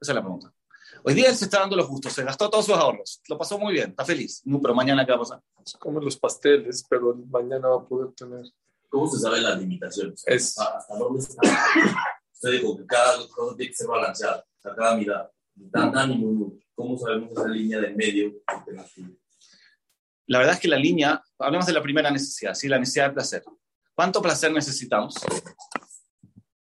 Esa 0.00 0.12
es 0.12 0.14
la 0.14 0.22
pregunta. 0.22 0.54
Hoy 1.02 1.14
día 1.14 1.28
él 1.30 1.36
se 1.36 1.44
está 1.46 1.60
dando 1.60 1.76
los 1.76 1.88
gustos, 1.88 2.12
se 2.12 2.24
gastó 2.24 2.50
todos 2.50 2.66
sus 2.66 2.74
ahorros, 2.74 3.20
lo 3.28 3.38
pasó 3.38 3.58
muy 3.58 3.72
bien, 3.72 3.90
está 3.90 4.04
feliz. 4.04 4.42
No, 4.44 4.60
pero 4.60 4.74
mañana, 4.74 5.04
¿qué 5.04 5.12
va 5.12 5.16
a 5.16 5.20
pasar? 5.20 5.40
Come 5.78 6.02
los 6.04 6.16
pasteles, 6.18 6.84
pero 6.88 7.14
mañana 7.28 7.68
va 7.68 7.76
a 7.76 7.84
poder 7.86 8.12
tener. 8.14 8.44
¿Cómo 8.88 9.06
se 9.10 9.18
saben 9.18 9.42
las 9.42 9.58
limitaciones? 9.58 10.22
Es- 10.26 10.58
¿Hasta, 10.58 10.78
hasta 10.78 10.96
dónde 10.98 11.20
está? 11.20 11.40
Usted 12.34 12.50
dijo 12.52 12.76
que 12.76 12.86
cada 12.86 13.16
cosa 13.28 13.56
tiene 13.56 13.70
que 13.70 13.76
ser 13.76 13.86
balanceada, 13.86 14.44
sea, 14.58 14.74
cada 14.74 14.96
mirada. 14.96 15.30
Tan, 15.72 15.92
tan 15.92 16.10
y. 16.12 16.60
¿Cómo 16.74 16.96
sabemos 16.98 17.30
esa 17.32 17.46
línea 17.48 17.78
de 17.78 17.90
medio? 17.90 18.32
La 20.26 20.38
verdad 20.38 20.54
es 20.54 20.60
que 20.60 20.68
la 20.68 20.76
línea, 20.78 21.22
hablemos 21.38 21.66
de 21.66 21.72
la 21.74 21.82
primera 21.82 22.10
necesidad, 22.10 22.54
¿sí? 22.54 22.68
la 22.68 22.78
necesidad 22.78 23.08
de 23.08 23.14
placer. 23.14 23.42
¿Cuánto 23.94 24.22
placer 24.22 24.50
necesitamos? 24.52 25.14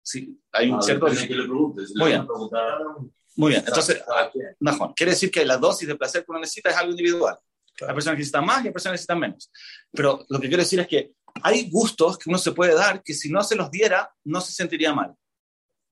Sí, 0.01 0.37
hay 0.51 0.69
un 0.71 0.79
Ah, 0.79 0.81
cierto... 0.81 1.05
de 1.05 1.27
qué 1.27 1.35
le 1.35 1.43
preguntes. 1.43 1.89
Si 1.89 1.93
le 1.95 2.03
Muy 2.03 2.11
a 2.11 2.15
bien. 2.15 2.27
preguntar, 2.27 2.79
Muy 3.39 3.51
bien, 3.51 3.63
entonces. 3.65 4.03
Najón, 4.59 4.93
quiere 4.93 5.13
decir 5.13 5.31
que 5.31 5.45
la 5.45 5.55
dosis 5.55 5.87
de 5.87 5.95
placer 5.95 6.25
que 6.25 6.31
uno 6.31 6.41
necesita 6.41 6.71
es 6.71 6.75
algo 6.75 6.91
individual. 6.91 7.37
Claro. 7.73 7.91
Hay 7.91 7.95
personas 7.95 8.15
que 8.15 8.19
necesitan 8.19 8.45
más 8.45 8.63
y 8.63 8.67
hay 8.67 8.73
personas 8.73 8.91
que 8.91 8.95
necesitan 8.95 9.19
menos. 9.19 9.49
Pero 9.93 10.25
lo 10.27 10.39
que 10.41 10.49
quiero 10.49 10.61
decir 10.61 10.81
es 10.81 10.87
que 10.87 11.13
hay 11.41 11.69
gustos 11.69 12.17
que 12.17 12.29
uno 12.29 12.37
se 12.37 12.51
puede 12.51 12.73
dar 12.73 13.01
que 13.01 13.13
si 13.13 13.31
no 13.31 13.41
se 13.41 13.55
los 13.55 13.71
diera, 13.71 14.13
no 14.25 14.41
se 14.41 14.51
sentiría 14.51 14.93
mal. 14.93 15.15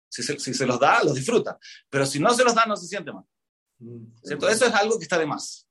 Si 0.09 0.23
se, 0.23 0.37
si 0.37 0.53
se 0.53 0.65
los 0.65 0.77
da, 0.77 1.01
los 1.05 1.15
disfruta. 1.15 1.57
Pero 1.89 2.05
si 2.05 2.19
no 2.19 2.33
se 2.33 2.43
los 2.43 2.53
da, 2.53 2.65
no 2.65 2.75
se 2.75 2.85
siente 2.85 3.13
mal. 3.13 3.23
¿cierto? 4.23 4.49
Eso 4.49 4.65
es 4.65 4.73
algo 4.73 4.97
que 4.97 5.03
está 5.03 5.17
de 5.17 5.25
más. 5.25 5.69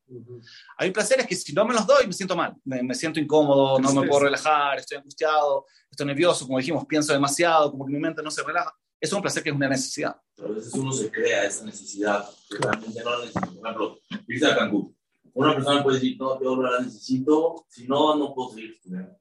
Hay 0.78 0.92
placeres 0.92 1.26
que 1.26 1.36
si 1.36 1.52
no 1.52 1.66
me 1.66 1.74
los 1.74 1.86
doy, 1.86 2.06
me 2.06 2.14
siento 2.14 2.34
mal. 2.34 2.54
Me, 2.64 2.82
me 2.82 2.94
siento 2.94 3.20
incómodo, 3.20 3.78
no 3.80 3.92
me 3.92 4.08
puedo 4.08 4.20
relajar, 4.20 4.78
estoy 4.78 4.96
angustiado, 4.96 5.66
estoy 5.90 6.06
nervioso, 6.06 6.46
como 6.46 6.56
dijimos, 6.56 6.86
pienso 6.86 7.12
demasiado, 7.12 7.70
como 7.70 7.84
que 7.84 7.92
mi 7.92 7.98
mente 7.98 8.22
no 8.22 8.30
se 8.30 8.42
relaja. 8.42 8.72
Es 9.00 9.12
un 9.12 9.22
placer 9.22 9.42
que 9.42 9.50
es 9.50 9.56
una 9.56 9.68
necesidad. 9.68 10.16
Pero 10.34 10.48
a 10.48 10.52
veces 10.52 10.72
uno 10.74 10.92
se 10.92 11.10
crea 11.10 11.44
esa 11.44 11.64
necesidad 11.64 12.28
que 12.48 12.58
realmente 12.58 13.02
no 13.02 13.10
la 13.10 13.18
necesita. 13.18 13.46
Por 13.46 13.66
ejemplo, 13.66 14.00
irse 14.28 14.46
a 14.46 14.56
Cancún. 14.56 14.96
Una 15.34 15.54
persona 15.54 15.82
puede 15.82 15.98
decir, 15.98 16.16
no, 16.18 16.42
yo 16.42 16.56
no 16.56 16.62
la 16.62 16.80
necesito, 16.80 17.66
si 17.68 17.86
no, 17.86 18.16
no 18.16 18.34
puedo 18.34 18.54
seguir 18.54 18.70
estudiando. 18.72 19.18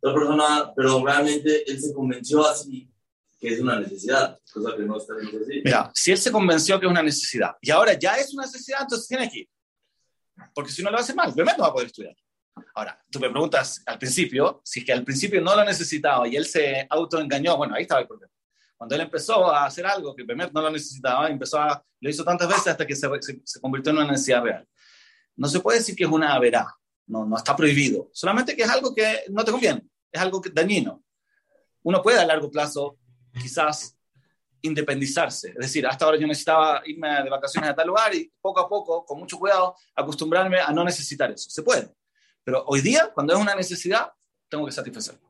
Otra 0.00 0.14
persona, 0.14 0.72
pero 0.76 1.04
realmente 1.04 1.68
él 1.68 1.80
se 1.80 1.92
convenció 1.92 2.46
así 2.46 2.88
que 3.38 3.48
es 3.48 3.60
una 3.60 3.78
necesidad, 3.80 4.38
cosa 4.52 4.76
que 4.76 4.82
no 4.82 4.96
está 4.96 5.14
bien 5.14 5.28
así. 5.42 5.60
Mira, 5.64 5.90
si 5.94 6.12
él 6.12 6.18
se 6.18 6.32
convenció 6.32 6.78
que 6.80 6.86
es 6.86 6.90
una 6.90 7.02
necesidad 7.02 7.56
y 7.60 7.70
ahora 7.70 7.92
ya 7.94 8.16
es 8.16 8.32
una 8.32 8.44
necesidad, 8.44 8.82
entonces 8.82 9.08
tiene 9.08 9.30
que 9.30 9.40
ir. 9.40 9.48
Porque 10.54 10.70
si 10.70 10.82
no 10.82 10.90
lo 10.90 10.98
hace 10.98 11.14
mal, 11.14 11.32
primero 11.34 11.56
no 11.58 11.64
va 11.64 11.70
a 11.70 11.72
poder 11.72 11.88
estudiar. 11.88 12.16
Ahora, 12.74 13.02
tú 13.10 13.20
me 13.20 13.30
preguntas 13.30 13.82
al 13.86 13.98
principio, 13.98 14.60
si 14.64 14.80
es 14.80 14.86
que 14.86 14.92
al 14.92 15.04
principio 15.04 15.40
no 15.40 15.54
lo 15.54 15.64
necesitaba 15.64 16.26
y 16.28 16.36
él 16.36 16.46
se 16.46 16.86
autoengañó, 16.88 17.56
bueno, 17.56 17.74
ahí 17.74 17.82
estaba 17.82 18.00
el 18.00 18.06
problema. 18.06 18.32
Cuando 18.76 18.94
él 18.94 19.00
empezó 19.02 19.50
a 19.50 19.66
hacer 19.66 19.86
algo 19.86 20.14
que 20.14 20.24
primero 20.24 20.50
no 20.52 20.60
lo 20.60 20.70
necesitaba, 20.70 21.28
empezó 21.28 21.58
a, 21.58 21.82
lo 22.00 22.10
hizo 22.10 22.24
tantas 22.24 22.48
veces 22.48 22.68
hasta 22.68 22.86
que 22.86 22.94
se, 22.94 23.08
se, 23.20 23.40
se 23.42 23.60
convirtió 23.60 23.90
en 23.90 23.98
una 23.98 24.12
necesidad 24.12 24.42
real. 24.42 24.68
No 25.36 25.48
se 25.48 25.60
puede 25.60 25.78
decir 25.78 25.96
que 25.96 26.04
es 26.04 26.10
una 26.10 26.38
verá, 26.38 26.74
no, 27.06 27.24
no 27.24 27.36
está 27.36 27.54
prohibido, 27.54 28.10
solamente 28.12 28.56
que 28.56 28.62
es 28.62 28.68
algo 28.68 28.94
que 28.94 29.24
no 29.30 29.44
te 29.44 29.52
conviene, 29.52 29.86
es 30.10 30.20
algo 30.20 30.40
que, 30.40 30.50
dañino. 30.50 31.02
Uno 31.82 32.02
puede 32.02 32.18
a 32.18 32.26
largo 32.26 32.50
plazo 32.50 32.98
quizás 33.32 33.96
independizarse, 34.62 35.50
es 35.50 35.58
decir, 35.58 35.86
hasta 35.86 36.04
ahora 36.04 36.18
yo 36.18 36.26
necesitaba 36.26 36.82
irme 36.86 37.22
de 37.22 37.30
vacaciones 37.30 37.70
a 37.70 37.74
tal 37.74 37.86
lugar 37.86 38.14
y 38.14 38.32
poco 38.40 38.60
a 38.60 38.68
poco, 38.68 39.04
con 39.04 39.18
mucho 39.18 39.38
cuidado, 39.38 39.76
acostumbrarme 39.94 40.58
a 40.60 40.72
no 40.72 40.82
necesitar 40.82 41.30
eso. 41.30 41.48
Se 41.48 41.62
puede, 41.62 41.94
pero 42.42 42.64
hoy 42.66 42.80
día, 42.80 43.10
cuando 43.14 43.34
es 43.34 43.38
una 43.38 43.54
necesidad, 43.54 44.10
tengo 44.48 44.66
que 44.66 44.72
satisfacerlo. 44.72 45.26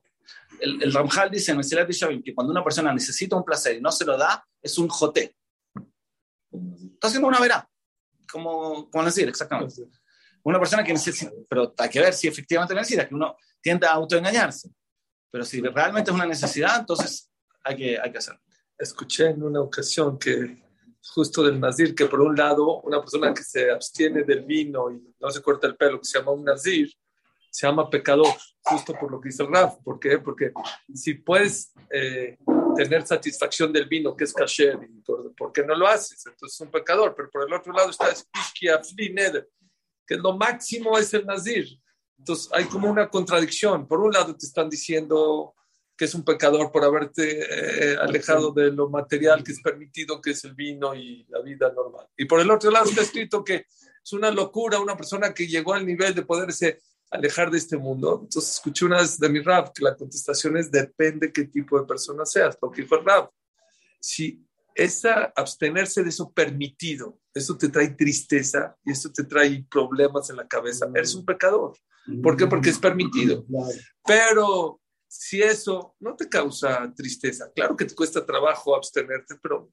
El, 0.61 0.83
el 0.83 0.93
Ramjal 0.93 1.31
dice 1.31 1.53
en 1.53 1.59
Mesilat 1.59 1.91
Shavim 1.91 2.23
que 2.23 2.35
cuando 2.35 2.53
una 2.53 2.65
persona 2.65 2.93
necesita 2.93 3.37
un 3.37 3.45
placer 3.45 3.77
y 3.77 3.81
no 3.81 3.93
se 3.93 4.05
lo 4.05 4.17
da, 4.17 4.45
es 4.63 4.79
un 4.79 4.89
joté. 4.89 5.37
Está 6.95 7.09
haciendo 7.09 7.29
una 7.29 7.41
verá. 7.41 7.69
Como, 8.31 8.91
como 8.91 9.05
decir, 9.05 9.29
exactamente. 9.29 9.75
Una 10.43 10.59
persona 10.59 10.85
que 10.85 10.93
necesita, 10.93 11.31
pero 11.49 11.75
hay 11.79 11.89
que 11.89 12.01
ver 12.01 12.15
si 12.15 12.29
efectivamente 12.29 12.75
necesita, 12.75 13.09
que 13.09 13.15
uno 13.15 13.37
tiende 13.61 13.87
a 13.87 13.93
autoengañarse. 13.93 14.71
Pero 15.31 15.45
si 15.45 15.61
realmente 15.61 16.11
es 16.11 16.15
una 16.15 16.27
necesidad, 16.27 16.81
entonces 16.81 17.31
hay 17.63 17.77
que, 17.77 17.99
hay 18.01 18.13
que 18.13 18.19
hacerlo. 18.19 18.41
Escuché 18.79 19.27
en 19.27 19.43
una 19.43 19.61
ocasión 19.61 20.19
que 20.19 20.63
justo 21.03 21.43
del 21.43 21.61
Nazir, 21.61 21.95
que 21.95 22.07
por 22.07 22.21
un 22.21 22.37
lado, 22.37 22.81
una 22.83 23.01
persona 23.01 23.33
que 23.33 23.43
se 23.43 23.71
abstiene 23.71 24.23
del 24.25 24.45
vino 24.45 24.91
y 24.91 25.15
no 25.21 25.31
se 25.31 25.43
corta 25.43 25.67
el 25.67 25.77
pelo, 25.77 26.01
que 26.01 26.07
se 26.07 26.19
llama 26.19 26.33
un 26.33 26.45
Nazir, 26.45 26.93
se 27.57 27.67
llama 27.67 27.89
pecador, 27.89 28.29
justo 28.61 28.93
por 28.93 29.11
lo 29.11 29.19
que 29.19 29.31
el 29.31 29.49
Raf. 29.49 29.77
¿Por 29.83 29.99
qué? 29.99 30.19
Porque 30.19 30.53
si 30.93 31.15
puedes 31.15 31.73
eh, 31.91 32.37
tener 32.77 33.07
satisfacción 33.07 33.73
del 33.73 33.89
vino, 33.89 34.15
que 34.15 34.25
es 34.25 34.35
kasher, 34.35 34.79
por, 35.07 35.35
¿por 35.35 35.53
qué 35.55 35.65
no 35.65 35.75
lo 35.75 35.87
haces? 35.87 36.23
Entonces 36.27 36.55
es 36.55 36.61
un 36.61 36.71
pecador. 36.71 37.15
Pero 37.17 37.31
por 37.31 37.49
el 37.49 37.55
otro 37.55 37.73
lado 37.73 37.89
está 37.89 38.13
que 40.07 40.17
lo 40.17 40.37
máximo 40.37 40.99
es 40.99 41.15
el 41.15 41.25
Nazir. 41.25 41.67
Entonces 42.19 42.51
hay 42.53 42.67
como 42.67 42.91
una 42.91 43.09
contradicción. 43.09 43.89
Por 43.89 44.01
un 44.03 44.13
lado 44.13 44.37
te 44.37 44.45
están 44.45 44.69
diciendo 44.69 45.55
que 45.97 46.05
es 46.05 46.15
un 46.15 46.27
pecador 46.27 46.71
por 46.71 46.85
haberte 46.85 47.41
eh, 47.41 47.97
alejado 47.97 48.53
de 48.53 48.71
lo 48.71 48.91
material 48.91 49.43
que 49.43 49.53
es 49.53 49.63
permitido, 49.63 50.21
que 50.21 50.33
es 50.33 50.45
el 50.45 50.55
vino 50.55 50.95
y 50.95 51.25
la 51.31 51.41
vida 51.41 51.73
normal. 51.73 52.07
Y 52.19 52.27
por 52.27 52.39
el 52.39 52.51
otro 52.51 52.71
lado 52.71 52.85
está 52.85 53.01
escrito 53.01 53.43
que 53.43 53.65
es 54.05 54.13
una 54.13 54.31
locura 54.31 54.79
una 54.79 54.95
persona 54.95 55.33
que 55.33 55.47
llegó 55.47 55.73
al 55.73 55.87
nivel 55.87 56.15
de 56.15 56.21
poderse 56.21 56.81
alejar 57.11 57.51
de 57.51 57.59
este 57.59 57.77
mundo. 57.77 58.21
Entonces 58.23 58.55
escuché 58.55 58.85
una 58.85 58.99
vez 58.99 59.19
de 59.19 59.29
mi 59.29 59.41
rap 59.41 59.73
que 59.75 59.85
la 59.85 59.97
contestación 59.97 60.57
es 60.57 60.71
depende 60.71 61.33
qué 61.33 61.45
tipo 61.45 61.79
de 61.79 61.87
persona 61.87 62.25
seas, 62.25 62.57
porque 62.57 62.83
dijo 62.83 62.97
el 62.97 63.05
rap, 63.05 63.31
si 64.01 64.45
esa 64.75 65.33
abstenerse 65.35 66.03
de 66.03 66.11
eso 66.11 66.31
permitido, 66.31 67.19
eso 67.33 67.57
te 67.57 67.69
trae 67.69 67.89
tristeza 67.91 68.77
y 68.85 68.93
eso 68.93 69.11
te 69.11 69.25
trae 69.25 69.67
problemas 69.71 70.29
en 70.31 70.37
la 70.37 70.47
cabeza, 70.47 70.87
eres 70.95 71.15
un 71.15 71.25
pecador. 71.25 71.77
¿Por 72.23 72.37
qué? 72.37 72.47
Porque 72.47 72.71
es 72.71 72.79
permitido. 72.79 73.45
Pero 74.05 74.81
si 75.09 75.43
eso 75.43 75.97
no 76.01 76.15
te 76.15 76.29
causa 76.29 76.93
tristeza, 76.95 77.51
claro 77.55 77.77
que 77.77 77.87
te 77.87 77.95
cuesta 77.95 78.25
trabajo 78.25 78.77
abstenerte, 78.77 79.37
pero 79.43 79.71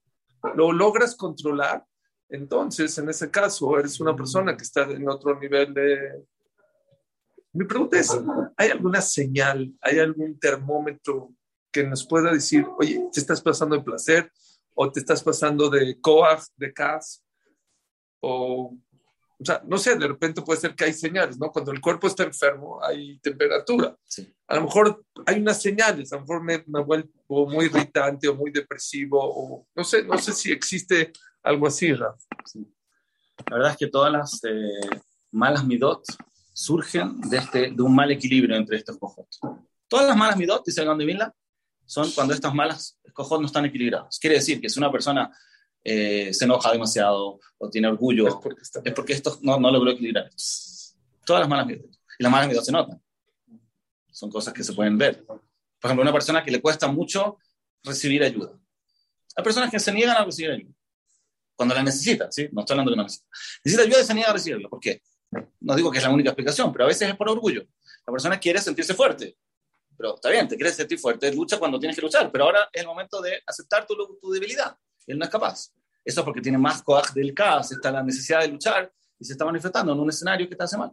lo 0.56 0.72
logras 0.72 1.16
controlar, 1.16 1.86
entonces 2.30 2.98
en 2.98 3.10
ese 3.10 3.30
caso 3.30 3.78
eres 3.78 4.00
una 4.00 4.16
persona 4.16 4.56
que 4.58 4.64
está 4.64 4.84
en 4.84 5.08
otro 5.08 5.40
nivel 5.40 5.74
de... 5.74 6.26
Mi 7.54 7.66
pregunta 7.66 8.00
es, 8.00 8.12
¿hay 8.58 8.70
alguna 8.70 9.02
señal, 9.02 9.72
hay 9.82 10.00
algún 10.00 10.40
termómetro 10.40 11.34
que 11.72 11.84
nos 11.84 12.06
pueda 12.06 12.32
decir, 12.32 12.66
oye, 12.80 13.08
te 13.12 13.20
estás 13.20 13.42
pasando 13.42 13.76
de 13.76 13.84
placer 13.84 14.32
o 14.74 14.92
te 14.92 15.00
estás 15.00 15.24
pasando 15.24 15.70
de 15.70 16.00
coag, 16.02 16.42
de 16.58 16.74
cas, 16.74 17.24
o 18.20 18.76
o 19.44 19.46
sea, 19.46 19.62
no 19.66 19.78
sé, 19.78 19.98
de 19.98 20.08
repente 20.08 20.42
puede 20.42 20.62
ser 20.62 20.74
que 20.74 20.86
hay 20.86 20.94
señales, 20.94 21.38
¿no? 21.38 21.52
Cuando 21.52 21.72
el 21.72 21.82
cuerpo 21.82 22.08
está 22.08 22.24
enfermo, 22.24 22.82
hay 22.82 23.20
temperatura. 23.20 23.94
Sí. 24.06 24.34
A 24.48 24.56
lo 24.56 24.64
mejor 24.64 25.04
hay 25.26 25.42
unas 25.42 25.62
señales, 25.62 26.14
a 26.14 26.16
lo 26.16 26.22
mejor 26.22 26.44
me, 26.44 26.64
me 26.66 26.82
vuelvo 26.82 27.50
muy 27.50 27.66
irritante 27.66 28.30
o 28.30 28.36
muy 28.36 28.52
depresivo, 28.52 29.20
o 29.22 29.68
no 29.76 29.84
sé, 29.84 30.04
no 30.06 30.18
sé 30.18 30.32
si 30.32 30.50
existe 30.50 31.12
algo 31.42 31.68
así, 31.68 31.94
Raf. 31.94 32.22
Sí. 32.46 32.66
La 33.50 33.58
verdad 33.58 33.72
es 33.72 33.78
que 33.78 33.88
todas 33.88 34.14
las 34.14 34.42
eh, 34.46 35.02
malas 35.32 35.66
midot 35.66 36.06
surgen 36.54 37.20
de, 37.22 37.38
este, 37.38 37.72
de 37.72 37.82
un 37.82 37.94
mal 37.96 38.12
equilibrio 38.12 38.56
entre 38.56 38.78
estos 38.78 38.98
cojot. 38.98 39.28
Todas 39.88 40.08
las 40.08 40.16
malas 40.18 40.38
midot, 40.38 40.64
dice 40.66 40.86
Gandhi 40.86 41.06
Vinla, 41.06 41.34
son 41.86 42.10
cuando 42.12 42.34
estas 42.34 42.54
malas 42.54 42.98
cojot 43.14 43.40
no 43.42 43.48
están 43.48 43.66
equilibradas. 43.66 44.18
Quiere 44.20 44.38
decir 44.38 44.62
que 44.62 44.70
si 44.70 44.80
una 44.80 44.92
persona 44.92 45.32
eh, 45.84 46.34
se 46.34 46.46
enoja 46.46 46.72
demasiado 46.72 47.40
o 47.58 47.70
tiene 47.70 47.88
orgullo, 47.90 48.28
Es 48.28 48.36
porque 48.36 48.62
está- 48.62 48.82
es 48.86 48.94
porque 48.94 49.14
esto 49.14 49.38
no, 49.42 49.60
no 49.60 49.70
logró 49.72 49.92
equilibrar. 49.92 50.30
Todas 51.26 51.42
las 51.42 51.50
malas 51.50 51.68
midot. 51.68 51.86
Y 52.20 52.24
las 52.24 52.32
malas 52.32 52.48
midot 52.48 52.64
se 52.64 52.72
notan. 52.72 53.02
Son 54.12 54.30
cosas 54.32 54.54
que 54.54 54.64
se 54.64 54.74
pueden 54.74 54.98
ver. 54.98 55.26
Por 55.26 55.42
ejemplo, 55.84 56.04
una 56.04 56.14
persona 56.14 56.44
que 56.44 56.52
le 56.52 56.62
cuesta 56.62 56.88
mucho 56.88 57.38
recibir 57.84 58.24
ayuda. 58.24 58.58
Hay 59.36 59.44
personas 59.44 59.70
que 59.72 59.80
se 59.80 59.92
niegan 59.92 60.16
a 60.16 60.24
recibir 60.26 60.52
ayuda. 60.52 60.74
Cuando 61.56 61.76
la 61.76 61.84
necesitan, 61.84 62.32
¿sí? 62.32 62.48
No 62.52 62.62
estoy 62.62 62.76
hablando 62.76 62.92
de 62.92 62.96
que 62.96 62.98
no 62.98 63.04
necesita. 63.04 63.28
Necesita 63.64 63.84
ayuda 63.84 64.02
y 64.02 64.06
se 64.06 64.14
niega 64.14 64.30
a 64.30 64.34
recibirla. 64.34 64.70
¿Por 64.70 64.80
qué? 64.80 65.02
No 65.60 65.76
digo 65.76 65.92
que 65.92 65.98
es 65.98 66.04
la 66.04 66.10
única 66.10 66.30
explicación, 66.30 66.72
pero 66.72 66.86
a 66.86 66.88
veces 66.88 67.10
es 67.10 67.16
por 67.16 67.30
orgullo. 67.30 67.64
La 68.06 68.12
persona 68.12 68.40
quiere 68.40 68.60
sentirse 68.60 68.94
fuerte. 68.94 69.38
Pero 69.96 70.16
está 70.16 70.30
bien, 70.30 70.48
te 70.48 70.56
quieres 70.56 70.76
sentir 70.76 71.00
fuerte, 71.00 71.34
lucha 71.34 71.60
cuando 71.60 71.80
tienes 71.80 71.96
que 71.96 72.02
luchar, 72.02 72.32
pero 72.32 72.46
ahora 72.46 72.70
es 72.72 72.82
el 72.82 72.88
momento 72.88 73.22
de 73.22 73.42
aceptar 73.46 73.86
tu, 73.86 73.96
tu 74.20 74.32
debilidad. 74.32 74.76
Él 75.06 75.20
no 75.20 75.26
es 75.26 75.32
capaz. 75.32 75.72
Eso 76.04 76.22
es 76.22 76.26
porque 76.26 76.42
tiene 76.42 76.58
más 76.58 76.82
coaj 76.82 77.14
del 77.14 77.34
caos, 77.34 77.72
está 77.72 77.92
la 77.92 78.04
necesidad 78.04 78.42
de 78.42 78.50
luchar 78.50 78.92
y 79.20 79.26
se 79.26 79.34
está 79.34 79.46
manifestando 79.46 79.94
en 79.94 80.00
un 80.00 80.10
escenario 80.10 80.50
que 80.50 80.56
te 80.56 80.64
hace 80.64 80.78
mal. 80.78 80.92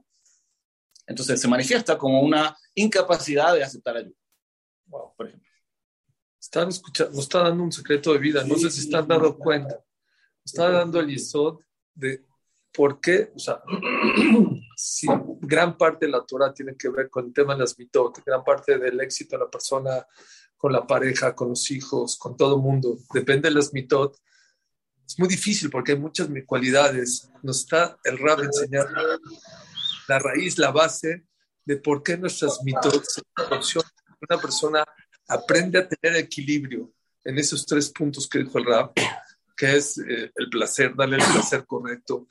Entonces 1.06 1.40
se 1.40 1.48
manifiesta 1.48 1.98
como 1.98 2.20
una 2.20 2.56
incapacidad 2.74 3.54
de 3.54 3.64
aceptar 3.64 3.96
ayuda. 3.96 4.16
Wow. 4.86 5.14
Por 5.16 5.26
ejemplo. 5.26 5.48
Están 6.38 6.68
escuchando, 6.68 7.12
nos 7.12 7.24
está 7.24 7.42
dando 7.42 7.64
un 7.64 7.72
secreto 7.72 8.12
de 8.12 8.18
vida, 8.18 8.44
no 8.44 8.56
sé 8.56 8.70
si 8.70 8.80
están 8.80 9.06
dando 9.06 9.36
cuenta. 9.36 9.82
Está 10.44 10.70
dando 10.70 11.00
el 11.00 11.08
yesod 11.08 11.58
de 11.94 12.24
por 12.72 13.00
qué, 13.00 13.32
o 13.34 13.38
sea, 13.38 13.62
si 14.76 15.06
gran 15.40 15.76
parte 15.76 16.06
de 16.06 16.12
la 16.12 16.24
Torah 16.24 16.52
tiene 16.54 16.76
que 16.76 16.88
ver 16.88 17.10
con 17.10 17.26
el 17.26 17.32
tema 17.32 17.54
de 17.54 17.60
las 17.60 17.78
mitot, 17.78 18.22
gran 18.24 18.44
parte 18.44 18.78
del 18.78 19.00
éxito 19.00 19.36
de 19.36 19.44
la 19.44 19.50
persona 19.50 20.06
con 20.56 20.72
la 20.72 20.86
pareja, 20.86 21.34
con 21.34 21.48
los 21.50 21.70
hijos, 21.70 22.18
con 22.18 22.36
todo 22.36 22.56
el 22.56 22.62
mundo, 22.62 22.98
depende 23.12 23.48
de 23.48 23.54
las 23.54 23.72
mitot. 23.72 24.16
Es 25.06 25.18
muy 25.18 25.28
difícil 25.28 25.70
porque 25.70 25.92
hay 25.92 25.98
muchas 25.98 26.28
cualidades. 26.46 27.30
Nos 27.42 27.60
está 27.60 27.98
el 28.04 28.18
Rab 28.18 28.40
enseñando 28.42 29.00
la 30.06 30.18
raíz, 30.18 30.58
la 30.58 30.70
base 30.70 31.24
de 31.64 31.76
por 31.76 32.02
qué 32.02 32.16
nuestras 32.16 32.62
mitot 32.62 33.04
se 33.04 33.22
una 34.28 34.40
persona 34.40 34.84
aprende 35.28 35.78
a 35.78 35.88
tener 35.88 36.18
equilibrio 36.18 36.92
en 37.24 37.38
esos 37.38 37.64
tres 37.64 37.90
puntos 37.90 38.28
que 38.28 38.40
dijo 38.40 38.58
el 38.58 38.66
rap, 38.66 38.98
que 39.56 39.76
es 39.76 39.98
eh, 39.98 40.30
el 40.34 40.50
placer, 40.50 40.94
darle 40.94 41.16
el 41.16 41.22
placer 41.22 41.64
correcto, 41.66 42.26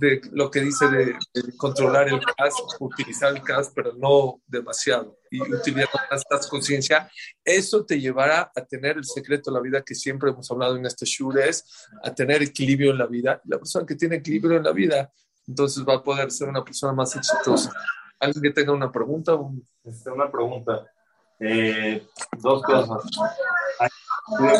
de 0.00 0.20
lo 0.32 0.50
que 0.50 0.60
dice 0.60 0.88
de, 0.88 1.14
controlar 1.58 2.08
el 2.08 2.18
gas, 2.18 2.54
utilizar 2.78 3.36
el 3.36 3.42
gas, 3.42 3.70
pero 3.74 3.92
no 3.92 4.40
demasiado, 4.46 5.18
y 5.30 5.40
utilizar 5.42 5.88
esta 6.10 6.48
conciencia, 6.48 7.10
eso 7.44 7.84
te 7.84 8.00
llevará 8.00 8.50
a 8.56 8.64
tener 8.64 8.96
el 8.96 9.04
secreto 9.04 9.50
de 9.50 9.56
la 9.56 9.62
vida 9.62 9.82
que 9.82 9.94
siempre 9.94 10.30
hemos 10.30 10.50
hablado 10.50 10.76
en 10.76 10.86
este 10.86 11.04
show, 11.04 11.30
es 11.38 11.64
a 12.02 12.14
tener 12.14 12.42
equilibrio 12.42 12.92
en 12.92 12.98
la 12.98 13.06
vida. 13.06 13.40
La 13.44 13.58
persona 13.58 13.84
que 13.84 13.94
tiene 13.94 14.16
equilibrio 14.16 14.56
en 14.56 14.64
la 14.64 14.72
vida, 14.72 15.12
entonces 15.46 15.84
va 15.86 15.96
a 15.96 16.02
poder 16.02 16.30
ser 16.30 16.48
una 16.48 16.64
persona 16.64 16.94
más 16.94 17.14
exitosa. 17.14 17.70
¿Alguien 18.18 18.42
que 18.42 18.50
tenga 18.50 18.72
una 18.72 18.90
pregunta? 18.90 19.38
Este, 19.84 20.10
una 20.10 20.30
pregunta. 20.30 20.86
Eh, 21.38 22.06
dos 22.38 22.62
cosas. 22.62 23.02
Hay 23.78 23.88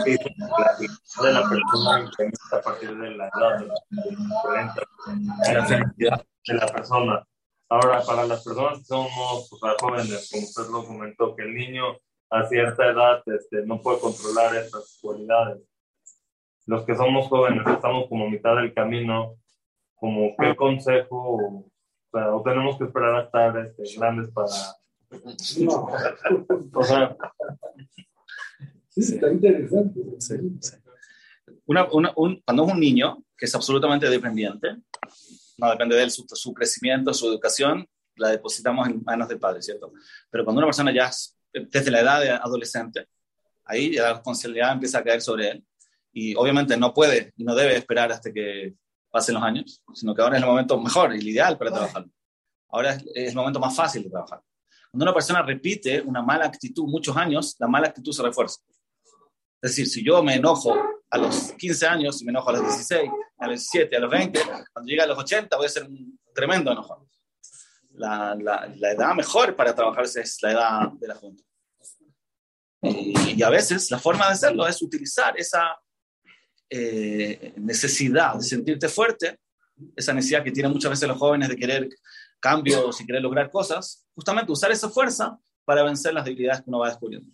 que 0.05 0.16
de 1.23 1.33
la 1.33 1.49
persona 1.49 2.01
incrementa 2.01 2.57
a 2.57 2.61
partir 2.61 2.97
de 2.97 3.11
la 3.11 3.29
edad 3.29 3.59
de 3.59 5.55
la 5.55 5.66
felicidad 5.66 6.27
de 6.47 6.55
la 6.55 6.66
persona. 6.66 7.27
Ahora, 7.68 8.03
para 8.03 8.27
las 8.27 8.43
personas 8.43 8.79
que 8.79 8.85
somos 8.85 9.49
jóvenes, 9.81 10.29
como 10.33 10.43
usted 10.45 10.62
lo 10.71 10.85
comentó, 10.85 11.37
que 11.37 11.43
el 11.43 11.55
niño 11.55 11.97
a 12.31 12.47
cierta 12.47 12.87
edad 12.87 13.23
este, 13.27 13.64
no 13.66 13.81
puede 13.81 14.01
controlar 14.01 14.55
estas 14.57 14.99
cualidades. 15.01 15.62
Los 16.66 16.85
que 16.85 16.97
somos 16.97 17.29
jóvenes, 17.29 17.66
estamos 17.66 18.09
como 18.09 18.27
a 18.27 18.31
mitad 18.31 18.57
del 18.57 18.75
camino, 18.75 19.37
como 19.95 20.35
qué 20.37 20.57
consejo, 20.57 21.64
o, 22.12 22.43
tenemos 22.43 22.77
que 22.77 22.85
esperar 22.85 23.14
a 23.14 23.23
estar 23.23 23.57
este, 23.59 23.99
grandes 23.99 24.31
para 24.33 24.49
o 26.75 26.85
sea, 26.85 27.16
interesante. 28.97 30.01
Cuando 31.64 32.64
es 32.64 32.72
un 32.72 32.80
niño 32.80 33.24
que 33.36 33.47
es 33.47 33.55
absolutamente 33.55 34.09
dependiente, 34.09 34.76
no 35.59 35.70
depende 35.70 35.97
de 35.97 36.03
él, 36.03 36.11
su, 36.11 36.55
crecimiento, 36.55 37.12
su 37.14 37.28
educación, 37.28 37.86
la 38.16 38.30
depositamos 38.30 38.88
en 38.88 39.03
manos 39.05 39.28
del 39.28 39.38
padre, 39.38 39.62
¿cierto? 39.62 39.93
Pero 40.30 40.45
cuando 40.45 40.59
una 40.59 40.66
persona 40.66 40.93
ya 40.93 41.07
es, 41.07 41.36
desde 41.53 41.91
la 41.91 42.01
edad 42.01 42.20
de 42.20 42.30
adolescente, 42.30 43.07
ahí 43.64 43.95
ya 43.95 44.03
la 44.03 44.12
responsabilidad 44.14 44.72
empieza 44.72 44.99
a 44.99 45.05
caer 45.05 45.20
sobre 45.20 45.51
él 45.51 45.64
y 46.12 46.34
obviamente 46.34 46.76
no 46.76 46.93
puede 46.93 47.32
y 47.36 47.45
no 47.45 47.55
debe 47.55 47.76
esperar 47.76 48.11
hasta 48.11 48.32
que 48.32 48.74
pasen 49.11 49.34
los 49.34 49.45
años, 49.45 49.82
sino 49.95 50.14
que 50.14 50.22
ahora 50.22 50.36
es 50.36 50.43
el 50.43 50.49
momento 50.49 50.80
mejor 50.80 51.14
y 51.14 51.18
el 51.18 51.28
ideal 51.28 51.57
para 51.59 51.70
trabajar. 51.70 52.07
Ahora 52.68 52.95
es 53.14 53.30
el 53.30 53.34
momento 53.34 53.61
más 53.61 53.74
fácil 53.74 54.05
de 54.05 54.11
trabajar. 54.11 54.41
Cuando 54.91 55.05
una 55.05 55.14
persona 55.14 55.43
repite 55.43 56.01
una 56.01 56.22
mala 56.22 56.47
actitud 56.47 56.84
muchos 56.84 57.16
años, 57.16 57.57
la 57.59 57.68
mala 57.68 57.88
actitud 57.88 58.12
se 58.12 58.22
refuerza. 58.22 58.61
Es 59.63 59.73
decir, 59.73 59.89
si 59.89 60.05
yo 60.05 60.23
me 60.23 60.37
enojo 60.37 60.75
a 61.11 61.19
los 61.19 61.53
15 61.53 61.87
años, 61.87 62.19
si 62.19 62.25
me 62.25 62.31
enojo 62.31 62.51
a 62.51 62.53
los 62.55 62.63
16, 62.63 63.11
a 63.39 63.47
los 63.47 63.61
17, 63.61 63.97
a 63.97 64.01
los 64.01 64.11
20, 64.11 64.41
cuando 64.73 64.89
llegue 64.89 65.03
a 65.03 65.07
los 65.07 65.19
80 65.19 65.57
voy 65.57 65.67
a 65.67 65.69
ser 65.69 65.85
un 65.85 66.19
tremendo 66.35 66.73
enojón. 66.73 67.07
La, 67.91 68.35
la, 68.41 68.73
la 68.77 68.93
edad 68.93 69.15
mejor 69.15 69.55
para 69.57 69.75
trabajarse 69.75 70.23
es 70.23 70.39
la 70.43 70.53
edad 70.53 70.93
de 70.93 71.09
la 71.09 71.15
junta. 71.15 71.45
Y, 72.83 73.35
y, 73.37 73.43
a 73.43 73.51
veces 73.51 73.91
la 73.91 73.99
forma 73.99 74.27
de 74.27 74.33
hacerlo 74.33 74.67
es 74.67 74.81
utilizar 74.81 75.39
esa 75.39 75.77
eh, 76.71 77.53
necesidad 77.57 78.37
de 78.37 78.43
sentirte 78.43 78.89
fuerte, 78.89 79.41
esa 79.97 80.15
necesidad 80.15 80.45
que 80.45 80.53
tienen 80.53 80.73
muchas 80.73 80.93
veces 80.93 81.09
los 81.09 81.19
jóvenes 81.19 81.49
de 81.49 81.57
querer 81.57 81.89
cambios 82.39 83.01
y 83.01 83.07
querer 83.07 83.23
lograr 83.23 83.51
cosas, 83.51 84.07
justamente 84.15 84.53
usar 84.53 84.71
esa 84.71 84.89
fuerza 84.89 85.37
para 85.65 85.83
vencer 85.83 86.15
las 86.15 86.25
debilidades 86.25 86.63
que 86.63 86.71
uno 86.71 86.79
va 86.79 86.89
descubriendo. 86.89 87.31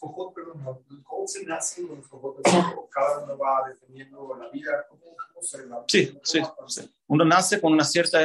Los 0.00 0.12
cojotes, 0.12 0.44
perdón, 0.44 0.84
¿cómo 1.02 1.26
se 1.26 1.44
nacen 1.44 1.88
los 1.88 2.06
cojotes? 2.06 2.52
Cada 2.90 3.24
uno 3.24 3.36
va 3.36 3.68
defendiendo 3.68 4.36
la 4.38 4.48
vida. 4.48 4.86
¿Cómo, 4.88 5.02
cómo 5.02 5.42
se 5.42 5.66
la, 5.66 5.84
sí, 5.88 6.18
sí, 6.22 6.40
sí, 6.68 6.94
Uno 7.08 7.24
nace 7.24 7.60
con 7.60 7.72
una 7.72 7.84
cierta, 7.84 8.18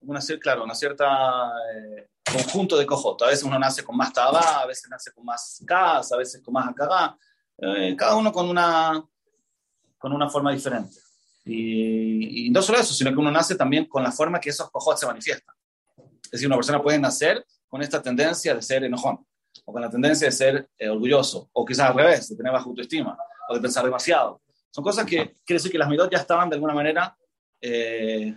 una, 0.00 0.20
claro, 0.40 0.64
una 0.64 0.74
cierta 0.74 1.52
eh, 1.74 2.08
conjunto 2.32 2.78
de 2.78 2.86
cojotes. 2.86 3.26
A 3.26 3.30
veces 3.30 3.44
uno 3.44 3.58
nace 3.58 3.84
con 3.84 3.96
más 3.96 4.12
tabá, 4.12 4.62
a 4.62 4.66
veces 4.66 4.88
nace 4.88 5.12
con 5.12 5.24
más 5.24 5.62
casa, 5.66 6.14
a 6.14 6.18
veces 6.18 6.42
con 6.42 6.54
más 6.54 6.68
acá. 6.68 7.16
Eh, 7.58 7.94
cada 7.96 8.16
uno 8.16 8.32
con 8.32 8.48
una, 8.48 9.04
con 9.98 10.12
una 10.12 10.30
forma 10.30 10.52
diferente. 10.52 10.96
Y, 11.44 12.46
y, 12.46 12.50
no 12.50 12.62
solo 12.62 12.78
eso, 12.78 12.94
sino 12.94 13.10
que 13.10 13.18
uno 13.18 13.30
nace 13.30 13.54
también 13.54 13.84
con 13.84 14.02
la 14.02 14.10
forma 14.10 14.40
que 14.40 14.48
esos 14.48 14.70
cojotes 14.70 15.00
se 15.00 15.06
manifiestan. 15.06 15.54
Es 16.24 16.30
decir, 16.30 16.46
una 16.46 16.56
persona 16.56 16.82
puede 16.82 16.98
nacer 16.98 17.44
con 17.68 17.82
esta 17.82 18.00
tendencia 18.00 18.54
de 18.54 18.62
ser 18.62 18.84
enojón, 18.84 19.26
o 19.64 19.72
con 19.72 19.82
la 19.82 19.90
tendencia 19.90 20.26
de 20.26 20.32
ser 20.32 20.70
eh, 20.78 20.88
orgulloso, 20.88 21.48
o 21.52 21.64
quizás 21.64 21.90
al 21.90 21.96
revés, 21.96 22.28
de 22.28 22.36
tener 22.36 22.52
baja 22.52 22.64
autoestima, 22.64 23.16
o 23.48 23.54
de 23.54 23.60
pensar 23.60 23.84
demasiado. 23.84 24.42
Son 24.70 24.82
cosas 24.82 25.04
que 25.04 25.34
quiere 25.44 25.58
decir 25.58 25.70
que 25.70 25.78
las 25.78 25.88
midot 25.88 26.10
ya 26.10 26.18
estaban 26.18 26.48
de 26.48 26.56
alguna 26.56 26.74
manera 26.74 27.16
eh, 27.60 28.36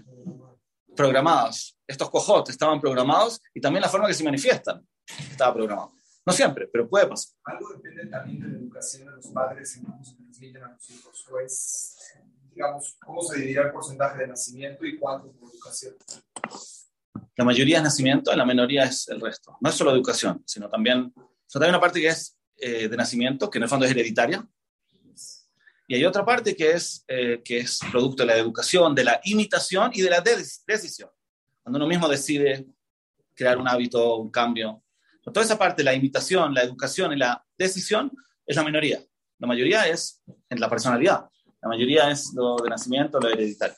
programadas. 0.95 1.77
Estos 1.87 2.09
cojotes 2.09 2.53
estaban 2.53 2.79
programados 2.79 3.41
y 3.53 3.61
también 3.61 3.81
la 3.81 3.89
forma 3.89 4.07
que 4.07 4.13
se 4.13 4.23
manifiestan 4.23 4.85
estaba 5.31 5.53
programada. 5.53 5.89
No 6.25 6.33
siempre, 6.33 6.67
pero 6.67 6.89
puede 6.89 7.07
pasar. 7.07 7.33
Algo 7.45 7.69
depende 7.73 8.05
también 8.07 8.39
de 8.41 8.47
la 8.49 8.57
educación 8.57 9.07
de 9.07 9.15
los 9.15 9.27
padres 9.27 9.77
en 9.77 9.85
cómo 9.85 10.03
se 10.03 10.15
transmiten 10.15 10.63
a 10.63 10.73
los 10.73 10.89
hijos. 10.89 11.27
O 11.31 11.39
es 11.39 11.97
digamos, 12.57 12.97
¿cómo 13.05 13.21
se 13.21 13.39
diría 13.39 13.61
el 13.61 13.71
porcentaje 13.71 14.17
de 14.17 14.27
nacimiento 14.27 14.83
y 14.83 14.97
cuánto 14.97 15.31
por 15.33 15.51
educación? 15.51 15.95
La 17.35 17.45
mayoría 17.45 17.77
es 17.77 17.83
nacimiento, 17.83 18.35
la 18.35 18.45
minoría 18.45 18.83
es 18.83 19.07
el 19.09 19.21
resto. 19.21 19.57
No 19.61 19.69
es 19.69 19.75
solo 19.75 19.91
educación, 19.91 20.43
sino 20.45 20.69
también, 20.69 21.13
sino 21.45 21.59
también 21.59 21.71
una 21.71 21.81
parte 21.81 22.01
que 22.01 22.07
es 22.07 22.37
eh, 22.57 22.87
de 22.87 22.97
nacimiento, 22.97 23.49
que 23.49 23.59
en 23.59 23.63
el 23.63 23.69
fondo 23.69 23.85
es 23.85 23.91
hereditaria. 23.91 24.47
Y 25.87 25.95
hay 25.95 26.03
otra 26.03 26.25
parte 26.25 26.55
que 26.55 26.71
es, 26.71 27.05
eh, 27.07 27.41
que 27.43 27.59
es 27.59 27.79
producto 27.91 28.23
de 28.23 28.27
la 28.27 28.37
educación, 28.37 28.93
de 28.93 29.05
la 29.05 29.21
imitación 29.23 29.91
y 29.93 30.01
de 30.01 30.09
la 30.09 30.19
de 30.19 30.35
decisión. 30.67 31.09
Cuando 31.63 31.77
uno 31.77 31.87
mismo 31.87 32.09
decide 32.09 32.65
crear 33.33 33.57
un 33.57 33.67
hábito, 33.67 34.17
un 34.17 34.29
cambio. 34.29 34.83
toda 35.23 35.45
esa 35.45 35.57
parte, 35.57 35.83
la 35.83 35.93
imitación, 35.93 36.53
la 36.53 36.63
educación 36.63 37.13
y 37.13 37.17
la 37.17 37.45
decisión, 37.57 38.11
es 38.45 38.55
la 38.55 38.63
minoría. 38.63 38.99
La 39.39 39.47
mayoría 39.47 39.87
es 39.87 40.21
en 40.49 40.59
la 40.59 40.69
personalidad. 40.69 41.29
La 41.61 41.69
mayoría 41.69 42.09
es 42.09 42.33
lo 42.33 42.57
de 42.57 42.69
nacimiento, 42.69 43.19
lo 43.19 43.29
hereditario. 43.29 43.75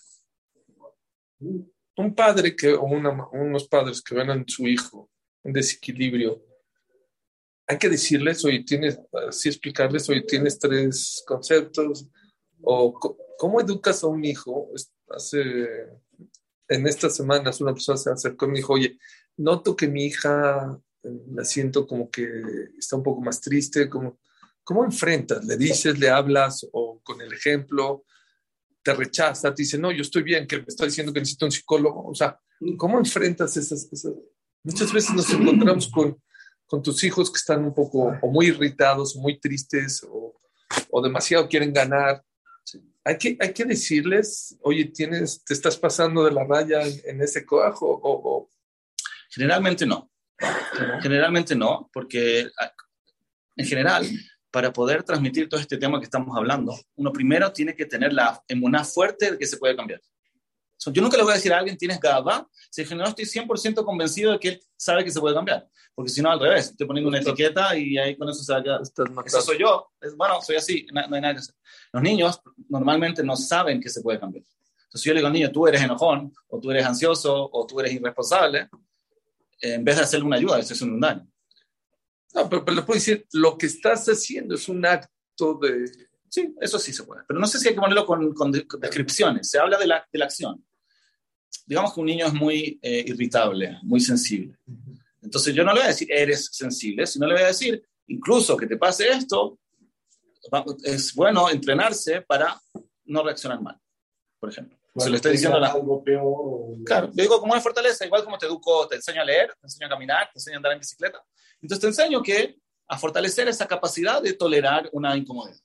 Un 2.00 2.16
padre 2.16 2.56
que, 2.56 2.74
o 2.74 2.84
una, 2.84 3.28
unos 3.32 3.68
padres 3.68 4.02
que 4.02 4.16
ven 4.16 4.30
a 4.30 4.44
su 4.48 4.68
hijo 4.68 5.10
en 5.44 5.54
desequilibrio, 5.54 6.42
hay 7.68 7.78
que 7.78 7.90
decirles, 7.90 8.44
oye, 8.46 8.64
tienes, 8.64 9.00
así 9.28 9.50
explicarles, 9.50 10.10
oye, 10.10 10.22
tienes 10.22 10.58
tres 10.58 11.24
conceptos, 11.28 12.08
o 12.62 12.94
cómo 13.38 13.62
educas 13.62 14.04
a 14.04 14.08
un 14.08 14.24
hijo. 14.24 14.72
Hace, 15.10 15.42
en 16.68 16.88
estas 16.88 17.16
semanas 17.16 17.62
una 17.62 17.74
persona 17.74 17.98
se 17.98 18.12
acercó 18.12 18.46
y 18.46 18.50
me 18.50 18.58
dijo, 18.58 18.74
oye, 18.74 18.98
noto 19.38 19.76
que 19.76 19.88
mi 19.88 20.06
hija 20.06 20.80
eh, 21.04 21.10
la 21.34 21.44
siento 21.44 21.86
como 21.86 22.10
que 22.10 22.28
está 22.78 22.96
un 22.96 23.04
poco 23.04 23.22
más 23.22 23.42
triste, 23.42 23.90
como 23.90 24.20
¿Cómo 24.70 24.86
enfrentas? 24.86 25.44
¿Le 25.46 25.58
dices, 25.58 25.98
le 25.98 26.12
hablas 26.12 26.64
o 26.74 27.02
con 27.02 27.20
el 27.22 27.34
ejemplo 27.34 28.06
te 28.90 28.96
rechaza, 28.96 29.54
te 29.54 29.62
dice, 29.62 29.78
no, 29.78 29.92
yo 29.92 30.02
estoy 30.02 30.24
bien, 30.24 30.48
que 30.48 30.58
me 30.58 30.66
está 30.68 30.86
diciendo 30.86 31.14
que 31.14 31.20
necesito 31.20 31.46
un 31.46 31.52
psicólogo? 31.52 32.08
O 32.08 32.16
sea, 32.16 32.40
¿cómo 32.78 32.98
enfrentas 32.98 33.56
esas, 33.58 33.88
Muchas 34.64 34.92
veces 34.92 35.14
nos 35.14 35.30
encontramos 35.32 35.90
con, 35.90 36.22
con 36.66 36.82
tus 36.84 37.04
hijos 37.04 37.32
que 37.32 37.38
están 37.38 37.64
un 37.64 37.74
poco 37.74 38.18
o 38.22 38.32
muy 38.32 38.48
irritados, 38.48 39.16
muy 39.16 39.40
tristes 39.40 40.04
o, 40.04 40.40
o 40.92 41.02
demasiado 41.02 41.48
quieren 41.48 41.72
ganar. 41.72 42.24
Hay 43.06 43.18
que, 43.18 43.38
hay 43.40 43.54
que 43.54 43.66
decirles, 43.66 44.58
oye, 44.62 44.86
tienes, 44.86 45.44
te 45.44 45.54
estás 45.54 45.78
pasando 45.78 46.26
de 46.26 46.32
la 46.32 46.44
raya 46.44 46.82
en, 46.82 47.00
en 47.06 47.22
ese 47.22 47.46
coajo 47.46 47.88
o, 47.88 48.00
o... 48.04 48.50
Generalmente 49.30 49.86
no. 49.86 50.12
Generalmente 51.02 51.56
no, 51.56 51.90
porque 51.94 52.48
en 53.56 53.66
general 53.66 54.08
para 54.52 54.74
poder 54.74 55.04
transmitir 55.04 55.48
todo 55.48 55.60
este 55.60 55.78
tema 55.78 56.00
que 56.00 56.06
estamos 56.06 56.36
hablando, 56.36 56.76
uno 56.96 57.12
primero 57.12 57.52
tiene 57.52 57.76
que 57.76 57.86
tener 57.86 58.14
la 58.14 58.42
emuná 58.48 58.84
fuerte 58.84 59.32
de 59.32 59.38
que 59.38 59.46
se 59.46 59.58
puede 59.58 59.76
cambiar. 59.76 60.02
yo 60.86 61.02
nunca 61.02 61.18
le 61.18 61.24
voy 61.24 61.34
a 61.34 61.36
decir 61.36 61.54
a 61.54 61.60
alguien, 61.60 61.78
tienes 61.78 62.00
gaba, 62.00 62.48
si 62.72 62.84
no 62.96 63.06
estoy 63.06 63.26
100% 63.26 63.84
convencido 63.84 64.32
de 64.32 64.40
que 64.40 64.48
él 64.50 64.62
sabe 64.76 65.04
que 65.04 65.12
se 65.12 65.20
puede 65.20 65.36
cambiar. 65.36 65.68
Porque 65.94 66.12
si 66.12 66.22
no, 66.22 66.32
al 66.32 66.40
revés, 66.40 66.70
estoy 66.70 66.88
poniendo 66.88 67.10
una 67.10 67.20
etiqueta 67.20 67.76
y 67.76 67.98
ahí 67.98 68.16
con 68.16 68.30
eso 68.30 68.42
se 68.42 68.54
va 68.54 68.60
a 68.60 68.64
quedar. 68.64 68.82
Eso 69.26 69.42
soy 69.42 69.60
yo. 69.60 69.92
Es, 70.00 70.16
bueno, 70.16 70.42
soy 70.42 70.56
así, 70.56 70.88
no, 70.94 71.06
no, 71.08 71.16
hay 71.16 71.22
nada 71.22 71.34
que 71.34 71.40
hacer. 71.42 71.56
Los 71.92 72.02
niños 72.02 72.42
normalmente 72.70 73.22
no 73.24 73.36
saben 73.36 73.82
que 73.82 73.90
se 73.90 74.02
puede 74.02 74.20
cambiar. 74.20 74.46
Entonces, 74.90 75.02
si 75.02 75.10
yo 75.10 75.14
le 75.14 75.20
digo 75.20 75.28
al 75.28 75.34
niño, 75.34 75.52
tú 75.52 75.68
eres 75.68 75.82
enojón, 75.82 76.34
o 76.48 76.60
tú 76.60 76.72
eres 76.72 76.86
ansioso, 76.86 77.50
o 77.52 77.68
tú 77.68 77.80
eres 77.82 77.94
irresponsable, 77.94 78.70
en 79.62 79.84
vez 79.84 79.98
de 79.98 80.04
hacerle 80.04 80.26
una 80.26 80.38
ayuda, 80.38 80.60
eso 80.60 80.74
es 80.74 80.82
un 80.82 81.00
daño. 81.00 81.28
No, 82.34 82.50
pero, 82.50 82.64
le 82.74 82.82
puedo 82.84 83.00
decir, 83.00 83.26
lo 83.34 83.58
que 83.58 83.66
estás 83.66 84.08
haciendo 84.08 84.56
es 84.56 84.70
un 84.70 84.86
acto 84.86 85.60
de... 85.62 85.92
Sí, 86.30 86.54
eso 86.62 86.78
sí 86.78 86.94
se 86.94 87.04
puede. 87.04 87.24
Pero 87.28 87.40
no 87.40 87.48
sé 87.48 87.60
si 87.60 87.68
hay 87.68 87.74
que 87.74 87.82
ponerlo 87.82 88.06
con, 88.06 88.34
con 88.34 88.52
descripciones. 88.52 89.50
Se 89.50 89.58
habla 89.60 89.78
de 89.80 89.88
la, 89.88 90.08
de 90.12 90.20
la 90.20 90.26
acción. 90.26 90.64
digamos 91.66 91.94
que 91.94 92.00
un 92.00 92.06
niño 92.06 92.28
es 92.28 92.34
muy 92.34 92.80
eh, 92.82 93.04
irritable, 93.08 93.80
muy 93.82 94.00
sensible. 94.00 94.56
Entonces 95.22 95.54
yo 95.54 95.64
no 95.64 95.74
le 95.74 95.80
voy 95.80 95.86
a 95.86 95.92
decir, 95.92 96.08
eres 96.12 96.50
sensible, 96.52 97.08
sino 97.08 97.26
le 97.28 97.34
voy 97.34 97.44
a 97.44 97.48
decir, 97.48 97.84
incluso 98.08 98.56
que 98.56 98.68
te 98.68 98.78
pase 98.78 99.10
esto, 99.10 99.60
es 100.84 101.14
bueno 101.14 101.50
entrenarse 101.50 102.22
para 102.22 102.60
no 103.06 103.24
reaccionar 103.24 103.62
mal, 103.62 103.78
por 104.40 104.50
ejemplo. 104.50 104.79
Se 105.00 105.10
le 105.10 105.16
estoy 105.18 105.34
diciendo 105.34 105.60
la... 105.60 105.72
algo 105.72 106.04
peor. 106.04 106.84
Claro, 106.86 107.10
le 107.14 107.24
digo 107.24 107.40
como 107.40 107.54
una 107.54 107.62
fortaleza, 107.62 108.06
igual 108.06 108.24
como 108.24 108.38
te 108.38 108.46
educo, 108.46 108.88
te 108.88 108.96
enseño 108.96 109.22
a 109.22 109.26
leer, 109.26 109.54
te 109.60 109.66
enseño 109.68 109.88
a 109.88 109.90
caminar, 109.90 110.30
te 110.32 110.40
enseño 110.40 110.56
a 110.56 110.58
andar 110.58 110.74
en 110.74 110.80
bicicleta. 110.80 111.24
Entonces 111.62 111.82
te 111.82 111.88
enseño 111.88 112.22
que 112.22 112.58
a 112.88 112.98
fortalecer 112.98 113.48
esa 113.48 113.68
capacidad 113.68 114.22
de 114.22 114.34
tolerar 114.34 114.90
una 114.92 115.16
incomodidad. 115.16 115.60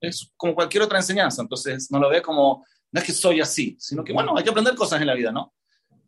Es 0.00 0.32
como 0.36 0.54
cualquier 0.54 0.82
otra 0.82 0.98
enseñanza, 0.98 1.42
entonces 1.42 1.90
no 1.90 1.98
lo 1.98 2.08
ve 2.08 2.22
como, 2.22 2.64
no 2.90 3.00
es 3.00 3.06
que 3.06 3.12
soy 3.12 3.40
así, 3.40 3.76
sino 3.78 4.02
que 4.02 4.12
bueno, 4.12 4.34
hay 4.36 4.42
que 4.42 4.50
aprender 4.50 4.74
cosas 4.74 5.00
en 5.00 5.06
la 5.06 5.14
vida, 5.14 5.30
¿no? 5.30 5.52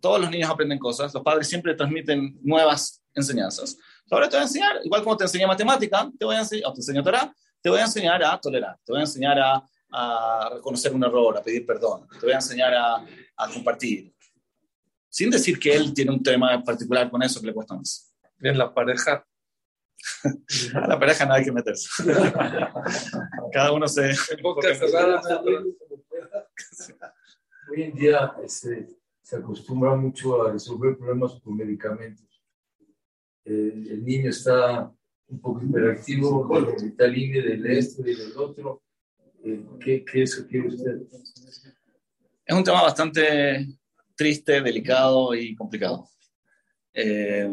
Todos 0.01 0.21
los 0.21 0.31
niños 0.31 0.51
aprenden 0.51 0.79
cosas, 0.79 1.13
los 1.13 1.23
padres 1.23 1.49
siempre 1.49 1.75
transmiten 1.75 2.39
nuevas 2.43 3.03
enseñanzas. 3.15 3.77
Ahora 4.11 4.29
te 4.29 4.37
voy 4.37 4.43
a 4.43 4.47
enseñar, 4.47 4.81
igual 4.83 5.03
como 5.03 5.17
te 5.17 5.25
enseñé 5.25 5.47
matemática, 5.47 6.11
te 6.19 6.25
voy 6.25 6.37
a 6.37 6.41
enseñar, 6.41 6.71
o 6.71 6.73
te 6.73 6.81
enseño 6.81 7.03
Torah, 7.03 7.35
te 7.61 7.69
voy 7.69 7.79
a 7.79 7.85
enseñar 7.85 8.25
a 8.25 8.41
tolerar, 8.41 8.77
te 8.85 8.93
voy 8.93 9.01
a 9.01 9.05
enseñar 9.05 9.39
a, 9.39 9.63
a 9.93 10.51
reconocer 10.55 10.93
un 10.95 11.05
error, 11.05 11.37
a 11.37 11.43
pedir 11.43 11.67
perdón, 11.67 12.09
te 12.09 12.27
voy 12.27 12.33
a 12.33 12.37
enseñar 12.37 12.75
a, 12.75 12.97
a 13.37 13.49
compartir. 13.53 14.13
Sin 15.09 15.31
decir 15.31 15.59
que 15.59 15.75
él 15.75 15.93
tiene 15.93 16.11
un 16.11 16.23
tema 16.23 16.63
particular 16.63 17.11
con 17.11 17.23
eso 17.23 17.41
que 17.41 17.49
le 17.49 17.55
cuesta 17.55 17.75
más. 17.75 18.13
Bien, 18.39 18.57
la 18.57 18.73
pareja. 18.73 19.27
a 20.75 20.87
la 20.89 20.99
pareja 20.99 21.27
no 21.27 21.35
hay 21.35 21.45
que 21.45 21.53
meterse. 21.53 21.89
Cada 23.53 23.73
uno 23.73 23.87
se... 23.87 24.15
boca 24.43 24.75
cerrada. 24.75 25.21
Hoy 27.71 27.83
en 27.83 27.95
día 27.95 28.35
este, 28.43 28.89
se 29.23 29.37
acostumbra 29.37 29.95
mucho 29.95 30.43
a 30.43 30.53
resolver 30.53 30.97
problemas 30.97 31.41
con 31.41 31.57
medicamentos. 31.57 32.43
Eh, 33.45 33.85
el 33.91 34.05
niño 34.05 34.31
está 34.31 34.93
un 35.29 35.41
poco 35.41 35.63
hiperactivo 35.63 36.49
con 36.49 36.65
la 36.65 36.75
vitamina 36.83 37.43
del 37.43 37.67
este 37.67 38.11
y 38.11 38.15
del 38.15 38.37
otro. 38.37 38.83
¿Qué, 39.81 40.05
¿Qué 40.05 40.27
sugiere 40.27 40.69
usted? 40.69 41.03
Es 42.45 42.57
un 42.57 42.65
tema 42.65 42.83
bastante 42.83 43.67
triste, 44.15 44.61
delicado 44.61 45.35
y 45.35 45.55
complicado. 45.55 46.09
Eh, 46.93 47.49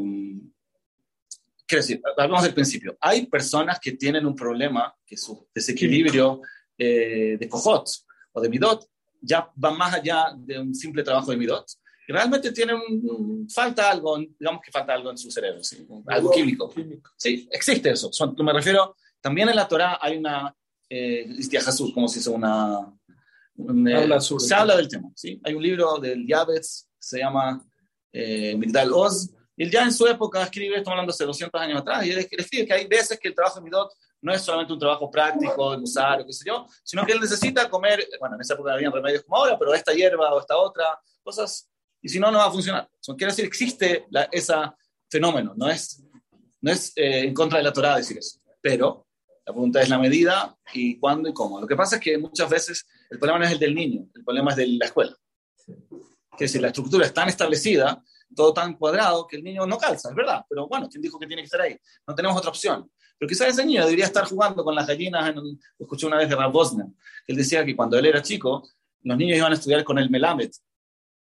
quiero 1.66 1.84
decir, 1.84 2.02
hablamos 2.18 2.44
del 2.44 2.54
principio. 2.54 2.98
Hay 3.00 3.28
personas 3.28 3.80
que 3.80 3.94
tienen 3.94 4.26
un 4.26 4.36
problema, 4.36 4.94
que 5.06 5.16
su 5.16 5.48
desequilibrio 5.54 6.42
eh, 6.78 7.38
de 7.40 7.50
cojot 7.50 7.88
o 8.34 8.42
de 8.42 8.50
midot 8.50 8.88
ya 9.22 9.50
va 9.64 9.72
más 9.72 9.94
allá 9.94 10.34
de 10.36 10.60
un 10.60 10.74
simple 10.74 11.04
trabajo 11.04 11.32
de 11.32 11.38
midot. 11.38 11.66
Y 12.08 12.12
realmente 12.12 12.52
tienen 12.52 12.78
un, 12.78 13.48
falta 13.50 13.92
algo, 13.92 14.18
digamos 14.18 14.62
que 14.64 14.72
falta 14.72 14.94
algo 14.94 15.12
en 15.12 15.18
su 15.18 15.30
cerebro, 15.30 15.64
¿sí? 15.64 15.88
algo 16.08 16.32
químico. 16.32 16.74
Sí, 17.16 17.48
existe 17.52 17.92
eso. 17.92 18.12
Son, 18.12 18.36
me 18.40 18.54
refiero, 18.54 18.96
también 19.22 19.50
en 19.50 19.56
la 19.56 19.68
Torah 19.68 20.00
hay 20.02 20.18
una, 20.18 20.56
eh, 20.90 21.36
Jesús, 21.52 21.94
como 21.94 22.08
si 22.08 22.20
es 22.20 22.28
una... 22.28 22.80
un, 23.56 23.88
eh, 23.88 23.96
Habla 23.96 24.20
se 24.20 24.56
habla 24.56 24.76
del 24.76 24.88
tema. 24.88 25.12
¿sí? 25.16 25.40
Hay 25.44 25.54
un 25.54 25.64
libro 25.64 25.98
del 26.00 26.26
Yabetz, 26.26 26.88
se 26.98 27.20
llama 27.20 27.64
eh, 28.12 28.56
Migdal 28.58 28.92
Oz, 28.94 29.30
y 29.56 29.64
él 29.64 29.72
ya 29.72 29.84
en 29.84 29.92
su 29.92 30.08
época 30.08 30.42
escribe, 30.44 30.78
estamos 30.78 30.96
hablando 30.96 31.12
hace 31.12 31.26
200 31.26 31.62
años 31.62 31.82
atrás, 31.82 32.06
y 32.06 32.12
él 32.12 32.28
escribe 32.32 32.66
que 32.66 32.74
hay 32.74 32.88
veces 32.88 33.20
que 33.20 33.28
el 33.28 33.36
trabajo 33.36 33.60
de 33.60 33.66
Midot 33.66 33.92
no 34.22 34.34
es 34.34 34.42
solamente 34.42 34.74
un 34.74 34.80
trabajo 34.80 35.10
práctico, 35.12 35.72
de 35.72 35.78
musar, 35.78 36.22
o 36.22 36.26
qué 36.26 36.34
sé 36.34 36.44
yo, 36.48 36.66
sino 36.84 37.06
que 37.06 37.14
él 37.14 37.20
necesita 37.20 37.70
comer, 37.70 38.08
bueno, 38.20 38.36
en 38.36 38.42
esa 38.42 38.54
época 38.54 38.74
había 38.74 38.90
remedios 38.90 39.24
como 39.24 39.38
ahora, 39.38 39.58
pero 39.58 39.74
esta 39.74 39.94
hierba 39.94 40.34
o 40.34 40.40
esta 40.40 40.58
otra, 40.58 41.00
cosas, 41.24 41.70
y 42.02 42.10
si 42.10 42.20
no, 42.20 42.32
no 42.32 42.38
va 42.38 42.46
a 42.46 42.52
funcionar. 42.52 42.90
Eso 43.02 43.16
quiere 43.16 43.32
decir, 43.32 43.46
existe 43.46 44.08
ese 44.32 44.54
fenómeno, 45.10 45.54
no 45.56 45.70
es, 45.70 46.04
no 46.62 46.72
es 46.72 46.94
eh, 46.96 47.26
en 47.26 47.34
contra 47.34 47.58
de 47.58 47.64
la 47.64 47.74
Torah 47.74 47.98
decir 47.98 48.18
eso, 48.18 48.40
pero 48.62 49.08
la 49.50 49.54
pregunta 49.54 49.82
es 49.82 49.90
la 49.90 49.98
medida 49.98 50.56
y 50.76 51.00
cuándo 51.00 51.28
y 51.28 51.34
cómo. 51.34 51.60
Lo 51.60 51.66
que 51.66 51.76
pasa 51.76 51.96
es 51.96 52.02
que 52.04 52.20
muchas 52.20 52.48
veces 52.48 52.86
el 53.10 53.18
problema 53.18 53.40
no 53.40 53.46
es 53.46 53.52
el 53.54 53.58
del 53.58 53.74
niño, 53.74 54.08
el 54.14 54.24
problema 54.24 54.52
es 54.52 54.58
de 54.58 54.68
la 54.68 54.86
escuela. 54.86 55.18
Quiere 55.66 56.38
decir, 56.38 56.62
la 56.62 56.68
estructura 56.68 57.04
es 57.04 57.12
tan 57.16 57.30
establecida, 57.30 58.00
todo 58.36 58.54
tan 58.54 58.76
cuadrado, 58.76 59.26
que 59.26 59.38
el 59.38 59.44
niño 59.44 59.66
no 59.66 59.80
calza, 59.80 60.10
es 60.10 60.16
verdad, 60.16 60.46
pero 60.48 60.68
bueno, 60.68 60.88
¿quién 60.88 61.02
dijo 61.02 61.18
que 61.18 61.26
tiene 61.26 61.42
que 61.42 61.48
estar 61.48 61.62
ahí? 61.62 61.76
No 62.06 62.14
tenemos 62.14 62.38
otra 62.38 62.52
opción. 62.52 62.92
Pero 63.18 63.28
quizás 63.28 63.48
ese 63.48 63.66
niño 63.66 63.84
debería 63.86 64.06
estar 64.06 64.24
jugando 64.26 64.64
con 64.64 64.76
las 64.76 64.86
gallinas, 64.86 65.28
en 65.28 65.60
escuché 65.80 66.06
una 66.06 66.18
vez 66.18 66.30
de 66.30 66.36
Rav 66.36 66.52
Bosner, 66.52 66.86
que 67.26 67.34
él 67.34 67.38
decía 67.40 67.66
que 67.66 67.76
cuando 67.76 67.98
él 67.98 68.06
era 68.06 68.22
chico, 68.22 68.70
los 69.02 69.18
niños 69.18 69.36
iban 69.36 69.52
a 69.52 69.56
estudiar 69.56 69.84
con 69.84 69.98
el 69.98 70.12
Melamed. 70.12 70.52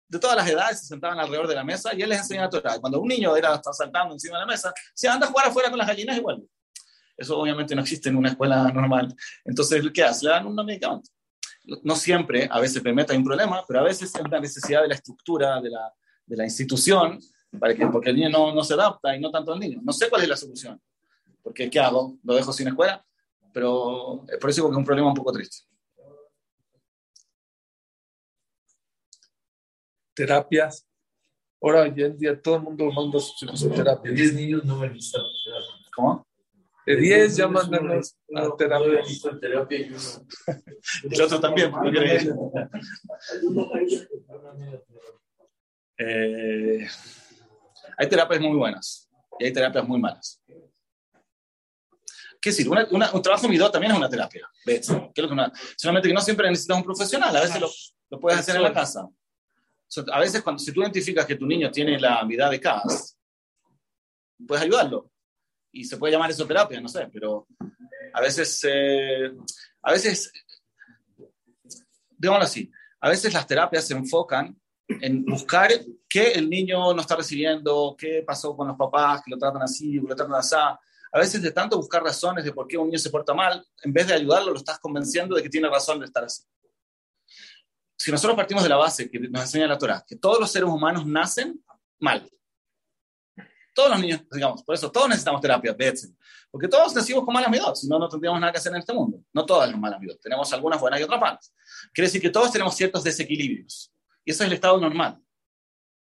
De 0.10 0.20
todas 0.20 0.36
las 0.36 0.50
edades 0.50 0.82
se 0.82 0.88
sentaban 0.88 1.18
alrededor 1.18 1.48
de 1.48 1.56
la 1.56 1.64
mesa 1.64 1.96
y 1.96 2.02
él 2.02 2.10
les 2.10 2.20
enseñaba 2.20 2.50
Torah. 2.50 2.78
Cuando 2.82 3.00
un 3.00 3.08
niño 3.08 3.34
era 3.38 3.56
está 3.56 3.72
saltando 3.72 4.14
encima 4.14 4.38
de 4.38 4.42
la 4.42 4.52
mesa, 4.52 4.74
se 4.94 5.08
anda 5.08 5.28
a 5.28 5.30
jugar 5.30 5.48
afuera 5.48 5.70
con 5.70 5.80
las 5.80 5.88
gallinas 5.88 6.18
y 6.18 6.20
vuelve. 6.20 6.46
Eso 7.22 7.38
obviamente 7.38 7.76
no 7.76 7.82
existe 7.82 8.10
en 8.10 8.16
una 8.16 8.30
escuela 8.30 8.72
normal. 8.72 9.16
Entonces, 9.46 9.84
¿qué 9.94 10.04
hace? 10.04 10.26
Le 10.26 10.32
dan 10.32 10.48
un 10.48 10.56
medicamento. 10.66 11.08
No 11.84 11.96
siempre, 11.96 12.50
a 12.50 12.60
veces 12.60 12.82
permite 12.82 13.14
hay 13.14 13.20
un 13.20 13.24
problema, 13.24 13.64
pero 13.68 13.82
a 13.82 13.84
veces 13.84 14.14
es 14.14 14.22
una 14.22 14.40
necesidad 14.40 14.82
de 14.82 14.88
la 14.88 14.96
estructura, 14.96 15.62
de 15.62 15.70
la, 15.70 15.94
de 16.26 16.36
la 16.36 16.46
institución, 16.46 17.20
para 17.60 17.76
que, 17.76 17.86
porque 17.86 18.10
el 18.10 18.16
niño 18.16 18.30
no, 18.30 18.56
no 18.56 18.64
se 18.64 18.74
adapta 18.74 19.16
y 19.16 19.20
no 19.20 19.30
tanto 19.30 19.54
el 19.54 19.60
niño. 19.60 19.80
No 19.84 19.94
sé 19.94 20.10
cuál 20.10 20.24
es 20.24 20.30
la 20.30 20.36
solución. 20.36 20.82
Porque, 21.44 21.70
¿qué 21.70 21.80
hago? 21.80 22.18
¿Lo 22.24 22.34
dejo 22.34 22.52
sin 22.52 22.70
escuela? 22.70 23.06
Pero 23.54 24.26
por 24.40 24.50
eso 24.50 24.64
que 24.64 24.72
es 24.72 24.78
un 24.78 24.86
problema 24.86 25.10
un 25.10 25.14
poco 25.14 25.32
triste. 25.32 25.68
Terapias. 30.16 30.88
Ahora, 31.62 31.82
hoy 31.84 31.94
en 32.02 32.18
día, 32.18 32.42
todo 32.42 32.56
el 32.56 32.64
mundo 32.64 32.92
manda 32.92 33.20
sus 33.20 33.44
hijos 33.44 33.64
a 33.64 33.70
terapia. 33.70 34.12
10 34.12 34.34
niños 34.34 34.66
no 34.66 34.78
me 34.78 34.90
necesitan 34.90 35.22
¿Cómo? 35.94 36.26
De 36.86 36.96
10 36.96 37.36
ya 37.38 37.48
mandan 37.48 37.90
a 37.92 38.56
terapia. 38.58 39.02
El 41.04 41.22
otro 41.22 41.40
también. 41.40 41.72
Eh, 45.98 46.88
hay 47.98 48.10
terapias 48.10 48.42
muy 48.42 48.58
buenas 48.58 49.10
y 49.40 49.46
hay 49.46 49.54
terapias 49.54 49.88
muy 49.88 50.00
malas. 50.00 50.42
¿Qué 52.42 52.50
decir? 52.50 52.68
Una- 52.68 52.88
una- 52.90 53.12
un 53.12 53.22
trabajo 53.22 53.48
midot 53.48 53.72
también 53.72 53.92
es 53.92 53.98
una 54.00 54.10
terapia. 54.10 54.50
¿ves? 54.66 54.88
¿Qué 54.88 55.22
es 55.22 55.22
lo 55.22 55.28
que 55.28 55.34
una- 55.34 55.52
solamente 55.78 56.08
que 56.08 56.14
no 56.16 56.22
siempre 56.22 56.50
necesitas 56.50 56.78
un 56.78 56.84
profesional, 56.84 57.36
a 57.36 57.42
veces 57.42 57.62
lo, 57.62 57.70
lo 58.10 58.20
puedes 58.20 58.40
hacer 58.40 58.56
en 58.56 58.64
la 58.64 58.74
casa. 58.74 59.04
O 59.06 59.14
sea, 59.88 60.04
a 60.12 60.20
veces, 60.20 60.42
cuando, 60.42 60.58
si 60.60 60.72
tú 60.72 60.82
identificas 60.82 61.26
que 61.28 61.36
tu 61.36 61.46
niño 61.46 61.70
tiene 61.70 62.00
la 62.00 62.24
mitad 62.26 62.50
de 62.50 62.60
CAS, 62.60 63.16
puedes 64.48 64.64
ayudarlo. 64.64 65.11
Y 65.72 65.86
se 65.86 65.98
puede 65.98 66.14
llamar 66.14 66.32
eso 66.32 66.46
terapia, 66.46 66.82
no 66.82 66.88
sé, 66.88 67.08
pero 67.12 67.48
a 68.14 68.22
veces, 68.22 68.62
eh, 68.68 69.32
a 69.82 69.92
veces, 69.92 70.32
digámoslo 72.18 72.46
así, 72.46 72.72
a 73.00 73.10
veces 73.10 73.34
las 73.34 73.48
terapias 73.48 73.88
se 73.88 73.94
enfocan 73.94 74.60
en 74.88 75.26
buscar 75.26 75.72
qué 76.08 76.34
el 76.34 76.50
niño 76.50 76.94
no 76.94 77.02
está 77.02 77.16
recibiendo, 77.16 77.96
qué 77.98 78.24
pasó 78.26 78.56
con 78.56 78.68
los 78.68 78.78
papás 78.78 79.22
que 79.24 79.32
lo 79.32 79.38
tratan 79.38 79.62
así, 79.62 79.94
que 79.94 80.08
lo 80.08 80.16
tratan 80.16 80.36
así. 80.36 80.56
A 81.14 81.20
veces 81.20 81.42
de 81.42 81.52
tanto 81.52 81.78
buscar 81.78 82.04
razones 82.04 82.44
de 82.46 82.54
por 82.54 82.68
qué 82.68 82.78
un 82.78 82.88
niño 82.88 83.00
se 83.00 83.10
porta 83.10 83.34
mal, 83.34 83.66
en 83.84 83.94
vez 83.94 84.08
de 84.08 84.14
ayudarlo, 84.14 84.52
lo 84.52 84.58
estás 84.58 84.80
convenciendo 84.80 85.36
de 85.36 85.44
que 85.44 85.50
tiene 85.50 85.70
razón 85.70 86.00
de 86.00 86.06
estar 86.06 86.24
así. 86.24 86.44
Si 87.98 88.12
nosotros 88.12 88.36
partimos 88.36 88.64
de 88.64 88.70
la 88.70 88.78
base 88.78 89.10
que 89.10 89.20
nos 89.20 89.42
enseña 89.42 89.68
la 89.68 89.78
Torah, 89.78 90.04
que 90.08 90.16
todos 90.16 90.40
los 90.40 90.52
seres 90.52 90.70
humanos 90.70 91.06
nacen 91.06 91.64
mal. 92.00 92.28
Todos 93.74 93.92
los 93.92 94.00
niños, 94.00 94.22
digamos, 94.32 94.64
por 94.64 94.76
eso 94.76 94.92
todos 94.92 95.08
necesitamos 95.08 95.42
terapia, 95.42 95.74
Betzem. 95.74 96.14
porque 96.50 96.68
todos 96.68 96.94
nacimos 96.94 97.24
con 97.24 97.34
malas 97.34 97.50
midot, 97.50 97.76
si 97.76 97.88
no, 97.88 97.98
no 97.98 98.10
tendríamos 98.10 98.40
nada 98.40 98.52
que 98.52 98.58
hacer 98.58 98.74
en 98.74 98.80
este 98.80 98.94
mundo. 98.94 99.24
No 99.32 99.46
todas 99.46 99.70
las 99.70 99.80
malas 99.80 100.00
midot, 100.00 100.20
tenemos 100.20 100.52
algunas 100.52 100.80
buenas 100.80 101.00
y 101.00 101.04
otras 101.04 101.22
malas. 101.22 101.54
Quiere 101.94 102.08
decir 102.08 102.22
que 102.22 102.30
todos 102.30 102.52
tenemos 102.52 102.76
ciertos 102.76 103.04
desequilibrios. 103.04 103.92
Y 104.26 104.32
eso 104.32 104.44
es 104.44 104.48
el 104.48 104.54
estado 104.54 104.78
normal. 104.80 105.20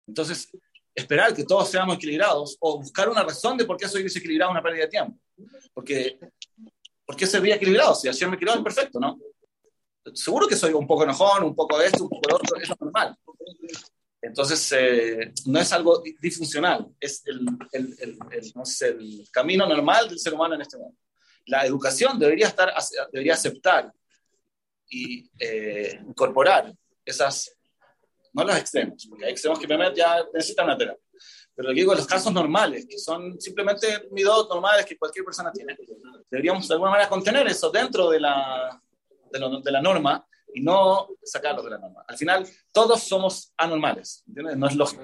Entonces, 0.07 0.51
esperar 0.95 1.35
que 1.35 1.45
todos 1.45 1.69
seamos 1.69 1.97
equilibrados 1.97 2.57
o 2.61 2.79
buscar 2.79 3.09
una 3.09 3.23
razón 3.23 3.57
de 3.57 3.65
por 3.65 3.77
qué 3.77 3.89
soy 3.89 4.03
desequilibrado 4.03 4.51
es 4.51 4.55
una 4.55 4.63
pérdida 4.63 4.85
de 4.85 4.91
tiempo. 4.91 5.19
Porque, 5.73 6.19
¿por 7.05 7.17
qué 7.17 7.27
sería 7.27 7.57
equilibrado? 7.57 7.95
Si 7.95 8.09
ayer 8.09 8.29
me 8.29 8.37
equilibrado, 8.37 8.63
perfecto, 8.63 9.01
¿no? 9.01 9.19
Seguro 10.13 10.47
que 10.47 10.57
soy 10.57 10.73
un 10.75 10.87
poco 10.87 11.05
enojón, 11.05 11.45
un 11.45 11.55
poco 11.55 11.79
de 11.79 11.87
esto, 11.87 12.05
un 12.05 12.11
poco 12.11 12.29
de 12.29 12.35
otro, 12.35 12.57
es 12.61 12.81
normal. 12.81 13.17
Entonces, 14.25 14.73
eh, 14.73 15.33
no 15.47 15.61
es 15.61 15.71
algo 15.73 16.03
disfuncional, 16.19 16.87
es 16.99 17.23
el, 17.27 17.47
el, 17.73 17.95
el, 17.99 18.19
el, 18.31 18.53
no 18.55 18.65
sé, 18.65 18.97
camino 19.31 19.67
normal 19.67 20.09
del 20.09 20.19
ser 20.19 20.33
humano 20.33 20.55
en 20.55 20.63
este 20.63 20.79
mundo. 20.79 20.99
La 21.47 21.67
educación 21.67 22.19
debería, 22.19 22.47
estar, 22.47 22.73
debería 23.13 23.35
aceptar 23.35 23.93
y 24.89 25.31
eh, 25.39 26.01
incorporar 26.09 26.73
esas, 27.05 27.55
no 28.33 28.45
los 28.45 28.57
extremos, 28.57 29.07
porque 29.07 29.27
hay 29.27 29.33
extremos 29.33 29.59
que 29.59 29.67
primero 29.67 29.95
ya 29.95 30.25
necesitan 30.33 30.65
una 30.67 30.79
terapia. 30.79 31.05
Pero 31.55 31.69
lo 31.69 31.75
que 31.75 31.81
digo, 31.81 31.95
los 31.95 32.07
casos 32.07 32.33
normales, 32.33 32.87
que 32.89 32.99
son 32.99 33.39
simplemente 33.39 34.09
midot 34.11 34.49
normales 34.49 34.87
que 34.87 34.97
cualquier 34.97 35.27
persona 35.27 35.53
tiene, 35.53 35.77
deberíamos 36.31 36.67
de 36.67 36.75
alguna 36.75 36.93
manera 36.93 37.11
contener 37.11 37.47
eso 37.47 37.71
dentro 37.71 38.09
de 38.09 38.21
la, 38.21 38.81
de, 39.31 39.39
lo, 39.39 39.61
de 39.61 39.71
la 39.71 39.83
norma 39.83 40.27
y 40.55 40.63
no 40.63 41.09
sacarlos 41.23 41.65
de 41.65 41.73
la 41.73 41.79
norma. 41.79 42.05
Al 42.07 42.17
final, 42.17 42.47
todos 42.73 43.03
somos 43.03 43.53
anormales, 43.57 44.23
¿entiendes? 44.29 44.57
No 44.57 44.69
es 44.69 44.77
lógico. 44.77 45.03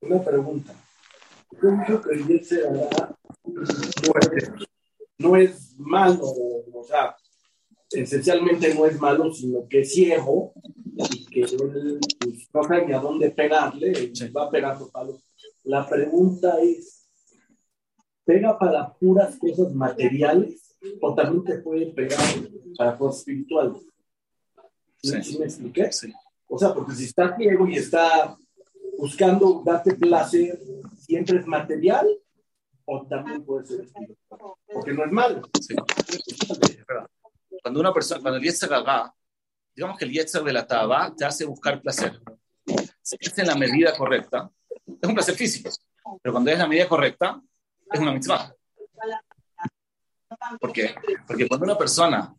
Una 0.00 0.24
pregunta. 0.24 0.74
¿Cómo 1.60 1.84
Yetzerara 2.28 3.16
no 5.18 5.36
es 5.36 5.74
malo? 5.78 6.22
O 6.22 6.84
sea, 6.84 7.16
esencialmente 7.90 8.74
no 8.74 8.86
es 8.86 8.98
malo, 8.98 9.32
sino 9.32 9.68
que 9.68 9.80
es 9.80 9.92
ciego 9.92 10.52
y 11.10 11.26
que 11.26 11.42
él 11.42 12.00
pues, 12.20 12.48
no 12.54 12.62
sabe 12.62 12.86
ni 12.86 12.92
a 12.92 13.00
dónde 13.00 13.30
pegarle 13.30 14.12
y 14.14 14.28
va 14.30 14.50
pegando 14.50 14.88
palos. 14.90 15.22
La 15.64 15.86
pregunta 15.86 16.58
es, 16.62 17.08
¿pega 18.24 18.58
para 18.58 18.94
puras 18.94 19.36
cosas 19.36 19.74
materiales 19.74 20.67
o 21.00 21.14
también 21.14 21.44
te 21.44 21.58
puede 21.58 21.86
pegar 21.86 22.20
para 22.76 22.96
cosas 22.96 23.20
espirituales? 23.20 23.82
¿Sí, 25.02 25.22
¿Sí 25.22 25.38
me 25.38 25.44
expliqué? 25.44 25.92
Sí. 25.92 26.12
O 26.48 26.58
sea, 26.58 26.74
porque 26.74 26.94
si 26.94 27.04
está 27.04 27.36
ciego 27.36 27.66
y 27.68 27.76
está 27.76 28.36
buscando 28.98 29.62
darte 29.64 29.94
placer, 29.94 30.58
¿siempre 30.96 31.38
es 31.38 31.46
material 31.46 32.08
o 32.84 33.06
también 33.06 33.44
puede 33.44 33.66
ser 33.66 33.80
espiritual? 33.82 34.40
Porque 34.72 34.92
no 34.92 35.04
es 35.04 35.12
malo. 35.12 35.42
Sí. 35.60 35.76
Cuando 37.62 37.80
una 37.80 37.92
persona, 37.92 38.20
cuando 38.20 38.38
el 38.38 38.44
Yetzer 38.44 38.68
Gagá, 38.68 39.14
digamos 39.74 39.98
que 39.98 40.04
el 40.04 40.12
Yetzer 40.12 40.42
de 40.42 40.52
la 40.52 40.66
Taba 40.66 41.14
te 41.16 41.24
hace 41.24 41.44
buscar 41.44 41.80
placer. 41.80 42.20
Si 43.02 43.16
es 43.20 43.38
en 43.38 43.46
la 43.46 43.54
medida 43.54 43.96
correcta, 43.96 44.50
es 44.86 45.08
un 45.08 45.14
placer 45.14 45.34
físico, 45.34 45.70
pero 46.22 46.32
cuando 46.32 46.50
es 46.50 46.58
la 46.58 46.66
medida 46.66 46.88
correcta, 46.88 47.40
es 47.92 48.00
una 48.00 48.12
mitzvah. 48.12 48.52
¿Por 50.60 50.72
qué? 50.72 50.94
Porque 51.26 51.48
cuando 51.48 51.64
una 51.64 51.76
persona 51.76 52.34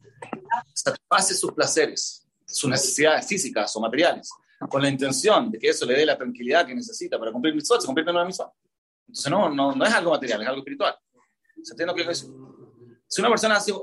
satisface 0.74 1.36
sus 1.36 1.52
placeres, 1.54 2.28
sus 2.46 2.70
necesidades 2.70 3.28
físicas 3.28 3.76
o 3.76 3.82
materiales, 3.82 4.30
con 4.70 4.82
la 4.82 4.90
intención 4.90 5.52
de 5.52 5.60
que 5.60 5.70
eso 5.70 5.86
le 5.86 5.94
dé 5.94 6.06
la 6.06 6.18
tranquilidad 6.18 6.66
que 6.66 6.76
necesita 6.76 7.18
para 7.18 7.32
cumplir 7.32 7.56
mitzvot, 7.56 7.82
se 7.82 7.86
convierte 7.86 8.12
en 8.12 8.18
una 8.18 8.26
mitzvah. 8.26 8.52
Entonces 9.08 9.32
no, 9.32 9.50
no, 9.50 9.74
no 9.74 9.86
es 9.86 9.94
algo 9.94 10.12
material, 10.12 10.42
es 10.42 10.48
algo 10.48 10.60
espiritual. 10.60 10.96
¿Se 11.64 11.74
entiende 11.74 11.94
lo 11.94 11.96
que 11.96 12.12
es? 12.12 12.30
Si 13.08 13.22
una 13.22 13.30
persona 13.30 13.56
hace, 13.56 13.74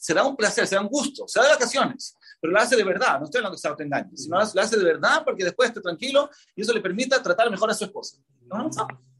se 0.00 0.14
da 0.14 0.24
un 0.24 0.36
placer, 0.36 0.66
se 0.66 0.74
da 0.74 0.80
un 0.80 0.88
gusto, 0.88 1.28
se 1.28 1.38
da 1.38 1.50
vacaciones, 1.50 2.16
pero 2.40 2.52
lo 2.52 2.58
hace 2.58 2.76
de 2.76 2.84
verdad, 2.84 3.18
no 3.18 3.26
estoy 3.26 3.40
hablando 3.40 3.56
que 3.56 3.60
se 3.60 3.68
autoengañe, 3.68 4.16
sino 4.16 4.38
lo 4.38 4.62
hace 4.62 4.78
de 4.78 4.84
verdad 4.84 5.22
porque 5.22 5.44
después 5.44 5.68
esté 5.68 5.82
tranquilo 5.82 6.30
y 6.56 6.62
eso 6.62 6.72
le 6.72 6.80
permita 6.80 7.22
tratar 7.22 7.50
mejor 7.50 7.70
a 7.70 7.74
su 7.74 7.84
esposa. 7.84 8.16
¿No? 8.46 8.70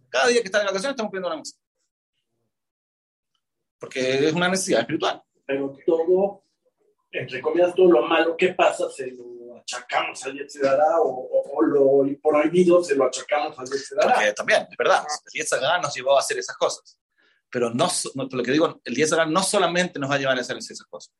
Cada 0.09 0.29
día 0.29 0.41
que 0.41 0.47
está 0.47 0.61
de 0.61 0.65
vacaciones 0.65 0.93
estamos 0.93 1.11
cumpliendo 1.11 1.29
una 1.29 1.37
mitzvah. 1.37 1.61
Porque 3.81 4.29
es 4.29 4.33
una 4.35 4.49
necesidad 4.49 4.81
espiritual. 4.81 5.23
Pero 5.47 5.75
todo, 5.87 6.45
entre 7.11 7.41
comillas, 7.41 7.75
todo 7.75 7.91
lo 7.91 8.03
malo 8.07 8.37
que 8.37 8.53
pasa 8.53 8.89
se 8.91 9.11
lo 9.13 9.57
achacamos 9.57 10.25
al 10.25 10.35
Yetzirah 10.35 11.01
o, 11.01 11.09
o, 11.09 11.57
o, 11.57 11.63
lo 11.63 12.21
prohibido 12.23 12.85
se 12.85 12.95
lo 12.95 13.07
achacamos 13.07 13.59
al 13.59 13.67
Yetzirah. 13.67 14.03
Porque 14.03 14.33
también, 14.35 14.67
es 14.71 14.77
verdad, 14.77 15.05
el 15.33 15.41
Yetzirah 15.41 15.81
nos 15.81 15.95
llevó 15.95 16.17
a 16.17 16.21
hacer 16.21 16.39
esas 16.39 16.57
cosas. 16.57 16.99
Pero 17.51 17.71
no, 17.71 17.89
no, 18.15 18.29
lo 18.31 18.43
que 18.43 18.53
digo, 18.53 18.81
el 18.85 18.95
Yetzirah 18.95 19.27
no 19.27 19.43
solamente 19.43 19.99
nos 19.99 20.11
va 20.11 20.15
a 20.15 20.19
llevar 20.19 20.39
a 20.39 20.41
hacer 20.41 20.57
esas 20.57 20.87
cosas, 20.87 21.13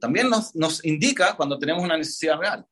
también 0.00 0.28
nos, 0.28 0.54
nos 0.54 0.84
indica 0.84 1.36
cuando 1.36 1.58
tenemos 1.58 1.84
una 1.84 1.96
necesidad 1.96 2.38
real. 2.38 2.66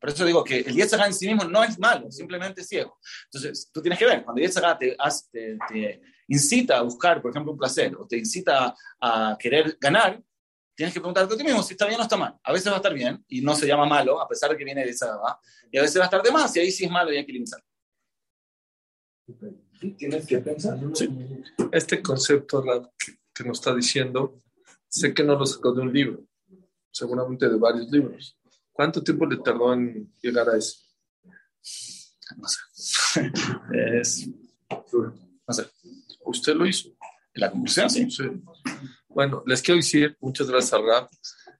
Por 0.00 0.10
eso 0.10 0.24
digo 0.24 0.44
que 0.44 0.60
el 0.60 0.74
Yetzirah 0.74 1.06
en 1.06 1.14
sí 1.14 1.26
mismo 1.26 1.44
no 1.44 1.62
es 1.62 1.78
malo, 1.78 2.10
simplemente 2.10 2.62
es 2.62 2.68
ciego. 2.68 2.98
Entonces, 3.26 3.70
tú 3.72 3.82
tienes 3.82 3.98
que 3.98 4.06
ver, 4.06 4.24
cuando 4.24 4.40
el 4.40 4.46
Yetzirah 4.46 4.78
te, 4.78 4.96
te, 5.30 5.58
te 5.68 6.00
incita 6.28 6.78
a 6.78 6.82
buscar, 6.82 7.20
por 7.20 7.30
ejemplo, 7.30 7.52
un 7.52 7.58
placer 7.58 7.96
o 7.96 8.06
te 8.06 8.18
incita 8.18 8.74
a 9.00 9.36
querer 9.38 9.76
ganar, 9.80 10.22
tienes 10.74 10.94
que 10.94 11.00
preguntarte 11.00 11.34
a 11.34 11.36
ti 11.36 11.44
mismo 11.44 11.62
si 11.62 11.74
está 11.74 11.86
bien 11.86 11.98
o 11.98 12.02
está 12.02 12.16
mal. 12.16 12.38
A 12.42 12.52
veces 12.52 12.68
va 12.68 12.74
a 12.74 12.76
estar 12.76 12.94
bien 12.94 13.24
y 13.28 13.40
no 13.40 13.54
se 13.54 13.66
llama 13.66 13.86
malo, 13.86 14.20
a 14.20 14.28
pesar 14.28 14.50
de 14.50 14.56
que 14.56 14.64
viene 14.64 14.84
de 14.84 14.90
esa 14.90 15.06
edad, 15.06 15.36
y 15.72 15.78
a 15.78 15.82
veces 15.82 15.98
va 15.98 16.04
a 16.04 16.06
estar 16.06 16.22
de 16.22 16.30
más 16.30 16.54
y 16.56 16.60
ahí 16.60 16.70
sí 16.70 16.84
es 16.84 16.90
malo 16.90 17.12
y 17.12 17.16
hay 17.16 17.26
que 17.26 17.32
limitar. 17.32 17.62
Tienes 19.96 20.26
que 20.26 20.38
pensar. 20.38 20.78
Sí. 20.94 21.08
Este 21.72 22.02
concepto 22.02 22.62
que, 22.98 23.18
que 23.34 23.44
nos 23.44 23.58
está 23.58 23.74
diciendo, 23.74 24.42
sé 24.88 25.12
que 25.12 25.22
no 25.22 25.36
lo 25.36 25.46
sacó 25.46 25.72
de 25.72 25.82
un 25.82 25.92
libro, 25.92 26.24
seguramente 26.90 27.48
de 27.48 27.56
varios 27.56 27.90
libros. 27.90 28.38
¿Cuánto 28.72 29.02
tiempo 29.02 29.26
le 29.26 29.38
tardó 29.38 29.72
en 29.72 30.14
llegar 30.22 30.48
a 30.48 30.56
eso? 30.56 30.78
No 32.36 32.46
sé. 32.46 33.32
es, 33.92 34.28
no 34.28 35.54
sé. 35.54 35.66
¿Usted 36.20 36.54
lo 36.54 36.66
hizo? 36.66 36.88
En 37.34 37.40
la 37.40 37.50
conclusión, 37.50 37.90
sí. 37.90 38.08
Bueno, 39.08 39.42
les 39.46 39.62
quiero 39.62 39.76
decir, 39.76 40.16
muchas 40.20 40.48
gracias 40.48 40.74
a 40.74 40.78
Rab, 40.78 41.08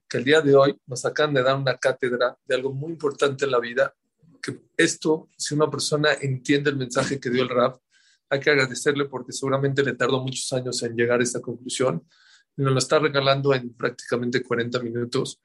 que 0.07 0.17
el 0.17 0.23
día 0.23 0.41
de 0.41 0.55
hoy 0.55 0.77
nos 0.87 1.05
acaban 1.05 1.33
de 1.33 1.43
dar 1.43 1.55
una 1.55 1.77
cátedra 1.77 2.37
de 2.45 2.55
algo 2.55 2.73
muy 2.73 2.91
importante 2.91 3.45
en 3.45 3.51
la 3.51 3.59
vida, 3.59 3.93
que 4.41 4.59
esto, 4.77 5.29
si 5.37 5.53
una 5.53 5.69
persona 5.69 6.13
entiende 6.21 6.69
el 6.69 6.77
mensaje 6.77 7.19
que 7.19 7.29
dio 7.29 7.43
el 7.43 7.49
Rab, 7.49 7.79
hay 8.29 8.39
que 8.39 8.51
agradecerle 8.51 9.05
porque 9.05 9.31
seguramente 9.31 9.83
le 9.83 9.93
tardó 9.93 10.21
muchos 10.21 10.51
años 10.53 10.81
en 10.83 10.95
llegar 10.95 11.19
a 11.19 11.23
esta 11.23 11.41
conclusión. 11.41 12.07
Y 12.55 12.61
nos 12.61 12.73
lo 12.73 12.79
está 12.79 12.99
regalando 12.99 13.53
en 13.53 13.73
prácticamente 13.73 14.43
40 14.43 14.79
minutos. 14.79 15.41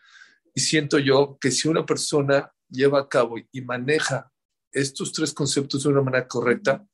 Y 0.55 0.61
siento 0.61 0.99
yo 0.99 1.39
que 1.41 1.51
si 1.51 1.69
una 1.69 1.87
persona 1.87 2.53
lleva 2.69 3.01
a 3.01 3.09
cabo 3.09 3.37
y 3.51 3.61
maneja 3.62 4.31
estos 4.71 5.12
tres 5.12 5.33
conceptos 5.33 5.85
de 5.85 5.89
una 5.89 6.03
manera 6.03 6.29
correcta, 6.29 6.85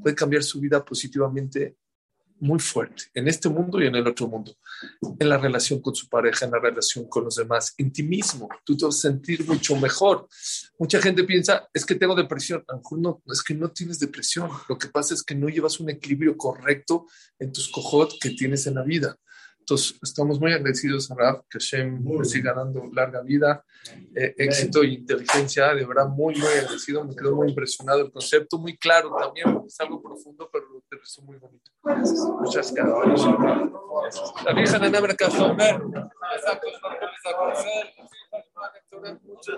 puede 0.00 0.14
cambiar 0.14 0.42
su 0.42 0.60
vida 0.60 0.84
positivamente 0.84 1.76
muy 2.40 2.58
fuerte 2.58 3.04
en 3.14 3.28
este 3.28 3.48
mundo 3.48 3.80
y 3.80 3.86
en 3.86 3.94
el 3.94 4.06
otro 4.06 4.26
mundo, 4.26 4.56
en 5.18 5.28
la 5.28 5.36
relación 5.36 5.80
con 5.80 5.94
su 5.94 6.08
pareja, 6.08 6.46
en 6.46 6.52
la 6.52 6.58
relación 6.58 7.06
con 7.06 7.24
los 7.24 7.36
demás, 7.36 7.74
en 7.76 7.92
ti 7.92 8.02
mismo. 8.02 8.48
Tú 8.64 8.76
te 8.76 8.86
vas 8.86 8.96
a 8.96 9.10
sentir 9.10 9.46
mucho 9.46 9.76
mejor. 9.76 10.26
Mucha 10.78 11.00
gente 11.00 11.24
piensa, 11.24 11.68
es 11.72 11.84
que 11.84 11.94
tengo 11.94 12.14
depresión. 12.14 12.64
A 12.68 12.74
lo 12.74 12.82
no, 12.96 13.22
es 13.26 13.42
que 13.42 13.54
no 13.54 13.70
tienes 13.70 13.98
depresión. 13.98 14.50
Lo 14.68 14.78
que 14.78 14.88
pasa 14.88 15.14
es 15.14 15.22
que 15.22 15.34
no 15.34 15.48
llevas 15.48 15.80
un 15.80 15.90
equilibrio 15.90 16.36
correcto 16.36 17.06
en 17.38 17.52
tus 17.52 17.68
cojot 17.68 18.18
que 18.18 18.30
tienes 18.30 18.66
en 18.66 18.74
la 18.74 18.82
vida. 18.82 19.16
Entonces, 19.70 19.96
estamos 20.02 20.40
muy 20.40 20.52
agradecidos 20.52 21.08
a 21.12 21.14
Raf, 21.14 21.42
que 21.48 21.60
Hashem 21.60 22.04
le 22.04 22.24
siga 22.24 22.52
dando 22.52 22.90
larga 22.92 23.22
vida, 23.22 23.64
eh, 24.16 24.34
éxito 24.36 24.82
e 24.82 24.88
inteligencia. 24.88 25.72
De 25.72 25.86
verdad, 25.86 26.08
muy, 26.08 26.34
muy 26.34 26.48
agradecido. 26.48 27.04
Me 27.04 27.14
quedó 27.14 27.36
muy 27.36 27.50
impresionado 27.50 28.00
el 28.00 28.10
concepto, 28.10 28.58
muy 28.58 28.76
claro 28.76 29.14
también. 29.16 29.62
Es 29.64 29.80
algo 29.80 30.02
profundo, 30.02 30.50
pero 30.52 30.66
lo 30.70 30.78
aterrizó 30.80 31.22
muy 31.22 31.36
bonito. 31.36 31.70
Muchas 31.84 32.74
gracias. 32.74 33.28
La 34.44 34.52
Virgen 34.54 34.82
de 34.82 34.90
Nebra 34.90 35.14
Casomer, 35.14 35.80
mucho 39.22 39.52